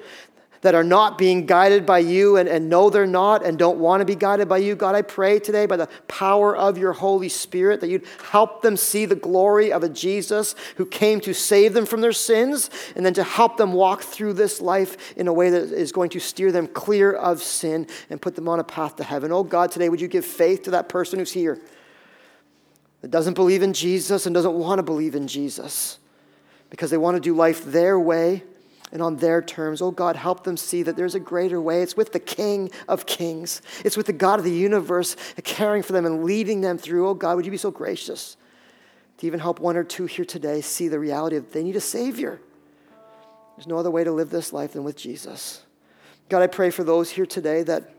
that 0.64 0.74
are 0.74 0.82
not 0.82 1.18
being 1.18 1.44
guided 1.44 1.84
by 1.84 1.98
you 1.98 2.38
and, 2.38 2.48
and 2.48 2.70
know 2.70 2.88
they're 2.88 3.06
not 3.06 3.44
and 3.44 3.58
don't 3.58 3.78
want 3.78 4.00
to 4.00 4.06
be 4.06 4.14
guided 4.14 4.48
by 4.48 4.56
you. 4.56 4.74
God, 4.74 4.94
I 4.94 5.02
pray 5.02 5.38
today 5.38 5.66
by 5.66 5.76
the 5.76 5.90
power 6.08 6.56
of 6.56 6.78
your 6.78 6.94
Holy 6.94 7.28
Spirit 7.28 7.82
that 7.82 7.90
you'd 7.90 8.06
help 8.30 8.62
them 8.62 8.78
see 8.78 9.04
the 9.04 9.14
glory 9.14 9.70
of 9.70 9.82
a 9.82 9.90
Jesus 9.90 10.54
who 10.76 10.86
came 10.86 11.20
to 11.20 11.34
save 11.34 11.74
them 11.74 11.84
from 11.84 12.00
their 12.00 12.14
sins 12.14 12.70
and 12.96 13.04
then 13.04 13.12
to 13.12 13.22
help 13.22 13.58
them 13.58 13.74
walk 13.74 14.00
through 14.04 14.32
this 14.32 14.62
life 14.62 15.12
in 15.18 15.28
a 15.28 15.34
way 15.34 15.50
that 15.50 15.64
is 15.64 15.92
going 15.92 16.08
to 16.08 16.18
steer 16.18 16.50
them 16.50 16.66
clear 16.66 17.12
of 17.12 17.42
sin 17.42 17.86
and 18.08 18.22
put 18.22 18.34
them 18.34 18.48
on 18.48 18.58
a 18.58 18.64
path 18.64 18.96
to 18.96 19.04
heaven. 19.04 19.32
Oh 19.32 19.44
God, 19.44 19.70
today 19.70 19.90
would 19.90 20.00
you 20.00 20.08
give 20.08 20.24
faith 20.24 20.62
to 20.62 20.70
that 20.70 20.88
person 20.88 21.18
who's 21.18 21.32
here 21.32 21.60
that 23.02 23.10
doesn't 23.10 23.34
believe 23.34 23.62
in 23.62 23.74
Jesus 23.74 24.24
and 24.24 24.34
doesn't 24.34 24.54
want 24.54 24.78
to 24.78 24.82
believe 24.82 25.14
in 25.14 25.28
Jesus 25.28 25.98
because 26.70 26.90
they 26.90 26.96
want 26.96 27.16
to 27.16 27.20
do 27.20 27.36
life 27.36 27.66
their 27.66 28.00
way 28.00 28.44
and 28.94 29.02
on 29.02 29.16
their 29.16 29.42
terms. 29.42 29.82
Oh 29.82 29.90
God, 29.90 30.16
help 30.16 30.44
them 30.44 30.56
see 30.56 30.82
that 30.84 30.96
there's 30.96 31.16
a 31.16 31.20
greater 31.20 31.60
way. 31.60 31.82
It's 31.82 31.96
with 31.96 32.12
the 32.12 32.20
King 32.20 32.70
of 32.88 33.04
Kings, 33.04 33.60
it's 33.84 33.96
with 33.96 34.06
the 34.06 34.14
God 34.14 34.38
of 34.38 34.44
the 34.44 34.52
universe 34.52 35.16
caring 35.42 35.82
for 35.82 35.92
them 35.92 36.06
and 36.06 36.24
leading 36.24 36.62
them 36.62 36.78
through. 36.78 37.08
Oh 37.08 37.14
God, 37.14 37.36
would 37.36 37.44
you 37.44 37.50
be 37.50 37.58
so 37.58 37.70
gracious 37.70 38.38
to 39.18 39.26
even 39.26 39.40
help 39.40 39.60
one 39.60 39.76
or 39.76 39.84
two 39.84 40.06
here 40.06 40.24
today 40.24 40.62
see 40.62 40.88
the 40.88 40.98
reality 40.98 41.36
of 41.36 41.52
they 41.52 41.62
need 41.62 41.76
a 41.76 41.80
Savior? 41.80 42.40
There's 43.56 43.66
no 43.66 43.76
other 43.76 43.90
way 43.90 44.04
to 44.04 44.12
live 44.12 44.30
this 44.30 44.52
life 44.52 44.72
than 44.72 44.84
with 44.84 44.96
Jesus. 44.96 45.62
God, 46.28 46.42
I 46.42 46.46
pray 46.46 46.70
for 46.70 46.84
those 46.84 47.10
here 47.10 47.26
today 47.26 47.62
that 47.64 47.90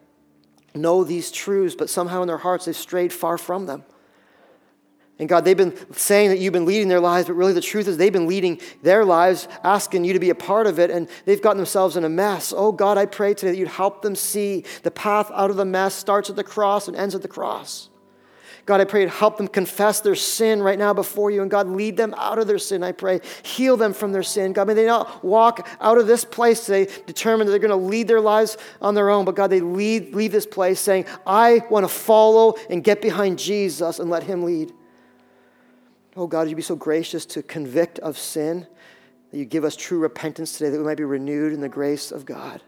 know 0.74 1.04
these 1.04 1.32
truths, 1.32 1.76
but 1.76 1.89
somehow 1.89 2.22
in 2.22 2.28
their 2.28 2.38
hearts 2.38 2.66
they've 2.66 2.76
strayed 2.76 3.14
far 3.14 3.38
from 3.38 3.66
them. 3.66 3.84
And 5.18 5.30
God, 5.30 5.45
they've 5.45 5.55
been 5.55 5.78
saying 5.93 6.30
that 6.30 6.39
you've 6.39 6.51
been 6.51 6.66
leading 6.66 6.89
their 6.89 6.99
lives, 6.99 7.28
but 7.28 7.36
really 7.36 7.53
the 7.53 7.61
truth 7.61 7.88
is 7.88 7.95
they've 7.95 8.11
been 8.11 8.28
leading 8.28 8.59
their 8.84 9.05
lives, 9.05 9.47
asking 9.63 10.03
you 10.03 10.11
to 10.11 10.20
be 10.20 10.30
a 10.30 10.36
part 10.36 10.68
of 10.68 10.78
it, 10.78 10.91
and 10.91 11.07
they've 11.24 11.41
gotten 11.41 11.57
themselves 11.57 11.95
in 11.95 12.03
a 12.03 12.09
mess. 12.09 12.53
Oh 12.55 12.74
God, 12.74 12.97
I 12.97 13.05
pray 13.05 13.34
today 13.34 13.51
that 13.51 13.57
you'd 13.57 13.70
help 13.70 14.01
them 14.01 14.16
see 14.16 14.66
the 14.84 14.91
path 14.91 15.32
out 15.34 15.49
of 15.49 15.55
the 15.55 15.63
mess 15.63 15.93
starts 15.93 16.30
at 16.30 16.36
the 16.36 16.43
cross 16.43 16.89
and 16.89 16.97
ends 16.97 17.16
at 17.16 17.22
the 17.22 17.30
cross. 17.30 17.89
God, 18.66 18.82
I 18.82 18.86
pray 18.86 19.01
you'd 19.01 19.11
help 19.11 19.38
them 19.38 19.47
confess 19.47 20.01
their 20.01 20.16
sin 20.16 20.61
right 20.61 20.78
now 20.78 20.91
before 20.91 21.32
you, 21.32 21.43
and 21.43 21.51
God, 21.51 21.70
lead 21.70 21.95
them 21.95 22.13
out 22.18 22.38
of 22.38 22.47
their 22.47 22.57
sin, 22.57 22.84
I 22.84 22.91
pray. 22.91 23.22
Heal 23.43 23.78
them 23.78 23.93
from 23.93 24.11
their 24.11 24.24
sin. 24.24 24.51
God, 24.51 24.68
may 24.68 24.74
they 24.74 24.88
not 24.88 25.24
walk 25.24 25.66
out 25.80 25.97
of 25.97 26.07
this 26.07 26.26
place 26.26 26.66
today 26.66 26.91
determined 27.05 27.47
that 27.47 27.51
they're 27.51 27.59
going 27.59 27.70
to 27.70 27.88
lead 27.88 28.09
their 28.09 28.20
lives 28.20 28.57
on 28.82 28.95
their 28.95 29.09
own, 29.09 29.24
but 29.24 29.36
God, 29.36 29.47
they 29.47 29.61
lead, 29.61 30.13
leave 30.13 30.34
this 30.34 30.47
place 30.47 30.82
saying, 30.82 31.05
I 31.26 31.61
want 31.70 31.86
to 31.86 31.93
follow 31.93 32.55
and 32.70 32.84
get 32.84 33.01
behind 33.01 33.39
Jesus 33.39 33.99
and 33.99 34.09
let 34.09 34.24
him 34.24 34.43
lead. 34.43 34.74
Oh 36.18 36.28
God, 36.28 36.47
you 36.49 36.55
be 36.55 36.61
so 36.61 36.78
gracious 36.78 37.26
to 37.28 37.43
convict 37.43 37.99
of 37.99 38.18
sin, 38.18 38.66
that 39.32 39.38
you 39.38 39.43
give 39.43 39.66
us 39.66 39.76
true 39.76 39.99
repentance 39.99 40.57
today, 40.57 40.70
that 40.70 40.78
we 40.78 40.86
might 40.86 40.97
be 40.97 41.03
renewed 41.03 41.51
in 41.51 41.59
the 41.59 41.68
grace 41.68 42.09
of 42.09 42.26
God. 42.26 42.61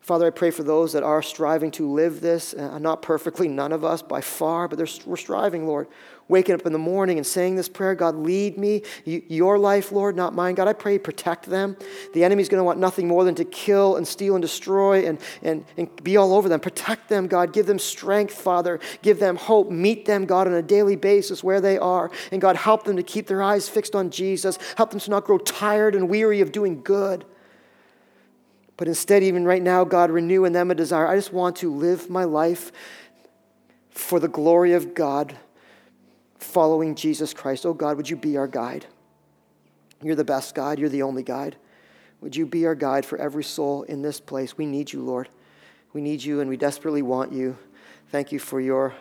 Father, 0.00 0.26
I 0.26 0.30
pray 0.30 0.50
for 0.50 0.62
those 0.62 0.92
that 0.94 1.02
are 1.02 1.20
striving 1.22 1.70
to 1.72 1.90
live 1.90 2.20
this, 2.22 2.54
uh, 2.54 2.78
not 2.78 3.02
perfectly, 3.02 3.48
none 3.48 3.72
of 3.72 3.84
us 3.84 4.00
by 4.02 4.20
far, 4.20 4.66
but 4.68 4.78
we're 5.04 5.16
striving, 5.16 5.66
Lord. 5.66 5.88
Waking 6.26 6.54
up 6.54 6.64
in 6.64 6.72
the 6.72 6.78
morning 6.78 7.18
and 7.18 7.26
saying 7.26 7.56
this 7.56 7.68
prayer 7.68 7.94
God, 7.94 8.16
lead 8.16 8.56
me, 8.56 8.82
your 9.04 9.58
life, 9.58 9.92
Lord, 9.92 10.16
not 10.16 10.34
mine. 10.34 10.54
God, 10.54 10.68
I 10.68 10.72
pray 10.72 10.98
protect 10.98 11.46
them. 11.46 11.76
The 12.14 12.24
enemy's 12.24 12.48
going 12.48 12.60
to 12.60 12.64
want 12.64 12.78
nothing 12.78 13.06
more 13.06 13.24
than 13.24 13.34
to 13.34 13.44
kill 13.44 13.96
and 13.96 14.08
steal 14.08 14.34
and 14.34 14.42
destroy 14.42 15.06
and, 15.06 15.18
and, 15.42 15.64
and 15.76 16.02
be 16.02 16.16
all 16.16 16.32
over 16.32 16.48
them. 16.48 16.60
Protect 16.60 17.08
them, 17.08 17.26
God. 17.26 17.52
Give 17.52 17.66
them 17.66 17.78
strength, 17.78 18.34
Father. 18.34 18.80
Give 19.02 19.18
them 19.18 19.36
hope. 19.36 19.70
Meet 19.70 20.06
them, 20.06 20.24
God, 20.24 20.46
on 20.46 20.54
a 20.54 20.62
daily 20.62 20.96
basis 20.96 21.44
where 21.44 21.60
they 21.60 21.78
are. 21.78 22.10
And 22.32 22.40
God, 22.40 22.56
help 22.56 22.84
them 22.84 22.96
to 22.96 23.02
keep 23.02 23.26
their 23.26 23.42
eyes 23.42 23.68
fixed 23.68 23.94
on 23.94 24.10
Jesus. 24.10 24.58
Help 24.76 24.90
them 24.90 25.00
to 25.00 25.10
not 25.10 25.24
grow 25.24 25.38
tired 25.38 25.94
and 25.94 26.08
weary 26.08 26.40
of 26.40 26.52
doing 26.52 26.82
good. 26.82 27.24
But 28.76 28.88
instead, 28.88 29.22
even 29.22 29.44
right 29.44 29.62
now, 29.62 29.84
God, 29.84 30.10
renew 30.10 30.44
in 30.44 30.52
them 30.52 30.70
a 30.70 30.74
desire. 30.74 31.06
I 31.06 31.16
just 31.16 31.32
want 31.32 31.56
to 31.56 31.72
live 31.72 32.10
my 32.10 32.24
life 32.24 32.72
for 33.90 34.18
the 34.18 34.28
glory 34.28 34.72
of 34.72 34.94
God, 34.94 35.36
following 36.44 36.94
Jesus 36.94 37.34
Christ. 37.34 37.66
Oh, 37.66 37.74
God, 37.74 37.96
would 37.96 38.08
you 38.08 38.16
be 38.16 38.36
our 38.36 38.46
guide? 38.46 38.86
You're 40.02 40.14
the 40.14 40.24
best 40.24 40.54
guide, 40.54 40.78
you're 40.78 40.88
the 40.88 41.02
only 41.02 41.22
guide. 41.22 41.56
Would 42.20 42.36
you 42.36 42.46
be 42.46 42.66
our 42.66 42.74
guide 42.74 43.04
for 43.04 43.18
every 43.18 43.44
soul 43.44 43.82
in 43.82 44.02
this 44.02 44.20
place? 44.20 44.56
We 44.56 44.66
need 44.66 44.92
you, 44.92 45.02
Lord. 45.02 45.28
We 45.92 46.00
need 46.00 46.22
you 46.22 46.40
and 46.40 46.48
we 46.48 46.56
desperately 46.56 47.02
want 47.02 47.32
you. 47.32 47.56
Thank 48.10 48.32
you 48.32 48.38
for 48.38 48.60
your 48.60 48.94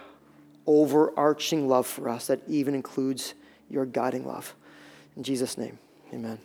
overarching 0.66 1.68
love 1.68 1.88
for 1.88 2.10
us 2.10 2.28
that 2.28 2.42
even 2.48 2.76
includes 2.76 3.34
your 3.70 3.86
guiding 3.86 4.26
love. 4.26 4.56
In 5.16 5.24
Jesus' 5.24 5.58
name, 5.58 5.78
amen. 6.14 6.40